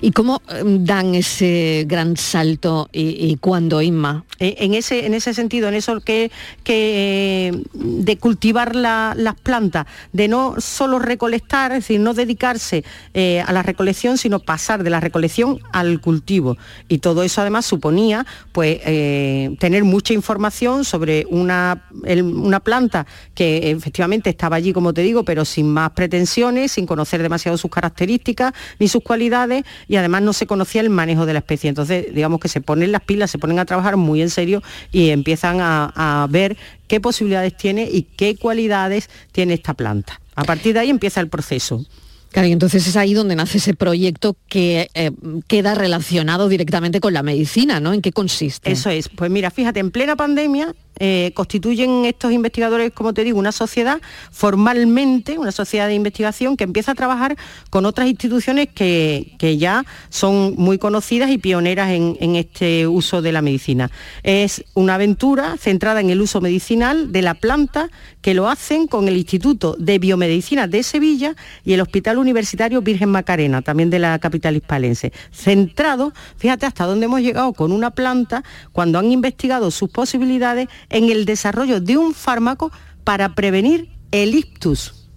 ¿Y 0.00 0.12
cómo 0.12 0.42
eh, 0.48 0.62
dan 0.64 1.14
ese 1.14 1.84
gran 1.86 2.16
salto 2.16 2.88
y, 2.92 3.30
y 3.30 3.36
cuándo, 3.36 3.80
Inma? 3.82 4.24
Eh, 4.38 4.56
En 4.58 4.74
ese, 4.74 5.06
en 5.06 5.14
ese 5.14 5.34
sentido, 5.34 5.68
en 5.68 5.74
eso 5.74 6.00
que, 6.00 6.30
que 6.64 7.52
eh, 7.52 7.62
de 7.74 8.16
cultivar 8.18 8.74
la- 8.74 9.14
las 9.16 9.34
plantas, 9.40 9.86
de 10.12 10.28
no 10.28 10.54
solo 10.58 10.98
recolectar, 10.98 11.72
es 11.72 11.78
decir, 11.78 12.00
no 12.00 12.14
dedicarse 12.14 12.84
eh, 13.14 13.42
a 13.46 13.52
la 13.52 13.62
recolección, 13.62 14.18
sino 14.18 14.40
pasar 14.40 14.82
de 14.82 14.90
la 14.90 15.00
recolección 15.00 15.60
al 15.72 16.00
cultivo. 16.00 16.56
Y 16.88 16.98
todo 16.98 17.22
eso 17.22 17.40
además 17.40 17.66
suponía 17.66 18.26
pues 18.52 18.80
eh, 18.84 19.56
tener 19.58 19.84
mucha 19.84 20.12
información 20.14 20.84
sobre 20.84 21.26
una, 21.30 21.84
una 22.22 22.60
planta 22.60 23.06
que 23.34 23.70
efectivamente 23.70 24.30
estaba 24.30 24.56
allí, 24.56 24.72
como 24.72 24.92
te 24.94 25.02
digo, 25.02 25.24
pero 25.24 25.44
sin 25.44 25.68
más 25.72 25.90
pretensiones, 25.90 26.72
sin 26.72 26.86
conocer 26.86 27.22
demasiado 27.22 27.56
sus 27.58 27.70
características 27.70 28.52
ni 28.78 28.88
sus 28.88 29.02
cualidades 29.02 29.64
y 29.88 29.96
además 29.96 30.22
no 30.22 30.32
se 30.32 30.46
conocía 30.46 30.80
el 30.80 30.90
manejo 30.90 31.26
de 31.26 31.32
la 31.32 31.40
especie. 31.40 31.68
Entonces, 31.68 32.14
digamos 32.14 32.40
que 32.40 32.48
se 32.48 32.60
ponen 32.60 32.92
las 32.92 33.02
pilas, 33.02 33.30
se 33.30 33.38
ponen 33.38 33.58
a 33.58 33.64
trabajar 33.64 33.96
muy 33.96 34.22
en 34.22 34.30
serio 34.30 34.62
y 34.92 35.10
empiezan 35.10 35.60
a, 35.60 35.92
a 35.94 36.26
ver 36.28 36.56
qué 36.86 37.00
posibilidades 37.00 37.56
tiene 37.56 37.88
y 37.90 38.02
qué 38.02 38.36
cualidades 38.36 39.10
tiene 39.32 39.54
esta 39.54 39.74
planta. 39.74 40.20
A 40.34 40.44
partir 40.44 40.74
de 40.74 40.80
ahí 40.80 40.90
empieza 40.90 41.20
el 41.20 41.28
proceso. 41.28 41.84
Claro, 42.30 42.46
y 42.46 42.52
entonces 42.52 42.86
es 42.86 42.96
ahí 42.96 43.12
donde 43.12 43.34
nace 43.34 43.58
ese 43.58 43.74
proyecto 43.74 44.36
que 44.48 44.88
eh, 44.94 45.10
queda 45.48 45.74
relacionado 45.74 46.48
directamente 46.48 47.00
con 47.00 47.12
la 47.12 47.24
medicina, 47.24 47.80
¿no? 47.80 47.92
¿En 47.92 48.02
qué 48.02 48.12
consiste? 48.12 48.70
Eso 48.70 48.88
es. 48.88 49.08
Pues 49.08 49.30
mira, 49.30 49.50
fíjate, 49.50 49.80
en 49.80 49.90
plena 49.90 50.14
pandemia 50.14 50.74
eh, 50.98 51.32
constituyen 51.34 52.04
estos 52.04 52.32
investigadores, 52.32 52.92
como 52.92 53.14
te 53.14 53.24
digo, 53.24 53.38
una 53.38 53.52
sociedad 53.52 54.00
formalmente, 54.30 55.38
una 55.38 55.52
sociedad 55.52 55.86
de 55.86 55.94
investigación 55.94 56.56
que 56.56 56.64
empieza 56.64 56.92
a 56.92 56.94
trabajar 56.94 57.36
con 57.70 57.86
otras 57.86 58.08
instituciones 58.08 58.68
que, 58.68 59.34
que 59.38 59.56
ya 59.56 59.84
son 60.10 60.54
muy 60.56 60.78
conocidas 60.78 61.30
y 61.30 61.38
pioneras 61.38 61.90
en, 61.90 62.16
en 62.20 62.36
este 62.36 62.86
uso 62.86 63.22
de 63.22 63.32
la 63.32 63.42
medicina. 63.42 63.90
Es 64.22 64.64
una 64.74 64.94
aventura 64.94 65.56
centrada 65.58 66.00
en 66.00 66.10
el 66.10 66.20
uso 66.20 66.40
medicinal 66.40 67.12
de 67.12 67.22
la 67.22 67.34
planta 67.34 67.90
que 68.20 68.34
lo 68.34 68.48
hacen 68.48 68.86
con 68.86 69.08
el 69.08 69.16
Instituto 69.16 69.76
de 69.78 69.98
Biomedicina 69.98 70.66
de 70.66 70.82
Sevilla 70.82 71.34
y 71.64 71.72
el 71.72 71.80
Hospital 71.80 72.18
Universitario 72.18 72.82
Virgen 72.82 73.10
Macarena, 73.10 73.62
también 73.62 73.90
de 73.90 73.98
la 73.98 74.18
capital 74.18 74.56
hispalense. 74.56 75.12
Centrado, 75.32 76.12
fíjate 76.36 76.66
hasta 76.66 76.84
dónde 76.84 77.06
hemos 77.06 77.20
llegado 77.20 77.52
con 77.52 77.72
una 77.72 77.90
planta 77.90 78.44
cuando 78.72 78.98
han 78.98 79.10
investigado 79.10 79.70
sus 79.70 79.90
posibilidades 79.90 80.68
en 80.88 81.10
el 81.10 81.24
desarrollo 81.24 81.80
de 81.80 81.96
un 81.96 82.14
fármaco 82.14 82.72
para 83.04 83.34
prevenir 83.34 83.90
el 84.10 84.34
ictus. 84.34 85.08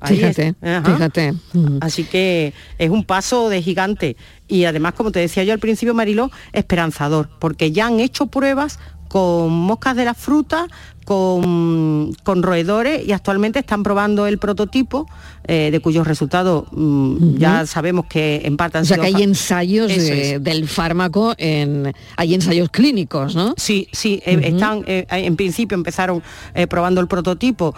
Ahí 0.00 0.16
Fíjate, 0.16 0.54
fíjate. 0.60 1.34
Así 1.80 2.04
que 2.04 2.54
es 2.78 2.90
un 2.90 3.04
paso 3.04 3.48
de 3.48 3.62
gigante 3.62 4.16
y 4.48 4.64
además, 4.64 4.94
como 4.94 5.12
te 5.12 5.20
decía 5.20 5.44
yo 5.44 5.52
al 5.52 5.60
principio, 5.60 5.94
Mariló, 5.94 6.30
esperanzador, 6.52 7.30
porque 7.38 7.70
ya 7.70 7.86
han 7.86 8.00
hecho 8.00 8.26
pruebas 8.26 8.80
con 9.12 9.52
moscas 9.52 9.94
de 9.94 10.06
la 10.06 10.14
fruta, 10.14 10.68
con, 11.04 12.14
con 12.22 12.42
roedores 12.42 13.06
y 13.06 13.12
actualmente 13.12 13.58
están 13.58 13.82
probando 13.82 14.26
el 14.26 14.38
prototipo 14.38 15.06
eh, 15.44 15.68
de 15.70 15.80
cuyos 15.80 16.06
resultados 16.06 16.64
mm, 16.70 17.36
ya 17.36 17.66
sabemos 17.66 18.06
que 18.06 18.40
en 18.44 18.56
parte 18.56 18.78
han 18.78 18.84
O 18.84 18.86
sea 18.86 18.96
sido 18.96 19.02
que 19.10 19.16
hay 19.16 19.22
ensayos 19.22 19.88
de- 19.88 20.38
del 20.38 20.66
fármaco, 20.68 21.34
en, 21.36 21.92
hay 22.16 22.34
ensayos 22.34 22.70
clínicos, 22.70 23.34
¿no? 23.34 23.52
Sí, 23.58 23.88
sí, 23.92 24.22
eh, 24.24 24.40
están, 24.44 24.84
eh, 24.86 25.04
en 25.10 25.36
principio 25.36 25.74
empezaron 25.74 26.22
eh, 26.54 26.66
probando 26.66 27.00
el 27.02 27.06
prototipo 27.08 27.74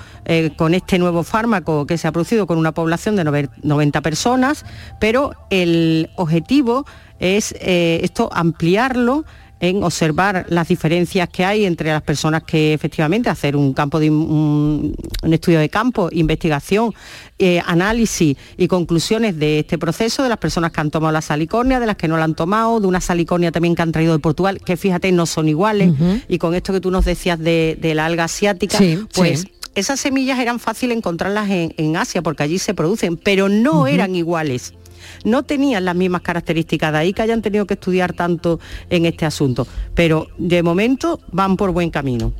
con 0.57 0.72
este 0.74 0.99
nuevo 1.01 1.24
fármaco 1.24 1.87
que 1.87 1.99
se 1.99 2.07
ha 2.07 2.12
producido 2.12 2.47
con 2.47 2.59
una 2.59 2.72
población 2.72 3.16
de 3.16 3.24
nove- 3.24 3.51
90 3.62 4.01
personas, 4.03 4.64
pero 5.01 5.32
el 5.51 6.11
objetivo 6.16 6.85
es 7.18 7.55
esto 7.61 8.28
ampliarlo 8.32 9.24
en 9.65 9.83
observar 9.83 10.47
las 10.49 10.69
diferencias 10.69 11.29
que 11.29 11.45
hay 11.45 11.65
entre 11.65 11.91
las 11.91 12.03
personas 12.03 12.43
que 12.45 12.73
efectivamente 12.75 13.29
hacer 13.31 13.57
un 13.57 13.73
campo 13.73 13.99
de 13.99 14.11
un, 14.11 14.95
un 15.23 15.33
estudio 15.35 15.59
de 15.59 15.69
campo, 15.69 16.09
investigación, 16.12 16.93
eh, 17.39 17.61
análisis 17.67 18.37
y 18.57 18.69
conclusiones 18.69 19.39
de 19.39 19.61
este 19.61 19.79
proceso 19.79 20.23
de 20.23 20.29
las 20.29 20.39
personas 20.39 20.71
que 20.73 20.81
han 20.81 20.91
tomado 20.91 21.12
la 21.12 21.21
salicornia, 21.23 21.81
de 21.81 21.87
las 21.87 21.97
que 21.97 22.09
no 22.09 22.17
la 22.17 22.25
han 22.25 22.35
tomado, 22.35 22.79
de 22.81 22.87
una 22.87 23.01
salicornia 23.01 23.51
también 23.53 23.75
que 23.75 23.83
han 23.83 23.93
traído 23.93 24.12
de 24.12 24.19
Portugal, 24.19 24.61
que 24.65 24.77
fíjate 24.77 25.11
no 25.12 25.27
son 25.27 25.49
iguales. 25.49 25.93
Y 26.29 26.39
con 26.39 26.55
esto 26.55 26.73
que 26.73 26.81
tú 26.81 26.91
nos 26.91 27.05
decías 27.05 27.39
de, 27.39 27.77
de 27.81 27.95
la 27.95 28.07
alga 28.07 28.25
asiática, 28.25 28.79
Sí, 28.79 28.99
pues 29.15 29.41
sí. 29.41 29.53
esas 29.75 29.99
semillas 30.01 30.39
eran 30.39 30.61
fácil 30.61 30.93
encontrarlas 30.93 31.51
en, 31.51 31.75
en 31.77 31.97
Asia 31.97 32.23
porque 32.23 32.43
allí 32.43 32.59
se 32.59 32.75
producen, 32.75 33.17
pero 33.17 33.49
no 33.49 33.87
eran 33.87 34.15
iguales 34.15 34.75
no 35.24 35.42
tenían 35.42 35.84
las 35.84 35.96
mismas 35.96 36.22
características, 36.22 36.92
de 36.92 36.98
ahí 36.98 37.12
que 37.12 37.22
hayan 37.22 37.42
tenido 37.42 37.66
que 37.66 37.74
estudiar 37.74 38.12
tanto 38.12 38.61
en 38.90 39.07
este 39.07 39.26
asunto. 39.26 39.66
Pero 39.94 40.28
de 40.38 40.62
momento 40.62 41.20
van 41.32 41.57
por 41.57 41.72
buen 41.72 41.90
camino. 41.90 42.32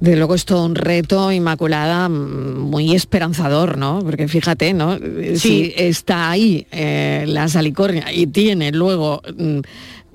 De 0.00 0.14
luego 0.14 0.34
es 0.34 0.44
todo 0.44 0.64
un 0.66 0.74
reto, 0.74 1.32
Inmaculada, 1.32 2.08
mm, 2.08 2.58
muy 2.58 2.94
esperanzador, 2.94 3.78
¿no? 3.78 4.00
Porque 4.04 4.28
fíjate, 4.28 4.74
¿no? 4.74 4.98
Si 5.36 5.72
está 5.74 6.30
ahí 6.30 6.66
eh, 6.70 7.24
la 7.26 7.48
salicornia 7.48 8.12
y 8.12 8.26
tiene 8.26 8.72
luego, 8.72 9.22
mm, 9.36 9.60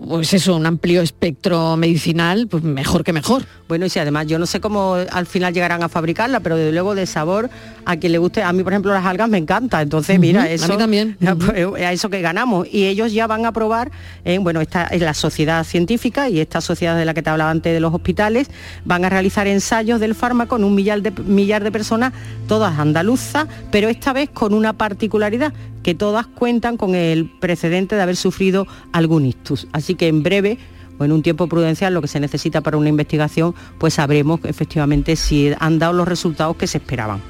pues 0.08 0.34
eso, 0.34 0.56
un 0.56 0.66
amplio 0.66 1.02
espectro 1.02 1.78
medicinal, 1.78 2.48
pues 2.48 2.64
mejor 2.64 3.04
que 3.04 3.14
mejor. 3.14 3.44
Bueno, 3.68 3.86
y 3.86 3.90
si 3.90 4.00
además 4.00 4.28
yo 4.28 4.40
no 4.40 4.46
sé 4.46 4.60
cómo 4.60 4.96
al 4.96 5.26
final 5.26 5.54
llegarán 5.54 5.84
a 5.84 5.90
fabricarla, 5.90 6.40
pero 6.40 6.58
desde 6.58 6.72
luego 6.72 6.96
de 6.96 7.06
sabor, 7.06 7.50
a 7.86 7.96
quien 7.98 8.12
le 8.12 8.18
guste, 8.18 8.44
a 8.44 8.52
mí 8.52 8.64
por 8.64 8.74
ejemplo 8.74 8.92
las 8.94 9.06
algas 9.06 9.30
me 9.30 9.38
encanta, 9.38 9.82
entonces 9.82 10.20
mira, 10.20 10.44
a 10.44 10.50
eso 10.50 10.68
mí 10.68 10.78
también. 10.78 11.18
pues, 11.40 11.84
a 11.84 11.92
eso 11.92 12.10
que 12.10 12.22
ganamos. 12.22 12.68
Y 12.72 12.88
ellos 12.88 13.14
ya 13.14 13.28
van 13.28 13.46
a 13.46 13.52
probar, 13.52 13.92
eh, 14.26 14.40
bueno, 14.40 14.60
esta 14.60 14.86
es 14.86 15.02
la 15.02 15.14
sociedad 15.14 15.64
científica 15.64 16.30
y 16.30 16.40
esta 16.40 16.62
sociedad 16.62 16.98
de 16.98 17.06
la 17.06 17.14
que 17.14 17.22
te 17.22 17.30
hablaba 17.30 17.52
antes 17.52 17.72
de 17.72 17.80
los 17.80 17.94
hospitales, 17.94 18.50
van 18.86 19.06
a 19.06 19.10
realizar 19.10 19.48
ensayos 19.48 20.00
del 20.00 20.16
fármaco 20.16 20.56
en 20.56 20.64
un 20.64 20.76
millar 20.76 21.02
de, 21.02 21.12
millar 21.12 21.64
de 21.64 21.72
personas, 21.72 22.14
todas 22.48 22.78
andaluzas, 22.80 23.48
pero 23.72 23.88
esta 23.88 24.14
vez 24.14 24.30
con 24.30 24.54
una 24.54 24.74
particularidad, 24.74 25.54
que 25.84 25.96
todas 25.96 26.28
cuentan 26.28 26.78
con 26.78 26.96
el 26.96 27.30
precedente 27.40 27.96
de 27.96 28.02
haber 28.02 28.16
sufrido 28.16 28.68
algún 28.92 29.26
ictus. 29.26 29.68
Así 29.72 29.96
que 29.96 30.08
en 30.08 30.24
breve 30.24 30.58
o 30.98 31.06
en 31.06 31.12
un 31.12 31.24
tiempo 31.24 31.48
prudencial 31.48 31.94
lo 31.94 32.02
que 32.02 32.08
se 32.08 32.20
necesita 32.20 32.62
para 32.62 32.78
una 32.78 32.90
investigación, 32.90 33.56
pues 33.80 33.96
sabremos 33.96 34.40
efectivamente 34.44 35.16
si 35.16 35.52
han 35.60 35.80
dado 35.80 35.94
los 35.94 36.08
resultados 36.08 36.56
que 36.56 36.68
se 36.68 36.78
esperaban. 36.78 37.22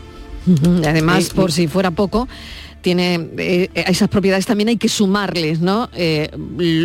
Además, 0.88 1.30
Eh, 1.30 1.32
por 1.36 1.52
si 1.52 1.68
fuera 1.68 1.91
poco, 1.91 2.28
tiene 2.82 3.30
eh, 3.38 3.70
esas 3.74 4.10
propiedades 4.10 4.46
también 4.46 4.70
hay 4.70 4.78
que 4.78 4.90
sumarles, 4.90 5.62
¿no? 5.62 5.90
Eh, 5.94 6.30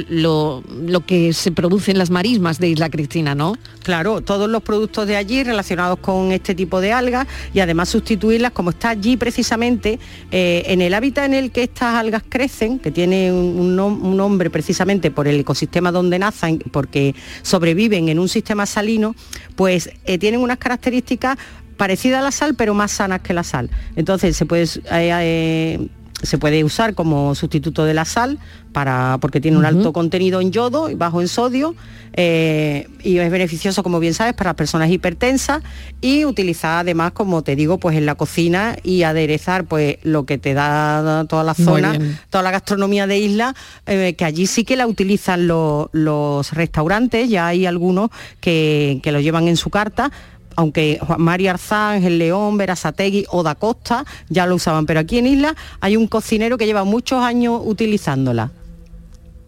lo, 0.09 0.63
lo 0.69 1.01
que 1.07 1.33
se 1.33 1.53
produce 1.53 1.91
en 1.91 1.99
las 1.99 2.11
marismas 2.11 2.59
de 2.59 2.69
Isla 2.69 2.91
Cristina, 2.91 3.35
¿no? 3.35 3.57
Claro, 3.83 4.21
todos 4.21 4.49
los 4.49 4.63
productos 4.63 5.07
de 5.07 5.17
allí 5.17 5.45
relacionados 5.45 5.99
con 6.01 6.33
este 6.33 6.55
tipo 6.55 6.81
de 6.81 6.93
algas 6.93 7.27
y 7.55 7.61
además 7.61 7.89
sustituirlas 7.89 8.53
como 8.53 8.71
está 8.71 8.91
allí 8.91 9.17
precisamente 9.17 9.99
eh, 10.31 10.65
en 10.67 10.81
el 10.81 10.93
hábitat 10.93 11.27
en 11.27 11.35
el 11.35 11.51
que 11.51 11.63
estas 11.63 11.95
algas 11.95 12.23
crecen, 12.29 12.79
que 12.79 12.91
tiene 12.91 13.33
un, 13.33 13.79
un 13.79 14.17
nombre 14.17 14.51
precisamente 14.51 15.11
por 15.11 15.29
el 15.29 15.41
ecosistema 15.41 15.93
donde 15.93 16.19
nacen, 16.19 16.59
porque 16.71 17.15
sobreviven 17.43 18.09
en 18.09 18.19
un 18.19 18.29
sistema 18.29 18.67
salino, 18.67 19.15
pues 19.55 19.91
eh, 20.05 20.19
tienen 20.19 20.41
unas 20.41 20.59
características 20.59 21.39
parecidas 21.77 22.21
a 22.21 22.25
la 22.25 22.31
sal, 22.33 22.55
pero 22.55 22.75
más 22.75 22.93
sanas 22.93 23.21
que 23.21 23.35
la 23.35 23.43
sal. 23.45 23.71
Entonces 23.97 24.37
se 24.37 24.47
puede 24.47 24.65
eh, 24.65 24.71
eh, 24.91 25.89
se 26.23 26.39
puede 26.39 26.65
usar 26.65 26.95
como 26.95 27.35
sustituto 27.35 27.85
de 27.85 27.93
la 27.93 28.07
sal 28.07 28.39
para, 28.73 29.19
porque 29.21 29.39
tiene 29.39 29.59
un 29.59 29.67
alto 29.67 29.93
contenido 29.93 30.41
en 30.41 30.51
yodo 30.51 30.89
y 30.89 30.95
bajo 30.95 31.21
en 31.21 31.29
sodio 31.29 31.75
eh, 32.15 32.89
y 33.03 33.19
es 33.19 33.31
beneficioso, 33.31 33.83
como 33.83 34.01
bien 34.01 34.15
sabes, 34.15 34.33
para 34.33 34.49
las 34.51 34.57
personas 34.57 34.91
hipertensas 34.91 35.63
y 36.01 36.25
utilizar 36.25 36.79
además, 36.81 37.13
como 37.13 37.43
te 37.43 37.55
digo, 37.55 37.77
pues 37.79 37.97
en 37.99 38.07
la 38.07 38.15
cocina 38.15 38.77
y 38.83 39.03
aderezar 39.03 39.65
pues 39.67 39.99
lo 40.05 40.25
que 40.25 40.39
te 40.39 40.55
da 40.55 41.27
toda 41.29 41.45
la 41.45 41.53
zona, 41.55 41.93
toda 42.31 42.43
la 42.43 42.51
gastronomía 42.51 43.07
de 43.07 43.19
isla, 43.19 43.55
eh, 43.85 44.15
que 44.17 44.25
allí 44.25 44.47
sí 44.47 44.65
que 44.65 44.77
la 44.77 44.87
utilizan 44.87 45.47
lo- 45.47 45.91
los 45.93 46.53
restaurantes, 46.53 47.29
ya 47.29 47.47
hay 47.49 47.67
algunos 47.67 48.09
que, 48.41 49.01
que 49.03 49.13
lo 49.13 49.21
llevan 49.21 49.49
en 49.49 49.59
su 49.59 49.69
carta, 49.69 50.11
aunque 50.57 50.99
Juan 51.01 51.21
Mari 51.21 51.49
Arzán, 51.49 52.03
El 52.03 52.19
León, 52.19 52.57
Verazategui 52.57 53.27
o 53.31 53.43
Da 53.43 53.55
Costa 53.55 54.05
ya 54.29 54.47
lo 54.47 54.57
usaban, 54.57 54.87
pero 54.87 55.01
aquí 55.01 55.19
en 55.19 55.27
Isla 55.27 55.55
hay 55.81 55.97
un 55.97 56.09
cocinero 56.09 56.59
que 56.59 56.67
lleva 56.67 56.85
muchos 56.85 57.23
años 57.23 57.61
utilizándola. 57.65 58.51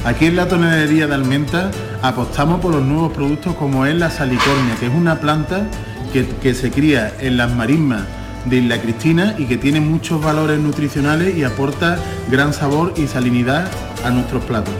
Aquí 0.04 0.26
en 0.26 0.36
la 0.36 0.46
tonelería 0.46 1.06
de 1.08 1.14
Almenta 1.14 1.70
apostamos 2.02 2.60
por 2.60 2.72
los 2.72 2.84
nuevos 2.84 3.12
productos 3.12 3.54
como 3.56 3.84
es 3.84 3.96
la 3.96 4.10
salicornia, 4.10 4.76
que 4.78 4.86
es 4.86 4.94
una 4.94 5.18
planta 5.18 5.66
que, 6.12 6.24
que 6.40 6.54
se 6.54 6.70
cría 6.70 7.12
en 7.20 7.36
las 7.36 7.52
marismas 7.52 8.02
de 8.44 8.58
Isla 8.58 8.80
Cristina 8.80 9.34
y 9.38 9.46
que 9.46 9.56
tiene 9.56 9.80
muchos 9.80 10.22
valores 10.22 10.60
nutricionales 10.60 11.36
y 11.36 11.42
aporta 11.42 11.98
gran 12.30 12.52
sabor 12.52 12.94
y 12.96 13.06
salinidad 13.06 13.68
a 14.04 14.10
nuestros 14.10 14.44
platos. 14.44 14.74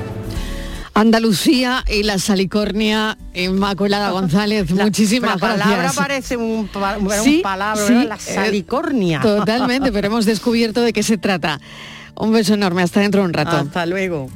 Andalucía 1.02 1.84
y 1.88 2.02
la 2.02 2.18
salicornia 2.18 3.16
Inmaculada 3.32 4.10
González, 4.18 4.68
muchísimas 4.72 5.34
la 5.34 5.38
palabra 5.38 5.76
gracias. 5.76 5.96
parece 5.96 6.36
un, 6.36 6.66
pa- 6.66 6.98
un 6.98 7.08
Sí, 7.22 7.38
palabra, 7.40 7.88
la 8.04 8.16
eh, 8.16 8.18
salicornia. 8.18 9.20
Totalmente, 9.20 9.92
pero 9.92 10.08
hemos 10.08 10.26
descubierto 10.26 10.80
de 10.80 10.92
qué 10.92 11.04
se 11.04 11.16
trata. 11.16 11.60
Un 12.16 12.32
beso 12.32 12.54
enorme, 12.54 12.82
hasta 12.82 12.98
dentro 13.00 13.20
de 13.20 13.28
un 13.28 13.32
rato. 13.32 13.56
Hasta 13.56 13.86
luego. 13.86 14.28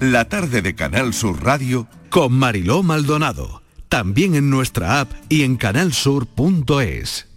La 0.00 0.28
tarde 0.28 0.62
de 0.62 0.74
Canal 0.74 1.14
Sur 1.14 1.44
Radio 1.44 1.86
Con 2.10 2.32
Mariló 2.32 2.82
Maldonado. 2.82 3.62
También 3.88 4.34
en 4.34 4.50
nuestra 4.50 5.00
app 5.00 5.10
y 5.28 5.42
en 5.42 5.56
canalsur.es. 5.56 7.28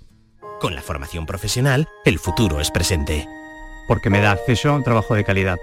Con 0.61 0.73
la 0.73 0.81
formación 0.81 1.25
profesional, 1.25 1.87
el 2.05 2.17
futuro 2.17 2.61
es 2.61 2.71
presente. 2.71 3.27
Porque 3.87 4.09
me 4.09 4.19
da 4.19 4.31
acceso 4.31 4.69
a 4.69 4.75
un 4.75 4.83
trabajo 4.83 5.15
de 5.15 5.23
calidad. 5.23 5.57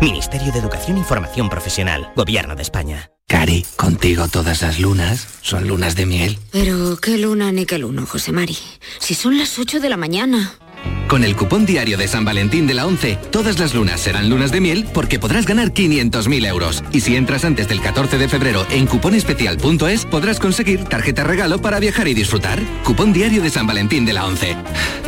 Ministerio 0.00 0.52
de 0.52 0.60
Educación 0.60 0.98
y 0.98 1.02
Formación 1.02 1.48
Profesional, 1.48 2.12
Gobierno 2.14 2.54
de 2.54 2.62
España. 2.62 3.10
Cari, 3.26 3.66
contigo 3.76 4.26
todas 4.28 4.62
las 4.62 4.78
lunas 4.78 5.26
son 5.42 5.68
lunas 5.68 5.96
de 5.96 6.06
miel. 6.06 6.38
Pero 6.50 6.96
qué 6.96 7.18
luna 7.18 7.52
ni 7.52 7.66
qué 7.66 7.78
luno, 7.78 8.06
José 8.06 8.32
Mari. 8.32 8.56
Si 9.00 9.14
son 9.14 9.36
las 9.36 9.58
8 9.58 9.80
de 9.80 9.88
la 9.90 9.98
mañana. 9.98 10.54
Con 11.08 11.24
el 11.24 11.36
cupón 11.36 11.66
diario 11.66 11.98
de 11.98 12.06
San 12.06 12.24
Valentín 12.24 12.66
de 12.66 12.74
la 12.74 12.86
11, 12.86 13.18
todas 13.30 13.58
las 13.58 13.74
lunas 13.74 14.00
serán 14.00 14.30
lunas 14.30 14.52
de 14.52 14.60
miel 14.60 14.86
porque 14.94 15.18
podrás 15.18 15.46
ganar 15.46 15.72
500.000 15.72 16.46
euros. 16.46 16.84
Y 16.92 17.00
si 17.00 17.16
entras 17.16 17.44
antes 17.44 17.68
del 17.68 17.80
14 17.80 18.18
de 18.18 18.28
febrero 18.28 18.66
en 18.70 18.86
cuponespecial.es, 18.86 20.04
podrás 20.06 20.38
conseguir 20.38 20.84
tarjeta 20.84 21.24
regalo 21.24 21.60
para 21.60 21.80
viajar 21.80 22.08
y 22.08 22.14
disfrutar. 22.14 22.62
Cupón 22.84 23.12
diario 23.12 23.42
de 23.42 23.50
San 23.50 23.66
Valentín 23.66 24.04
de 24.04 24.12
la 24.12 24.26
11. 24.26 24.56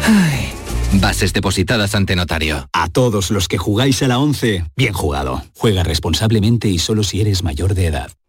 Ay, 0.06 0.52
bases 0.94 1.32
depositadas 1.32 1.94
ante 1.94 2.16
notario. 2.16 2.68
A 2.72 2.88
todos 2.88 3.30
los 3.30 3.48
que 3.48 3.58
jugáis 3.58 4.02
a 4.02 4.08
la 4.08 4.18
11, 4.18 4.64
bien 4.76 4.92
jugado. 4.92 5.42
Juega 5.56 5.82
responsablemente 5.82 6.68
y 6.68 6.78
solo 6.78 7.02
si 7.02 7.20
eres 7.20 7.42
mayor 7.42 7.74
de 7.74 7.86
edad. 7.86 8.10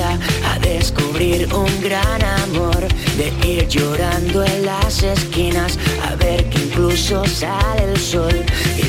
A 0.00 0.58
descubrir 0.60 1.52
un 1.52 1.80
gran 1.82 2.22
amor, 2.22 2.88
de 3.18 3.32
ir 3.46 3.68
llorando 3.68 4.42
en 4.42 4.64
las 4.64 5.02
esquinas 5.02 5.78
a 6.08 6.14
ver 6.16 6.48
que 6.48 6.62
incluso 6.62 7.24
sale 7.26 7.92
el 7.92 7.98
sol. 8.00 8.44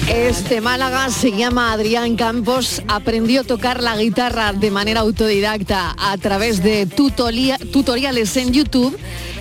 Este 0.09 0.61
Málaga 0.61 1.09
se 1.09 1.31
llama 1.31 1.73
Adrián 1.73 2.15
Campos, 2.15 2.81
aprendió 2.87 3.41
a 3.41 3.43
tocar 3.43 3.83
la 3.83 3.97
guitarra 3.97 4.53
de 4.53 4.71
manera 4.71 5.01
autodidacta 5.01 5.93
a 5.97 6.17
través 6.17 6.63
de 6.63 6.85
tutoria- 6.85 7.57
tutoriales 7.71 8.37
en 8.37 8.53
YouTube 8.53 8.97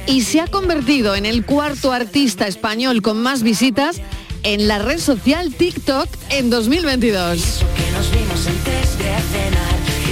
y 0.06 0.22
se 0.22 0.40
ha 0.40 0.48
convertido 0.48 1.14
en 1.14 1.26
el 1.26 1.44
cuarto 1.46 1.92
artista 1.92 2.48
español 2.48 3.02
con 3.02 3.22
más 3.22 3.42
visitas 3.44 4.00
en 4.42 4.66
la 4.66 4.80
red 4.80 4.98
social 4.98 5.54
TikTok 5.54 6.08
en 6.30 6.50
2022. 6.50 7.40
Que 7.76 7.92
nos 7.92 8.10
vimos 8.10 8.46
antes 8.48 8.98
de 8.98 9.04
cenar. 9.04 9.61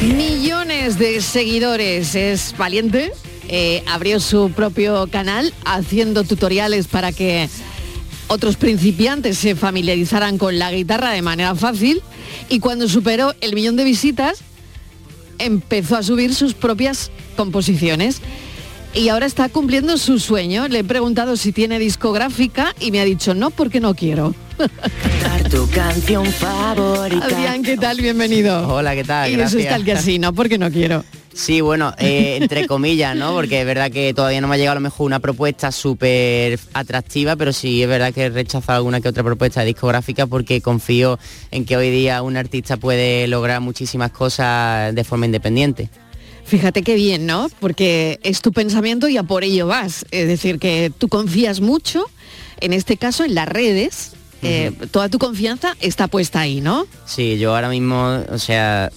Millones 0.02 0.98
de 0.98 1.20
seguidores, 1.20 2.14
es 2.14 2.54
valiente. 2.56 3.12
eh, 3.48 3.82
abrió 3.86 4.20
su 4.20 4.50
propio 4.52 5.08
canal 5.08 5.52
haciendo 5.64 6.24
tutoriales 6.24 6.86
para 6.86 7.12
que 7.12 7.48
otros 8.28 8.56
principiantes 8.56 9.38
se 9.38 9.56
familiarizaran 9.56 10.38
con 10.38 10.58
la 10.58 10.70
guitarra 10.70 11.10
de 11.10 11.20
manera 11.20 11.54
fácil 11.54 12.00
y 12.48 12.60
cuando 12.60 12.88
superó 12.88 13.34
el 13.40 13.54
millón 13.54 13.74
de 13.76 13.82
visitas 13.84 14.38
empezó 15.38 15.96
a 15.96 16.02
subir 16.02 16.34
sus 16.34 16.54
propias 16.54 17.10
composiciones 17.36 18.22
y 18.94 19.08
ahora 19.08 19.26
está 19.26 19.48
cumpliendo 19.48 19.98
su 19.98 20.18
sueño. 20.18 20.68
Le 20.68 20.80
he 20.80 20.84
preguntado 20.84 21.36
si 21.36 21.52
tiene 21.52 21.78
discográfica 21.78 22.74
y 22.78 22.90
me 22.90 23.00
ha 23.00 23.04
dicho 23.04 23.34
no 23.34 23.50
porque 23.50 23.80
no 23.80 23.94
quiero. 23.94 24.34
Tu 25.50 25.68
canción 25.70 26.26
favorita. 26.26 27.24
Adrián, 27.24 27.62
¿qué 27.62 27.76
tal? 27.76 27.96
Bienvenido. 28.00 28.68
Hola, 28.68 28.94
¿qué 28.94 29.04
tal? 29.04 29.30
y 29.30 29.34
eso 29.34 29.40
Gracias. 29.40 29.62
está 29.62 29.76
el 29.76 29.84
que 29.84 29.92
así, 29.92 30.18
no 30.18 30.32
porque 30.32 30.58
no 30.58 30.70
quiero. 30.70 31.04
Sí, 31.32 31.60
bueno, 31.60 31.94
eh, 31.98 32.36
entre 32.40 32.66
comillas, 32.66 33.16
¿no? 33.16 33.32
Porque 33.32 33.60
es 33.60 33.66
verdad 33.66 33.90
que 33.90 34.12
todavía 34.12 34.40
no 34.40 34.48
me 34.48 34.56
ha 34.56 34.58
llegado 34.58 34.72
a 34.72 34.74
lo 34.74 34.80
mejor 34.82 35.06
una 35.06 35.20
propuesta 35.20 35.72
súper 35.72 36.58
atractiva, 36.74 37.36
pero 37.36 37.52
sí 37.52 37.82
es 37.82 37.88
verdad 37.88 38.12
que 38.12 38.24
he 38.24 38.30
rechazado 38.30 38.76
alguna 38.78 39.00
que 39.00 39.08
otra 39.08 39.22
propuesta 39.22 39.62
discográfica 39.62 40.26
porque 40.26 40.60
confío 40.60 41.18
en 41.50 41.64
que 41.64 41.76
hoy 41.76 41.90
día 41.90 42.20
un 42.22 42.36
artista 42.36 42.76
puede 42.76 43.26
lograr 43.28 43.60
muchísimas 43.60 44.10
cosas 44.10 44.94
de 44.94 45.04
forma 45.04 45.26
independiente. 45.26 45.88
Fíjate 46.44 46.82
qué 46.82 46.96
bien, 46.96 47.26
¿no? 47.26 47.48
Porque 47.60 48.18
es 48.24 48.42
tu 48.42 48.52
pensamiento 48.52 49.08
y 49.08 49.16
a 49.16 49.22
por 49.22 49.44
ello 49.44 49.68
vas. 49.68 50.04
Es 50.10 50.26
decir, 50.26 50.58
que 50.58 50.92
tú 50.98 51.08
confías 51.08 51.60
mucho, 51.60 52.04
en 52.60 52.72
este 52.72 52.96
caso 52.96 53.24
en 53.24 53.34
las 53.34 53.48
redes, 53.48 54.12
eh, 54.42 54.72
toda 54.90 55.08
tu 55.08 55.18
confianza 55.18 55.76
está 55.80 56.08
puesta 56.08 56.40
ahí, 56.40 56.60
¿no? 56.60 56.86
Sí, 57.04 57.38
yo 57.38 57.54
ahora 57.54 57.68
mismo, 57.68 58.22
o 58.30 58.38
sea, 58.38 58.90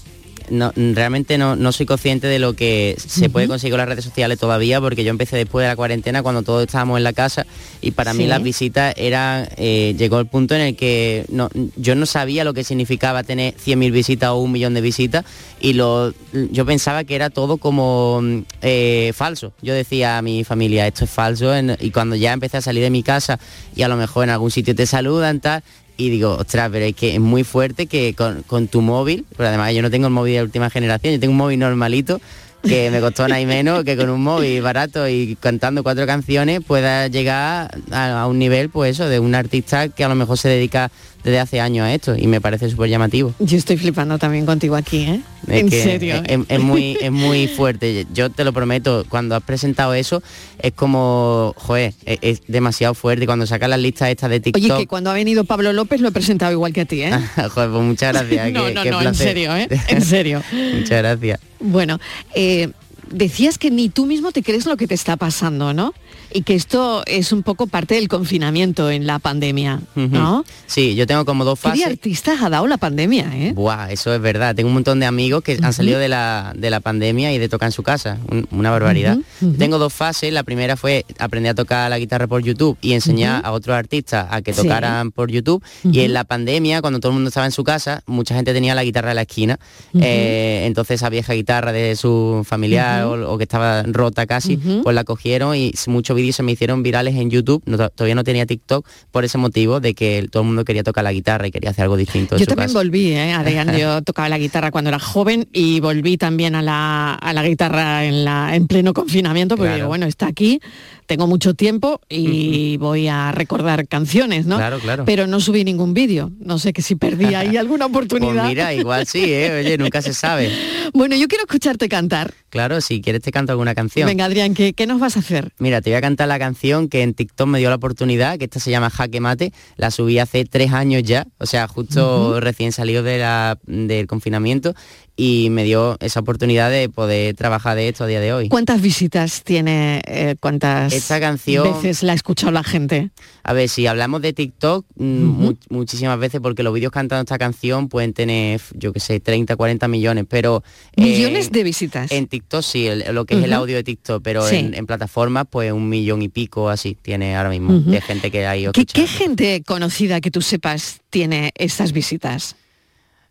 no, 0.49 0.71
realmente 0.75 1.37
no, 1.37 1.55
no 1.55 1.71
soy 1.71 1.85
consciente 1.85 2.27
de 2.27 2.39
lo 2.39 2.53
que 2.53 2.95
se 2.99 3.29
puede 3.29 3.47
conseguir 3.47 3.73
con 3.73 3.79
las 3.79 3.87
redes 3.89 4.03
sociales 4.05 4.37
todavía, 4.39 4.79
porque 4.81 5.03
yo 5.03 5.09
empecé 5.09 5.37
después 5.37 5.63
de 5.63 5.69
la 5.69 5.75
cuarentena 5.75 6.23
cuando 6.23 6.41
todos 6.43 6.63
estábamos 6.65 6.97
en 6.97 7.03
la 7.03 7.13
casa 7.13 7.45
y 7.81 7.91
para 7.91 8.13
mí 8.13 8.25
las 8.27 8.43
visitas 8.43 8.93
eran, 8.97 9.47
eh, 9.57 9.95
llegó 9.97 10.19
el 10.19 10.27
punto 10.27 10.55
en 10.55 10.61
el 10.61 10.75
que 10.75 11.25
no, 11.29 11.49
yo 11.75 11.95
no 11.95 12.05
sabía 12.05 12.43
lo 12.43 12.53
que 12.53 12.63
significaba 12.63 13.23
tener 13.23 13.53
100.000 13.55 13.91
visitas 13.91 14.29
o 14.29 14.37
un 14.37 14.51
millón 14.51 14.73
de 14.73 14.81
visitas 14.81 15.25
y 15.59 15.73
lo, 15.73 16.13
yo 16.51 16.65
pensaba 16.65 17.03
que 17.03 17.15
era 17.15 17.29
todo 17.29 17.57
como 17.57 18.21
eh, 18.61 19.11
falso. 19.15 19.53
Yo 19.61 19.73
decía 19.73 20.17
a 20.17 20.21
mi 20.21 20.43
familia, 20.43 20.87
esto 20.87 21.05
es 21.05 21.09
falso, 21.11 21.55
en- 21.55 21.77
y 21.79 21.91
cuando 21.91 22.15
ya 22.15 22.33
empecé 22.33 22.57
a 22.57 22.61
salir 22.61 22.83
de 22.83 22.89
mi 22.89 23.03
casa 23.03 23.39
y 23.75 23.81
a 23.83 23.87
lo 23.87 23.95
mejor 23.95 24.25
en 24.25 24.29
algún 24.31 24.51
sitio 24.51 24.75
te 24.75 24.85
saludan, 24.85 25.39
tal, 25.39 25.63
y 25.97 26.09
digo, 26.09 26.37
ostras, 26.37 26.69
pero 26.71 26.85
es 26.85 26.95
que 26.95 27.15
es 27.15 27.19
muy 27.19 27.43
fuerte 27.43 27.87
que 27.87 28.13
con, 28.13 28.43
con 28.43 28.67
tu 28.67 28.81
móvil, 28.81 29.25
pero 29.37 29.49
además 29.49 29.73
yo 29.73 29.81
no 29.81 29.91
tengo 29.91 30.07
el 30.07 30.13
móvil 30.13 30.35
de 30.35 30.43
última 30.43 30.69
generación, 30.69 31.13
yo 31.13 31.19
tengo 31.19 31.31
un 31.31 31.37
móvil 31.37 31.59
normalito 31.59 32.19
que 32.67 32.89
me 32.89 33.01
costó 33.01 33.27
nada 33.27 33.41
y 33.41 33.45
menos 33.45 33.83
que 33.83 33.97
con 33.97 34.09
un 34.09 34.23
móvil 34.23 34.61
barato 34.61 35.07
y 35.09 35.35
cantando 35.39 35.83
cuatro 35.83 36.05
canciones 36.05 36.61
pueda 36.65 37.07
llegar 37.07 37.77
a, 37.91 38.21
a 38.21 38.27
un 38.27 38.39
nivel 38.39 38.69
pues 38.69 38.91
eso 38.91 39.09
de 39.09 39.19
un 39.19 39.35
artista 39.35 39.89
que 39.89 40.03
a 40.03 40.07
lo 40.07 40.15
mejor 40.15 40.37
se 40.37 40.47
dedica 40.47 40.89
desde 41.23 41.39
hace 41.39 41.61
años 41.61 41.85
a 41.85 41.93
esto 41.93 42.15
y 42.17 42.27
me 42.27 42.41
parece 42.41 42.69
súper 42.69 42.89
llamativo. 42.89 43.33
Yo 43.39 43.57
estoy 43.57 43.77
flipando 43.77 44.17
también 44.17 44.45
contigo 44.45 44.75
aquí, 44.75 45.03
¿eh? 45.03 45.21
Es 45.47 45.61
en 45.61 45.71
serio. 45.71 46.21
Es, 46.25 46.39
es 46.47 46.59
muy, 46.59 46.97
es 47.01 47.11
muy 47.11 47.47
fuerte. 47.47 48.05
Yo 48.13 48.29
te 48.29 48.43
lo 48.43 48.53
prometo, 48.53 49.05
cuando 49.09 49.35
has 49.35 49.43
presentado 49.43 49.93
eso, 49.93 50.21
es 50.59 50.71
como, 50.73 51.53
joder, 51.57 51.93
es, 52.05 52.41
demasiado 52.47 52.93
fuerte. 52.93 53.25
Cuando 53.25 53.45
sacas 53.45 53.69
las 53.69 53.79
listas 53.79 54.09
estas 54.09 54.29
de 54.29 54.39
TikTok, 54.39 54.63
Oye, 54.63 54.77
que 54.77 54.87
cuando 54.87 55.09
ha 55.09 55.13
venido 55.13 55.43
Pablo 55.43 55.73
López 55.73 56.01
lo 56.01 56.09
he 56.09 56.11
presentado 56.11 56.51
igual 56.51 56.73
que 56.73 56.81
a 56.81 56.85
ti, 56.85 57.03
¿eh? 57.03 57.11
joder, 57.35 57.69
pues 57.69 57.83
muchas 57.83 58.13
gracias. 58.13 58.51
no, 58.51 58.65
qué- 58.65 58.73
no, 58.73 58.83
qué 58.83 58.91
no, 58.91 59.01
en 59.01 59.15
serio, 59.15 59.55
¿eh? 59.55 59.67
En 59.87 60.01
serio. 60.01 60.41
muchas 60.51 60.99
gracias. 60.99 61.39
Bueno, 61.59 61.99
eh, 62.35 62.69
decías 63.13 63.57
que 63.57 63.71
ni 63.71 63.89
tú 63.89 64.05
mismo 64.05 64.31
te 64.31 64.43
crees 64.43 64.65
lo 64.65 64.75
que 64.77 64.87
te 64.87 64.95
está 64.95 65.15
pasando, 65.17 65.73
¿no? 65.73 65.93
Y 66.33 66.41
que 66.41 66.55
esto 66.55 67.03
es 67.05 67.31
un 67.31 67.43
poco 67.43 67.67
parte 67.67 67.95
del 67.95 68.07
confinamiento 68.07 68.89
en 68.89 69.05
la 69.05 69.19
pandemia, 69.19 69.81
¿no? 69.95 70.39
Ujú. 70.39 70.45
Sí, 70.65 70.95
yo 70.95 71.05
tengo 71.05 71.25
como 71.25 71.45
dos 71.45 71.59
¿Qué 71.59 71.69
fases. 71.69 71.85
artistas 71.85 72.41
ha 72.41 72.49
dado 72.49 72.65
la 72.67 72.77
pandemia, 72.77 73.29
eh? 73.35 73.53
Buah, 73.53 73.91
eso 73.91 74.13
es 74.13 74.19
verdad. 74.21 74.55
Tengo 74.55 74.67
un 74.69 74.73
montón 74.73 74.99
de 74.99 75.05
amigos 75.05 75.43
que 75.43 75.59
han 75.61 75.73
salido 75.73 75.99
de 75.99 76.09
la, 76.09 76.53
de 76.55 76.69
la 76.71 76.79
pandemia 76.79 77.31
y 77.33 77.37
de 77.37 77.49
tocar 77.49 77.67
en 77.67 77.71
su 77.73 77.83
casa. 77.83 78.17
Un- 78.31 78.47
una 78.51 78.71
barbaridad. 78.71 79.17
Ujú. 79.41 79.53
Tengo 79.53 79.77
dos 79.77 79.93
fases. 79.93 80.33
La 80.33 80.43
primera 80.43 80.75
fue 80.75 81.05
aprender 81.19 81.51
a 81.51 81.55
tocar 81.55 81.89
la 81.89 81.99
guitarra 81.99 82.25
por 82.27 82.41
YouTube 82.43 82.77
y 82.81 82.93
enseñar 82.93 83.41
a 83.45 83.51
otros 83.51 83.75
artistas 83.77 84.27
a 84.31 84.41
que 84.41 84.53
Sí. 84.53 84.63
tocaran 84.63 85.11
por 85.11 85.29
YouTube. 85.29 85.63
Y 85.83 85.99
en 86.01 86.13
la 86.13 86.23
pandemia, 86.23 86.81
cuando 86.81 86.99
todo 86.99 87.11
el 87.11 87.15
mundo 87.15 87.27
estaba 87.29 87.45
en 87.45 87.51
su 87.51 87.63
casa, 87.63 88.01
mucha 88.07 88.33
gente 88.35 88.53
tenía 88.53 88.73
la 88.73 88.83
guitarra 88.83 89.11
en 89.11 89.15
la 89.17 89.21
esquina. 89.23 89.59
Eh, 89.99 90.63
entonces 90.65 90.95
esa 90.95 91.09
vieja 91.09 91.33
guitarra 91.33 91.71
de 91.71 91.95
su 91.95 92.43
familiar 92.47 93.02
O, 93.03 93.33
o 93.33 93.37
que 93.37 93.43
estaba 93.43 93.83
rota 93.83 94.25
casi, 94.25 94.57
pues 94.57 94.95
la 94.95 95.03
cogieron 95.03 95.55
y 95.55 95.73
muchos 95.87 96.15
vídeos 96.15 96.35
se 96.35 96.43
me 96.43 96.51
hicieron 96.53 96.83
virales 96.83 97.15
en 97.15 97.29
YouTube. 97.29 97.61
No, 97.65 97.77
todavía 97.89 98.15
no 98.15 98.23
tenía 98.23 98.45
TikTok 98.45 98.85
por 99.11 99.25
ese 99.25 99.37
motivo 99.37 99.79
de 99.79 99.93
que 99.93 100.27
todo 100.31 100.43
el 100.43 100.47
mundo 100.47 100.65
quería 100.65 100.83
tocar 100.83 101.03
la 101.03 101.11
guitarra 101.13 101.47
y 101.47 101.51
quería 101.51 101.71
hacer 101.71 101.83
algo 101.83 101.97
distinto. 101.97 102.37
Yo 102.37 102.45
también 102.45 102.73
volví, 102.73 103.11
¿eh? 103.11 103.33
Adrián, 103.33 103.75
yo 103.77 104.01
tocaba 104.01 104.29
la 104.29 104.37
guitarra 104.37 104.71
cuando 104.71 104.89
era 104.89 104.99
joven 104.99 105.47
y 105.53 105.79
volví 105.79 106.17
también 106.17 106.55
a 106.55 106.61
la, 106.61 107.13
a 107.13 107.33
la 107.33 107.43
guitarra 107.43 108.05
en, 108.05 108.25
la, 108.25 108.55
en 108.55 108.67
pleno 108.67 108.93
confinamiento, 108.93 109.55
porque 109.55 109.69
Claro. 109.69 109.75
digo, 109.77 109.87
bueno, 109.87 110.05
está 110.05 110.27
aquí, 110.27 110.59
tengo 111.05 111.27
mucho 111.27 111.53
tiempo 111.53 112.01
y 112.09 112.77
voy 112.77 113.07
a 113.07 113.31
recordar 113.31 113.87
canciones, 113.87 114.45
¿no? 114.45 114.57
Claro, 114.57 114.79
claro. 114.79 115.05
Pero 115.05 115.27
no 115.27 115.39
subí 115.39 115.63
ningún 115.63 115.93
vídeo, 115.93 116.31
no 116.39 116.59
sé 116.59 116.73
que 116.73 116.81
si 116.81 116.95
perdí 116.95 117.25
ahí 117.35 117.57
alguna 117.57 117.85
oportunidad. 117.85 118.33
Pues 118.43 118.47
mira, 118.49 118.73
igual 118.73 119.05
sí, 119.07 119.23
¿eh? 119.25 119.59
Oye, 119.63 119.77
nunca 119.77 120.01
se 120.01 120.13
sabe. 120.13 120.51
Bueno, 120.93 121.15
yo 121.15 121.27
quiero 121.27 121.45
escucharte 121.45 121.87
cantar. 121.89 122.33
Claro, 122.49 122.79
si 122.81 123.01
quieres 123.01 123.21
te 123.21 123.31
canto 123.31 123.51
alguna 123.53 123.73
canción. 123.73 124.05
Venga, 124.05 124.25
Adrián, 124.25 124.53
¿qué, 124.53 124.73
qué 124.73 124.85
nos 124.85 124.99
vas 124.99 125.15
a 125.15 125.21
hacer? 125.21 125.51
Mira, 125.57 125.81
te 125.81 125.89
voy 125.89 125.95
a 125.97 126.01
cantar 126.01 126.27
la 126.27 126.37
canción 126.37 126.87
que 126.87 127.01
en 127.01 127.13
TikTok 127.15 127.47
me 127.47 127.57
dio 127.57 127.69
la 127.69 127.77
oportunidad, 127.77 128.37
que 128.37 128.43
esta 128.45 128.59
se 128.59 128.69
llama 128.69 128.89
Jaque 128.91 129.19
Mate. 129.19 129.53
La 129.77 129.89
subí 129.91 130.19
hace 130.19 130.43
tres 130.45 130.71
años 130.73 131.01
ya, 131.01 131.25
o 131.39 131.45
sea, 131.47 131.67
justo 131.67 132.39
recién 132.41 132.73
salido 132.73 133.01
de 133.01 133.17
la- 133.17 133.57
del 133.65 134.05
confinamiento 134.05 134.75
y 135.15 135.49
me 135.51 135.63
dio 135.63 135.95
esa 135.99 136.21
oportunidad 136.21 136.71
de 136.71 136.89
poder 136.89 137.35
trabajar 137.35 137.75
de 137.75 137.87
esto 137.89 138.03
a 138.03 138.07
día 138.07 138.19
de 138.19 138.33
hoy. 138.33 138.49
¿Cuántas 138.49 138.81
visitas 138.81 139.43
tiene, 139.43 140.01
eh, 140.07 140.35
cuántas 140.39 140.91
Esta 140.91 141.19
canción- 141.19 141.71
veces 141.71 142.01
la 142.01 142.13
ha 142.13 142.15
escuchado 142.15 142.51
la 142.51 142.63
gente? 142.63 143.11
A 143.43 143.53
ver, 143.53 143.69
si 143.69 143.85
hablamos 143.85 144.21
de 144.23 144.33
TikTok, 144.33 144.85
mu- 144.95 145.53
muchísimas 145.69 146.17
veces, 146.17 146.41
porque 146.41 146.63
los 146.63 146.73
vídeos 146.73 146.91
cantando 146.91 147.21
esta 147.21 147.37
canción 147.37 147.89
pueden 147.89 148.13
tener, 148.13 148.59
yo 148.73 148.91
qué 148.91 148.99
sé, 148.99 149.19
30, 149.19 149.55
40 149.55 149.87
millones, 149.87 150.25
pero... 150.27 150.63
eh, 150.95 151.01
Millones 151.03 151.51
de 151.51 151.63
visitas. 151.63 152.11
En 152.11 152.25
TikTok 152.27 152.63
sí, 152.63 152.87
el- 152.87 153.05
lo 153.13 153.25
que 153.25 153.37
es 153.37 153.43
el 153.43 153.53
audio 153.53 153.75
de 153.75 153.83
TikTok, 153.83 154.23
pero 154.23 154.47
Sí. 154.47 154.55
en, 154.55 154.73
en 154.73 154.85
plataformas 154.87 155.45
pues 155.49 155.71
un 155.71 155.89
millón 155.89 156.21
y 156.23 156.29
pico 156.29 156.69
así 156.69 156.97
tiene 156.99 157.35
ahora 157.35 157.49
mismo 157.49 157.73
de 157.79 158.01
gente 158.01 158.31
que 158.31 158.47
hay 158.47 158.67
¿Qué, 158.73 158.85
qué 158.85 159.05
gente 159.07 159.61
conocida 159.63 160.21
que 160.21 160.31
tú 160.31 160.41
sepas 160.41 161.01
tiene 161.11 161.51
estas 161.55 161.91
visitas? 161.91 162.55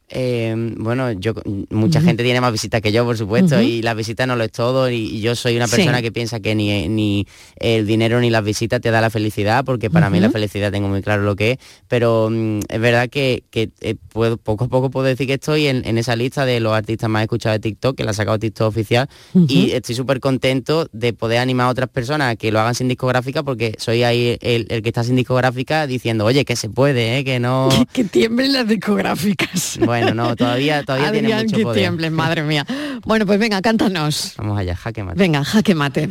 Eh, 0.08 0.54
bueno, 0.76 1.12
yo 1.12 1.32
mucha 1.70 2.00
gente 2.02 2.22
tiene 2.22 2.40
más 2.40 2.52
visitas 2.52 2.80
que 2.82 2.92
yo, 2.92 3.04
por 3.04 3.16
supuesto, 3.16 3.60
y 3.62 3.80
las 3.82 3.96
visitas 3.96 4.26
no 4.26 4.36
lo 4.36 4.44
es 4.44 4.52
todo, 4.52 4.90
y, 4.90 4.96
y 4.96 5.20
yo 5.20 5.34
soy 5.34 5.56
una 5.56 5.66
Sí. 5.66 5.76
persona 5.76 6.02
que 6.02 6.12
piensa 6.12 6.40
que 6.40 6.54
ni, 6.54 6.86
ni 6.88 7.26
el 7.56 7.86
dinero 7.86 8.20
ni 8.20 8.28
las 8.28 8.44
visitas 8.44 8.80
te 8.80 8.90
da 8.90 9.00
la 9.00 9.08
felicidad, 9.10 9.64
porque 9.64 9.88
para 9.88 10.10
mí 10.10 10.20
la 10.20 10.30
felicidad 10.30 10.70
tengo 10.70 10.88
muy 10.88 11.00
claro 11.02 11.22
lo 11.22 11.34
que 11.34 11.52
es, 11.52 11.58
pero 11.88 12.28
mm, 12.30 12.60
es 12.68 12.80
verdad 12.80 13.08
que, 13.08 13.44
que, 13.50 13.70
eh, 13.80 13.94
puedo, 14.12 14.36
poco 14.36 14.64
a 14.64 14.68
poco 14.68 14.90
puedo 14.90 15.06
decir 15.06 15.26
que 15.26 15.34
estoy 15.34 15.66
en, 15.66 15.86
en 15.86 15.96
esa 15.96 16.14
lista 16.14 16.44
de 16.44 16.60
los 16.60 16.74
artistas 16.74 17.08
más 17.08 17.22
escuchados 17.22 17.56
de 17.56 17.60
TikTok, 17.70 17.96
que 17.96 18.04
la 18.04 18.10
ha 18.10 18.14
sacado 18.14 18.38
TikTok 18.38 18.68
oficial, 18.68 19.08
y 19.48 19.70
estoy 19.70 19.94
súper 19.94 20.20
contento 20.20 20.88
de 20.92 21.14
poder 21.14 21.38
animar 21.38 21.68
a 21.68 21.70
otras 21.70 21.88
personas 21.88 22.32
a 22.32 22.36
que 22.36 22.52
lo 22.52 22.60
hagan 22.60 22.74
sin 22.74 22.88
discográfica, 22.88 23.42
porque 23.42 23.74
soy 23.78 24.02
ahí 24.02 24.36
el, 24.42 24.66
el 24.68 24.82
que 24.82 24.88
está 24.90 25.04
sin 25.04 25.16
discográfica 25.16 25.86
diciendo, 25.86 26.24
oye, 26.26 26.44
que 26.44 26.56
se 26.56 26.68
puede, 26.68 27.18
¿eh? 27.18 27.24
que 27.24 27.40
no... 27.40 27.70
Que 27.92 28.04
tiemblen 28.04 28.52
las 28.52 28.66
discográficas. 28.68 29.78
Bueno, 29.84 30.01
no, 30.14 30.36
todavía, 30.36 30.82
todavía 30.82 31.12
tiene 31.12 31.34
mucho 31.34 31.56
que 31.56 31.62
poder. 31.62 31.78
tiemblen, 31.78 32.12
madre 32.12 32.42
mía. 32.42 32.66
Bueno, 33.04 33.26
pues 33.26 33.38
venga, 33.38 33.60
cántanos. 33.62 34.34
Vamos 34.36 34.58
allá, 34.58 34.76
jaque 34.76 35.02
mate. 35.02 35.18
Venga, 35.18 35.44
jaque 35.44 35.74
mate. 35.74 36.08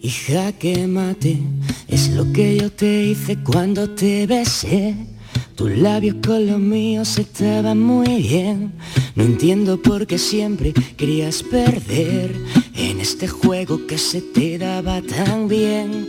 Y 0.00 0.10
jaque 0.10 0.86
mate 0.88 1.38
es 1.86 2.10
lo 2.10 2.32
que 2.32 2.56
yo 2.58 2.72
te 2.72 3.04
hice 3.04 3.38
cuando 3.38 3.90
te 3.90 4.26
besé. 4.26 5.11
Tus 5.54 5.70
labios 5.76 6.16
con 6.26 6.46
los 6.46 6.58
míos 6.58 7.18
estaban 7.18 7.78
muy 7.78 8.22
bien. 8.22 8.72
No 9.14 9.24
entiendo 9.24 9.80
por 9.80 10.06
qué 10.06 10.18
siempre 10.18 10.72
querías 10.96 11.42
perder 11.42 12.34
en 12.74 13.00
este 13.00 13.28
juego 13.28 13.86
que 13.86 13.98
se 13.98 14.22
te 14.22 14.58
daba 14.58 15.02
tan 15.02 15.48
bien. 15.48 16.08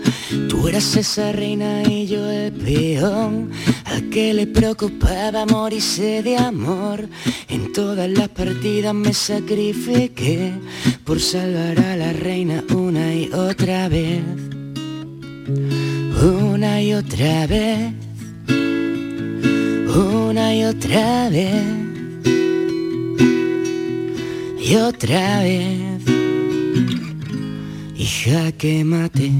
Tú 0.49 0.67
eras 0.67 0.95
esa 0.95 1.31
reina 1.33 1.83
y 1.83 2.07
yo 2.07 2.29
el 2.29 2.53
peón, 2.53 3.51
al 3.85 4.09
que 4.09 4.33
le 4.33 4.47
preocupaba 4.47 5.45
morirse 5.45 6.23
de 6.23 6.37
amor. 6.37 7.09
En 7.49 7.73
todas 7.73 8.09
las 8.09 8.29
partidas 8.29 8.93
me 8.93 9.13
sacrifiqué 9.13 10.53
por 11.03 11.19
salvar 11.19 11.79
a 11.79 11.97
la 11.97 12.13
reina 12.13 12.63
una 12.73 13.13
y 13.13 13.29
otra 13.33 13.89
vez. 13.89 14.23
Una 16.23 16.81
y 16.81 16.93
otra 16.93 17.45
vez. 17.47 17.93
Una 19.95 20.55
y 20.55 20.63
otra 20.63 21.29
vez. 21.29 21.63
Y 24.59 24.75
otra 24.75 25.39
vez. 25.41 26.01
Y 27.95 28.05
jaque 28.05 28.83
mate. 28.83 29.31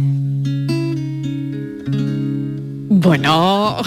Bueno, 2.90 3.78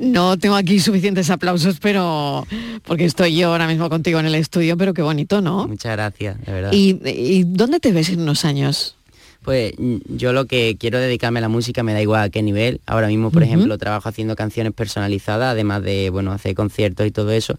no 0.00 0.38
tengo 0.38 0.56
aquí 0.56 0.80
suficientes 0.80 1.28
aplausos, 1.28 1.78
pero 1.78 2.46
porque 2.84 3.04
estoy 3.04 3.36
yo 3.36 3.50
ahora 3.50 3.66
mismo 3.66 3.90
contigo 3.90 4.18
en 4.18 4.26
el 4.26 4.34
estudio, 4.34 4.78
pero 4.78 4.94
qué 4.94 5.02
bonito, 5.02 5.42
¿no? 5.42 5.68
Muchas 5.68 5.92
gracias, 5.92 6.40
de 6.46 6.52
verdad. 6.52 6.72
¿Y, 6.72 6.98
y 7.04 7.44
dónde 7.44 7.80
te 7.80 7.92
ves 7.92 8.08
en 8.08 8.22
unos 8.22 8.46
años? 8.46 8.96
Pues 9.42 9.72
mm, 9.78 9.96
yo 10.08 10.32
lo 10.32 10.46
que 10.46 10.76
quiero 10.78 10.98
dedicarme 10.98 11.38
a 11.38 11.42
la 11.42 11.48
música 11.48 11.82
me 11.82 11.92
da 11.92 12.00
igual 12.00 12.22
a 12.22 12.30
qué 12.30 12.42
nivel. 12.42 12.80
Ahora 12.86 13.08
mismo, 13.08 13.30
por 13.30 13.42
ejemplo, 13.42 13.76
trabajo 13.78 14.08
haciendo 14.08 14.36
canciones 14.36 14.72
personalizadas, 14.72 15.52
además 15.52 15.82
de, 15.82 16.10
bueno, 16.10 16.32
hacer 16.32 16.54
conciertos 16.54 17.06
y 17.06 17.10
todo 17.10 17.32
eso. 17.32 17.58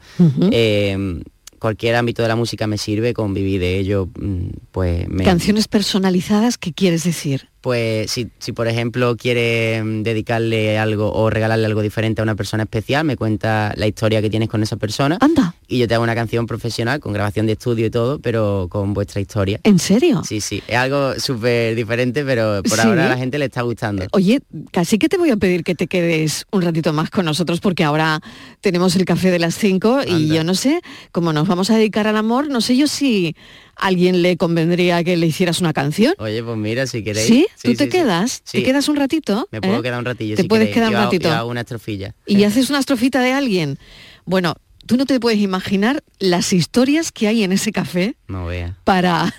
Eh, 0.52 1.22
cualquier 1.60 1.96
ámbito 1.96 2.22
de 2.22 2.28
la 2.28 2.36
música 2.36 2.68
me 2.68 2.78
sirve, 2.78 3.14
con 3.14 3.34
vivir 3.34 3.62
de 3.62 3.80
ello, 3.80 4.10
mm, 4.20 4.48
pues 4.72 5.08
me... 5.08 5.24
Canciones 5.24 5.70
personalizadas, 5.70 6.58
¿qué 6.58 6.74
quieres 6.74 7.06
decir? 7.06 7.48
Pues 7.64 8.12
si, 8.12 8.28
si, 8.40 8.52
por 8.52 8.68
ejemplo 8.68 9.16
quiere 9.16 9.82
mm, 9.82 10.04
dedicarle 10.04 10.78
algo 10.78 11.14
o 11.14 11.30
regalarle 11.30 11.66
algo 11.66 11.82
diferente 11.82 12.20
a 12.20 12.24
una 12.24 12.36
persona 12.36 12.64
especial, 12.64 13.06
me 13.06 13.16
cuenta 13.16 13.74
la 13.78 13.88
historia 13.88 14.22
que 14.22 14.30
tienes 14.30 14.50
con 14.50 14.62
esa 14.62 14.76
persona. 14.76 15.18
Anda. 15.22 15.56
Y 15.70 15.78
yo 15.78 15.88
te 15.88 15.94
hago 15.96 16.04
una 16.04 16.14
canción 16.14 16.46
profesional 16.46 17.00
con 17.00 17.14
grabación 17.14 17.46
de 17.46 17.54
estudio 17.54 17.86
y 17.86 17.90
todo, 17.90 18.20
pero 18.20 18.68
con 18.70 18.94
vuestra 18.94 19.22
historia. 19.22 19.62
¿En 19.64 19.80
serio? 19.80 20.24
Sí, 20.26 20.42
sí. 20.42 20.62
Es 20.68 20.76
algo 20.76 21.18
súper 21.18 21.74
diferente, 21.76 22.26
pero 22.26 22.62
por 22.64 22.78
¿Sí? 22.78 22.86
ahora 22.86 23.06
a 23.06 23.10
la 23.10 23.18
gente 23.18 23.40
le 23.40 23.46
está 23.46 23.62
gustando. 23.62 24.04
Oye, 24.12 24.42
casi 24.72 25.00
que 25.00 25.08
te 25.08 25.18
voy 25.18 25.30
a 25.30 25.38
pedir 25.38 25.64
que 25.64 25.74
te 25.74 25.88
quedes 25.88 26.46
un 26.52 26.64
ratito 26.64 26.92
más 26.92 27.12
con 27.12 27.24
nosotros 27.24 27.62
porque 27.62 27.86
ahora 27.86 28.20
tenemos 28.60 28.98
el 28.98 29.06
café 29.06 29.32
de 29.32 29.40
las 29.40 29.56
5 29.56 30.02
y 30.06 30.28
yo 30.28 30.44
no 30.44 30.54
sé, 30.54 30.82
como 31.14 31.32
nos 31.32 31.48
vamos 31.48 31.70
a 31.70 31.78
dedicar 31.78 32.08
al 32.08 32.18
amor, 32.18 32.50
no 32.50 32.60
sé 32.60 32.76
yo 32.76 32.88
si 32.88 33.38
a 33.76 33.88
alguien 33.88 34.22
le 34.22 34.38
convendría 34.38 35.04
que 35.04 35.18
le 35.18 35.28
hicieras 35.28 35.60
una 35.62 35.74
canción. 35.74 36.14
Oye, 36.20 36.44
pues 36.44 36.58
mira, 36.58 36.88
si 36.88 37.04
queréis. 37.04 37.28
¿Sí? 37.28 37.48
¿Tú 37.62 37.72
te 37.74 37.78
sí, 37.78 37.84
sí. 37.86 37.90
quedas? 37.90 38.42
¿Te 38.44 38.64
quedas 38.64 38.88
un 38.88 38.96
ratito? 38.96 39.48
Me 39.52 39.62
puedo 39.62 39.80
¿Eh? 39.80 39.84
quedar 39.84 40.00
un 40.00 40.06
ratillo. 40.06 40.36
Te 40.36 40.44
si 40.44 40.48
puedes 40.48 40.68
queréis. 40.70 40.76
quedar 40.76 40.90
un 40.90 40.96
hago- 40.96 41.06
ratito. 41.06 41.30
yo 41.30 41.36
hago 41.36 41.50
una 41.50 41.62
estrofilla. 41.62 42.16
y 42.26 42.44
haces 42.44 42.70
una 42.70 42.80
estrofita 42.80 43.22
de 43.22 43.34
alguien. 43.34 43.78
Bueno, 44.26 44.56
tú 44.86 44.98
no 44.98 45.06
te 45.06 45.20
puedes 45.20 45.40
imaginar 45.40 46.04
las 46.20 46.54
historias 46.54 47.12
que 47.12 47.28
hay 47.28 47.44
en 47.44 47.52
ese 47.52 47.72
café 47.72 48.16
No 48.28 48.46
vea. 48.46 48.78
para, 48.84 49.34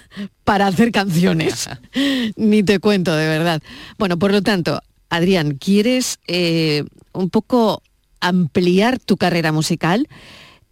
para 0.44 0.66
hacer 0.66 0.90
canciones. 0.92 1.68
Ni 2.36 2.62
te 2.62 2.78
cuento, 2.80 3.14
de 3.14 3.28
verdad. 3.28 3.62
Bueno, 3.98 4.18
por 4.18 4.32
lo 4.32 4.42
tanto, 4.42 4.80
Adrián, 5.10 5.56
¿quieres 5.58 6.18
eh, 6.26 6.84
un 7.12 7.30
poco 7.30 7.82
ampliar 8.20 8.98
tu 8.98 9.16
carrera 9.16 9.52
musical? 9.52 10.08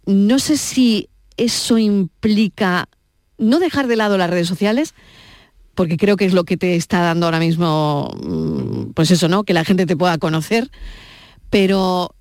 No 0.05 0.37
sé 0.39 0.57
si 0.57 1.07
eso 1.37 1.77
implica 1.77 2.87
no 3.43 3.59
dejar 3.59 3.87
de 3.87 3.95
lado 3.95 4.17
las 4.17 4.29
redes 4.29 4.47
sociales, 4.47 4.93
porque 5.75 5.97
creo 5.97 6.17
que 6.17 6.25
es 6.25 6.33
lo 6.33 6.43
que 6.43 6.57
te 6.57 6.75
está 6.75 7.01
dando 7.01 7.25
ahora 7.25 7.39
mismo, 7.39 8.09
mm, 8.23 8.91
pues 8.93 9.11
eso, 9.11 9.27
¿no? 9.27 9.43
Que 9.43 9.53
la 9.53 9.65
gente 9.65 9.85
te 9.85 9.97
pueda 9.97 10.17
conocer, 10.17 10.69
pero 11.49 12.15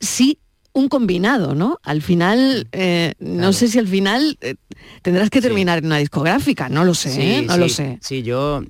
sí 0.00 0.38
un 0.72 0.88
combinado, 0.88 1.54
¿no? 1.54 1.78
Al 1.82 2.02
final, 2.02 2.68
eh, 2.72 3.14
no 3.18 3.54
sé 3.54 3.68
si 3.68 3.78
al 3.78 3.88
final 3.88 4.36
eh, 4.42 4.56
tendrás 5.00 5.30
que 5.30 5.40
terminar 5.40 5.78
en 5.78 5.86
una 5.86 5.96
discográfica, 5.96 6.68
no 6.68 6.84
lo 6.84 6.92
sé, 6.94 7.38
¿eh? 7.38 7.42
no 7.42 7.56
lo 7.56 7.68
sé. 7.70 7.98
Sí, 8.02 8.22
yo, 8.22 8.62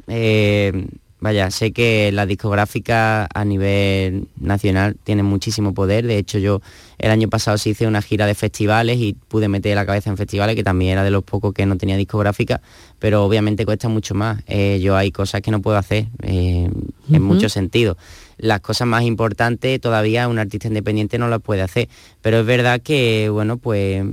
vaya, 1.27 1.51
sé 1.51 1.73
que 1.73 2.13
la 2.13 2.25
discográfica 2.25 3.27
a 3.35 3.45
nivel 3.45 4.29
nacional 4.39 4.97
tiene 5.03 5.25
muchísimo 5.25 5.75
poder. 5.75 6.07
De 6.07 6.19
hecho, 6.19 6.39
yo 6.39 6.61
el 6.99 7.11
año 7.11 7.29
pasado 7.29 7.59
sí 7.59 7.71
hice 7.71 7.89
una 7.89 8.01
gira 8.01 8.27
de 8.27 8.37
festivales 8.37 8.99
y 8.99 9.15
pude 9.15 9.49
meter 9.49 9.75
la 9.75 9.85
cabeza 9.85 10.09
en 10.09 10.17
festivales, 10.17 10.55
que 10.55 10.63
también 10.63 10.93
era 10.93 11.03
de 11.03 11.11
los 11.11 11.25
pocos 11.25 11.53
que 11.53 11.67
no 11.67 11.77
tenía 11.77 11.97
discográfica, 11.97 12.61
pero 13.01 13.25
obviamente 13.25 13.67
cuesta 13.67 13.89
mucho 13.89 14.15
más. 14.15 14.41
Eh, 14.47 14.79
yo 14.81 14.97
hay 14.97 15.11
cosas 15.11 15.41
que 15.43 15.51
no 15.51 15.61
puedo 15.61 15.77
hacer 15.77 16.07
eh, 16.23 16.71
en 17.11 17.23
muchos 17.23 17.53
sentidos. 17.53 17.97
Las 18.39 18.61
cosas 18.61 18.87
más 18.87 19.03
importantes 19.03 19.81
todavía 19.81 20.29
un 20.29 20.39
artista 20.39 20.69
independiente 20.69 21.19
no 21.19 21.29
las 21.29 21.43
puede 21.43 21.63
hacer, 21.63 21.89
pero 22.23 22.39
es 22.39 22.47
verdad 22.47 22.81
que, 22.81 23.31
bueno, 23.31 23.57
pues 23.57 24.05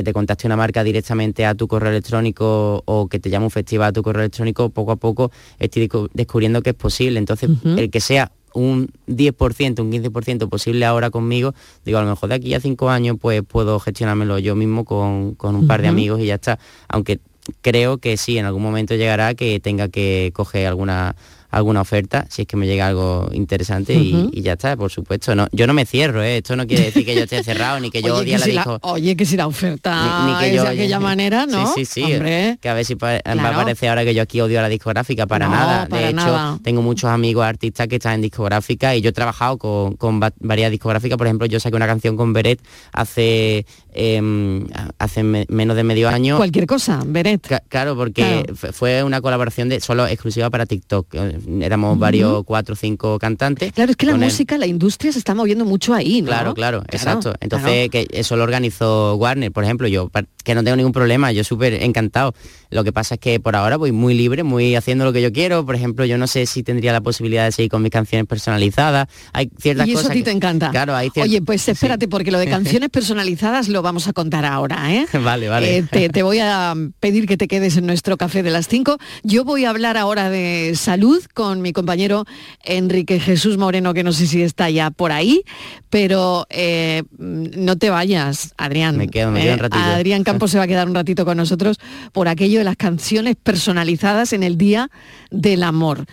que 0.00 0.04
te 0.04 0.12
contacte 0.14 0.46
una 0.46 0.56
marca 0.56 0.82
directamente 0.82 1.44
a 1.44 1.54
tu 1.54 1.68
correo 1.68 1.90
electrónico 1.90 2.82
o 2.86 3.06
que 3.08 3.18
te 3.18 3.28
llame 3.30 3.44
un 3.44 3.50
festival 3.50 3.88
a 3.88 3.92
tu 3.92 4.02
correo 4.02 4.22
electrónico, 4.22 4.70
poco 4.70 4.92
a 4.92 4.96
poco 4.96 5.30
estoy 5.58 5.88
descu- 5.88 6.08
descubriendo 6.14 6.62
que 6.62 6.70
es 6.70 6.76
posible. 6.76 7.18
Entonces, 7.18 7.50
el 7.78 7.90
que 7.90 8.00
sea 8.00 8.32
un 8.54 8.88
10%, 9.06 9.80
un 9.80 9.92
15% 9.92 10.48
posible 10.48 10.84
ahora 10.86 11.10
conmigo, 11.10 11.54
digo, 11.84 11.98
a 11.98 12.02
lo 12.02 12.08
mejor 12.10 12.30
de 12.30 12.34
aquí 12.36 12.54
a 12.54 12.60
cinco 12.60 12.88
años 12.90 13.16
pues 13.20 13.42
puedo 13.46 13.78
gestionármelo 13.78 14.38
yo 14.38 14.56
mismo 14.56 14.84
con, 14.84 15.34
con 15.36 15.54
un 15.54 15.66
par 15.66 15.82
de 15.82 15.88
amigos 15.88 16.20
y 16.20 16.26
ya 16.26 16.34
está. 16.36 16.58
Aunque 16.88 17.20
creo 17.60 17.98
que 17.98 18.16
sí, 18.16 18.38
en 18.38 18.46
algún 18.46 18.62
momento 18.62 18.94
llegará 18.94 19.34
que 19.34 19.60
tenga 19.60 19.88
que 19.88 20.30
coger 20.34 20.66
alguna 20.66 21.14
alguna 21.50 21.80
oferta, 21.80 22.26
si 22.30 22.42
es 22.42 22.48
que 22.48 22.56
me 22.56 22.66
llega 22.66 22.86
algo 22.86 23.28
interesante 23.32 23.94
y- 23.94 24.30
ya 24.42 24.52
está, 24.54 24.76
por 24.76 24.90
supuesto. 24.90 25.34
No, 25.34 25.46
yo 25.52 25.66
no 25.66 25.74
me 25.74 25.84
cierro, 25.86 26.22
¿eh? 26.22 26.38
esto 26.38 26.56
no 26.56 26.66
quiere 26.66 26.84
decir 26.84 27.04
que 27.04 27.14
yo 27.14 27.22
esté 27.24 27.42
cerrado 27.44 27.78
ni 27.80 27.90
que 27.90 28.02
yo 28.02 28.16
odie 28.16 28.38
la 28.38 28.44
si 28.44 28.52
la, 28.52 28.62
disco. 28.62 28.78
oye, 28.82 29.16
que 29.16 29.26
si 29.26 29.36
la 29.36 29.46
oferta 29.46 30.24
Ni- 30.26 30.32
ni 30.32 30.38
que 30.38 30.56
yo- 30.56 30.62
de 30.62 30.68
aquella 30.70 31.00
manera, 31.00 31.46
¿no? 31.46 31.66
Sí, 31.74 31.84
sí, 31.84 32.02
sí. 32.04 32.12
Hombre, 32.14 32.58
Que 32.60 32.68
a 32.68 32.74
ver 32.74 32.84
si 32.84 32.96
pa- 32.96 33.14
va 33.14 33.20
Claro. 33.22 33.48
a 33.48 33.62
parecer 33.64 33.88
ahora 33.90 34.04
que 34.04 34.14
yo 34.14 34.22
aquí 34.22 34.40
odio 34.40 34.58
a 34.58 34.62
la 34.62 34.68
discográfica, 34.68 35.26
para 35.26 35.46
No, 35.46 35.52
nada. 35.54 35.86
para 35.88 36.02
de 36.02 36.08
hecho, 36.08 36.16
nada. 36.16 36.58
tengo 36.62 36.82
muchos 36.82 37.10
amigos 37.10 37.44
artistas 37.44 37.88
que 37.88 37.96
están 37.96 38.14
en 38.14 38.22
discográfica 38.22 38.94
y 38.96 39.00
yo 39.02 39.10
he 39.10 39.12
trabajado 39.12 39.58
con, 39.58 39.96
con 39.96 40.20
va- 40.22 40.32
varias 40.40 40.70
discográficas. 40.70 41.18
Por 41.18 41.26
ejemplo, 41.26 41.46
yo 41.46 41.60
saqué 41.60 41.76
una 41.76 41.86
canción 41.86 42.16
con 42.16 42.32
Beret 42.32 42.60
hace, 42.92 43.66
em, 43.92 44.66
hace 44.98 45.22
me- 45.22 45.46
menos 45.48 45.76
de 45.76 45.84
medio 45.84 46.08
año. 46.08 46.36
cualquier 46.36 46.66
cosa, 46.66 47.02
Beret. 47.06 47.46
Ca- 47.46 47.62
Claro, 47.68 47.96
porque 47.96 48.44
Claro. 48.46 48.72
fue 48.72 49.02
una 49.02 49.20
colaboración 49.20 49.68
de 49.68 49.80
solo 49.80 50.06
exclusiva 50.06 50.50
para 50.50 50.66
TikTok. 50.66 51.14
Éramos 51.60 51.98
varios, 51.98 52.44
cuatro 52.44 52.72
o 52.74 52.76
cinco 52.76 53.18
cantantes. 53.18 53.72
Claro, 53.72 53.90
es 53.90 53.96
que 53.96 54.06
la 54.06 54.12
él. 54.12 54.18
música, 54.18 54.58
la 54.58 54.66
industria 54.66 55.12
se 55.12 55.18
está 55.18 55.34
moviendo 55.34 55.64
mucho 55.64 55.94
ahí, 55.94 56.22
¿no? 56.22 56.28
Claro, 56.28 56.54
claro, 56.54 56.82
exacto. 56.90 57.32
Entonces, 57.40 57.88
claro. 57.88 58.06
que 58.08 58.18
eso 58.18 58.36
lo 58.36 58.42
organizó 58.44 59.14
Warner, 59.16 59.52
por 59.52 59.64
ejemplo, 59.64 59.88
yo 59.88 60.10
que 60.44 60.54
no 60.54 60.64
tengo 60.64 60.76
ningún 60.76 60.92
problema, 60.92 61.32
yo 61.32 61.44
súper 61.44 61.74
encantado. 61.82 62.34
Lo 62.70 62.82
que 62.84 62.92
pasa 62.92 63.14
es 63.16 63.20
que 63.20 63.40
por 63.40 63.56
ahora 63.56 63.76
voy 63.76 63.92
muy 63.92 64.14
libre, 64.14 64.42
muy 64.42 64.74
haciendo 64.74 65.04
lo 65.04 65.12
que 65.12 65.20
yo 65.20 65.32
quiero. 65.32 65.66
Por 65.66 65.74
ejemplo, 65.74 66.04
yo 66.06 66.16
no 66.18 66.26
sé 66.26 66.46
si 66.46 66.62
tendría 66.62 66.92
la 66.92 67.00
posibilidad 67.00 67.44
de 67.44 67.52
seguir 67.52 67.70
con 67.70 67.82
mis 67.82 67.90
canciones 67.92 68.26
personalizadas. 68.26 69.08
Hay 69.32 69.50
ciertas 69.58 69.86
Y 69.86 69.90
eso 69.92 69.98
cosas 69.98 70.10
a 70.10 70.14
ti 70.14 70.20
que- 70.20 70.24
te 70.24 70.30
encanta. 70.30 70.70
Claro, 70.70 70.94
hay 70.96 71.08
cier- 71.10 71.24
Oye, 71.24 71.42
pues 71.42 71.68
espérate, 71.68 72.08
porque 72.08 72.30
lo 72.30 72.38
de 72.38 72.46
canciones 72.80 72.88
personalizadas 72.90 73.68
lo 73.68 73.82
vamos 73.82 74.08
a 74.08 74.12
contar 74.12 74.44
ahora, 74.44 74.92
¿eh? 74.94 75.06
Vale, 75.22 75.48
vale. 75.48 75.78
Eh, 75.78 75.82
te, 75.90 76.08
te 76.10 76.22
voy 76.22 76.38
a 76.38 76.74
pedir 77.00 77.26
que 77.26 77.36
te 77.36 77.46
quedes 77.48 77.76
en 77.76 77.86
nuestro 77.86 78.16
café 78.16 78.42
de 78.42 78.50
las 78.50 78.66
5. 78.68 78.98
Yo 79.24 79.44
voy 79.44 79.64
a 79.66 79.70
hablar 79.70 79.96
ahora 79.96 80.30
de 80.30 80.72
salud 80.76 81.22
con 81.34 81.62
mi 81.62 81.72
compañero 81.72 82.24
Enrique 82.64 83.20
Jesús 83.20 83.56
Moreno, 83.56 83.94
que 83.94 84.02
no 84.04 84.12
sé 84.12 84.26
si 84.26 84.42
está 84.42 84.70
ya 84.70 84.90
por 84.90 85.12
ahí, 85.12 85.42
pero 85.88 86.46
eh, 86.50 87.02
no 87.18 87.76
te 87.76 87.90
vayas, 87.90 88.54
Adrián. 88.56 88.96
Me 88.96 89.08
quedo, 89.08 89.30
me 89.30 89.42
quedo 89.42 89.54
un 89.54 89.58
ratillo. 89.60 89.84
Adrián 89.84 90.24
Campos 90.24 90.50
se 90.50 90.58
va 90.58 90.64
a 90.64 90.68
quedar 90.68 90.88
un 90.88 90.94
ratito 90.94 91.24
con 91.24 91.36
nosotros 91.36 91.78
por 92.12 92.28
aquello 92.28 92.58
de 92.58 92.64
las 92.64 92.76
canciones 92.76 93.36
personalizadas 93.36 94.32
en 94.32 94.42
el 94.42 94.58
Día 94.58 94.90
del 95.30 95.62
Amor. 95.62 96.06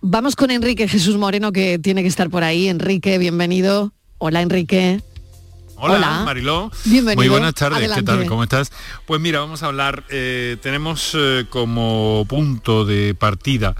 Vamos 0.00 0.34
con 0.34 0.50
Enrique 0.50 0.88
Jesús 0.88 1.16
Moreno, 1.16 1.52
que 1.52 1.78
tiene 1.78 2.02
que 2.02 2.08
estar 2.08 2.28
por 2.28 2.42
ahí. 2.42 2.68
Enrique, 2.68 3.18
bienvenido. 3.18 3.92
Hola, 4.18 4.42
Enrique. 4.42 5.00
Hola, 5.76 5.94
Hola. 5.94 6.22
Mariló. 6.24 6.70
Bienvenido. 6.84 7.16
Muy 7.20 7.28
buenas 7.28 7.54
tardes, 7.54 7.78
Adelante. 7.78 8.04
¿qué 8.04 8.18
tal? 8.18 8.26
¿Cómo 8.26 8.42
estás? 8.44 8.70
Pues 9.06 9.20
mira, 9.20 9.40
vamos 9.40 9.62
a 9.62 9.66
hablar, 9.66 10.04
eh, 10.10 10.56
tenemos 10.62 11.12
eh, 11.14 11.46
como 11.50 12.24
punto 12.28 12.84
de 12.84 13.14
partida 13.14 13.74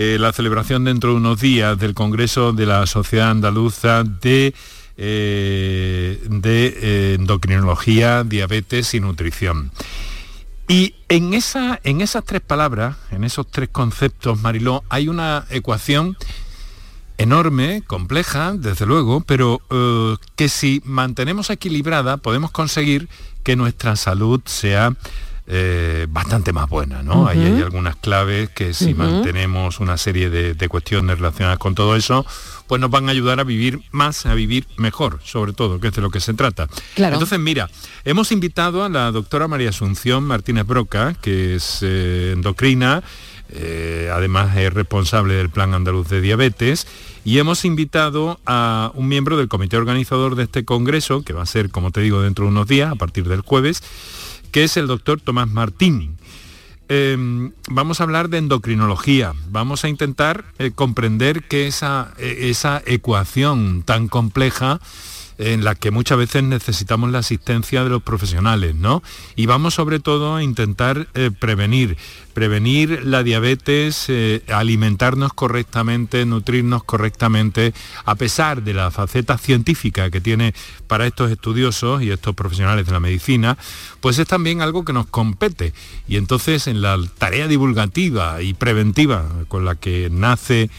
eh, 0.00 0.16
la 0.16 0.32
celebración 0.32 0.84
dentro 0.84 1.10
de 1.10 1.16
unos 1.16 1.40
días 1.40 1.76
del 1.76 1.92
Congreso 1.92 2.52
de 2.52 2.66
la 2.66 2.86
Sociedad 2.86 3.32
Andaluza 3.32 4.04
de, 4.04 4.54
eh, 4.96 6.24
de 6.30 6.66
eh, 6.66 7.14
Endocrinología, 7.14 8.22
Diabetes 8.22 8.94
y 8.94 9.00
Nutrición. 9.00 9.72
Y 10.68 10.94
en, 11.08 11.34
esa, 11.34 11.80
en 11.82 12.00
esas 12.00 12.22
tres 12.24 12.42
palabras, 12.42 12.96
en 13.10 13.24
esos 13.24 13.50
tres 13.50 13.70
conceptos, 13.70 14.40
Mariló, 14.40 14.84
hay 14.88 15.08
una 15.08 15.46
ecuación 15.50 16.16
enorme, 17.16 17.82
compleja, 17.84 18.52
desde 18.56 18.86
luego, 18.86 19.22
pero 19.22 19.60
que 20.36 20.48
si 20.48 20.80
mantenemos 20.84 21.50
equilibrada 21.50 22.18
podemos 22.18 22.52
conseguir 22.52 23.08
que 23.42 23.56
nuestra 23.56 23.96
salud 23.96 24.40
sea 24.44 24.94
eh, 25.50 26.06
bastante 26.10 26.52
más 26.52 26.68
buena, 26.68 27.02
¿no? 27.02 27.26
Ahí 27.26 27.40
hay 27.40 27.62
algunas 27.62 27.96
claves 27.96 28.50
que 28.50 28.74
si 28.74 28.92
mantenemos 28.92 29.80
una 29.80 29.96
serie 29.96 30.28
de, 30.28 30.52
de 30.52 30.68
cuestiones 30.68 31.18
relacionadas 31.18 31.58
con 31.58 31.74
todo 31.74 31.96
eso, 31.96 32.26
pues 32.66 32.82
nos 32.82 32.90
van 32.90 33.08
a 33.08 33.12
ayudar 33.12 33.40
a 33.40 33.44
vivir 33.44 33.80
más, 33.90 34.26
a 34.26 34.34
vivir 34.34 34.66
mejor, 34.76 35.20
sobre 35.24 35.54
todo, 35.54 35.80
que 35.80 35.88
es 35.88 35.94
de 35.94 36.02
lo 36.02 36.10
que 36.10 36.20
se 36.20 36.34
trata. 36.34 36.68
Claro. 36.94 37.14
Entonces, 37.14 37.38
mira, 37.38 37.70
hemos 38.04 38.30
invitado 38.30 38.84
a 38.84 38.90
la 38.90 39.10
doctora 39.10 39.48
María 39.48 39.70
Asunción 39.70 40.24
Martínez 40.24 40.66
Broca, 40.66 41.14
que 41.14 41.54
es 41.54 41.78
eh, 41.80 42.32
endocrina, 42.34 43.02
eh, 43.48 44.10
además 44.12 44.54
es 44.54 44.70
responsable 44.74 45.32
del 45.32 45.48
Plan 45.48 45.72
Andaluz 45.72 46.08
de 46.08 46.20
Diabetes, 46.20 46.86
y 47.24 47.38
hemos 47.38 47.64
invitado 47.64 48.38
a 48.44 48.92
un 48.94 49.08
miembro 49.08 49.38
del 49.38 49.48
comité 49.48 49.78
organizador 49.78 50.34
de 50.34 50.42
este 50.42 50.66
congreso, 50.66 51.22
que 51.22 51.32
va 51.32 51.42
a 51.42 51.46
ser, 51.46 51.70
como 51.70 51.90
te 51.90 52.02
digo, 52.02 52.20
dentro 52.20 52.44
de 52.44 52.50
unos 52.50 52.68
días, 52.68 52.92
a 52.92 52.96
partir 52.96 53.26
del 53.26 53.40
jueves, 53.40 53.82
que 54.50 54.64
es 54.64 54.76
el 54.76 54.86
doctor 54.86 55.20
Tomás 55.20 55.48
Martini. 55.48 56.10
Eh, 56.90 57.50
vamos 57.68 58.00
a 58.00 58.04
hablar 58.04 58.30
de 58.30 58.38
endocrinología, 58.38 59.34
vamos 59.50 59.84
a 59.84 59.88
intentar 59.88 60.44
eh, 60.58 60.70
comprender 60.74 61.42
que 61.42 61.66
esa, 61.66 62.14
eh, 62.16 62.48
esa 62.48 62.82
ecuación 62.86 63.82
tan 63.82 64.08
compleja 64.08 64.80
en 65.38 65.64
la 65.64 65.76
que 65.76 65.90
muchas 65.90 66.18
veces 66.18 66.42
necesitamos 66.42 67.10
la 67.10 67.20
asistencia 67.20 67.84
de 67.84 67.90
los 67.90 68.02
profesionales, 68.02 68.74
¿no? 68.74 69.02
Y 69.36 69.46
vamos 69.46 69.74
sobre 69.74 70.00
todo 70.00 70.34
a 70.34 70.42
intentar 70.42 71.06
eh, 71.14 71.30
prevenir, 71.36 71.96
prevenir 72.34 73.04
la 73.04 73.22
diabetes, 73.22 74.06
eh, 74.08 74.42
alimentarnos 74.48 75.32
correctamente, 75.32 76.26
nutrirnos 76.26 76.82
correctamente, 76.82 77.72
a 78.04 78.16
pesar 78.16 78.62
de 78.62 78.74
la 78.74 78.90
faceta 78.90 79.38
científica 79.38 80.10
que 80.10 80.20
tiene 80.20 80.54
para 80.88 81.06
estos 81.06 81.30
estudiosos 81.30 82.02
y 82.02 82.10
estos 82.10 82.34
profesionales 82.34 82.86
de 82.86 82.92
la 82.92 83.00
medicina, 83.00 83.56
pues 84.00 84.18
es 84.18 84.26
también 84.26 84.60
algo 84.60 84.84
que 84.84 84.92
nos 84.92 85.06
compete. 85.06 85.72
Y 86.08 86.16
entonces 86.16 86.66
en 86.66 86.82
la 86.82 86.98
tarea 87.18 87.46
divulgativa 87.46 88.42
y 88.42 88.54
preventiva 88.54 89.24
con 89.48 89.64
la 89.64 89.76
que 89.76 90.08
nace 90.10 90.70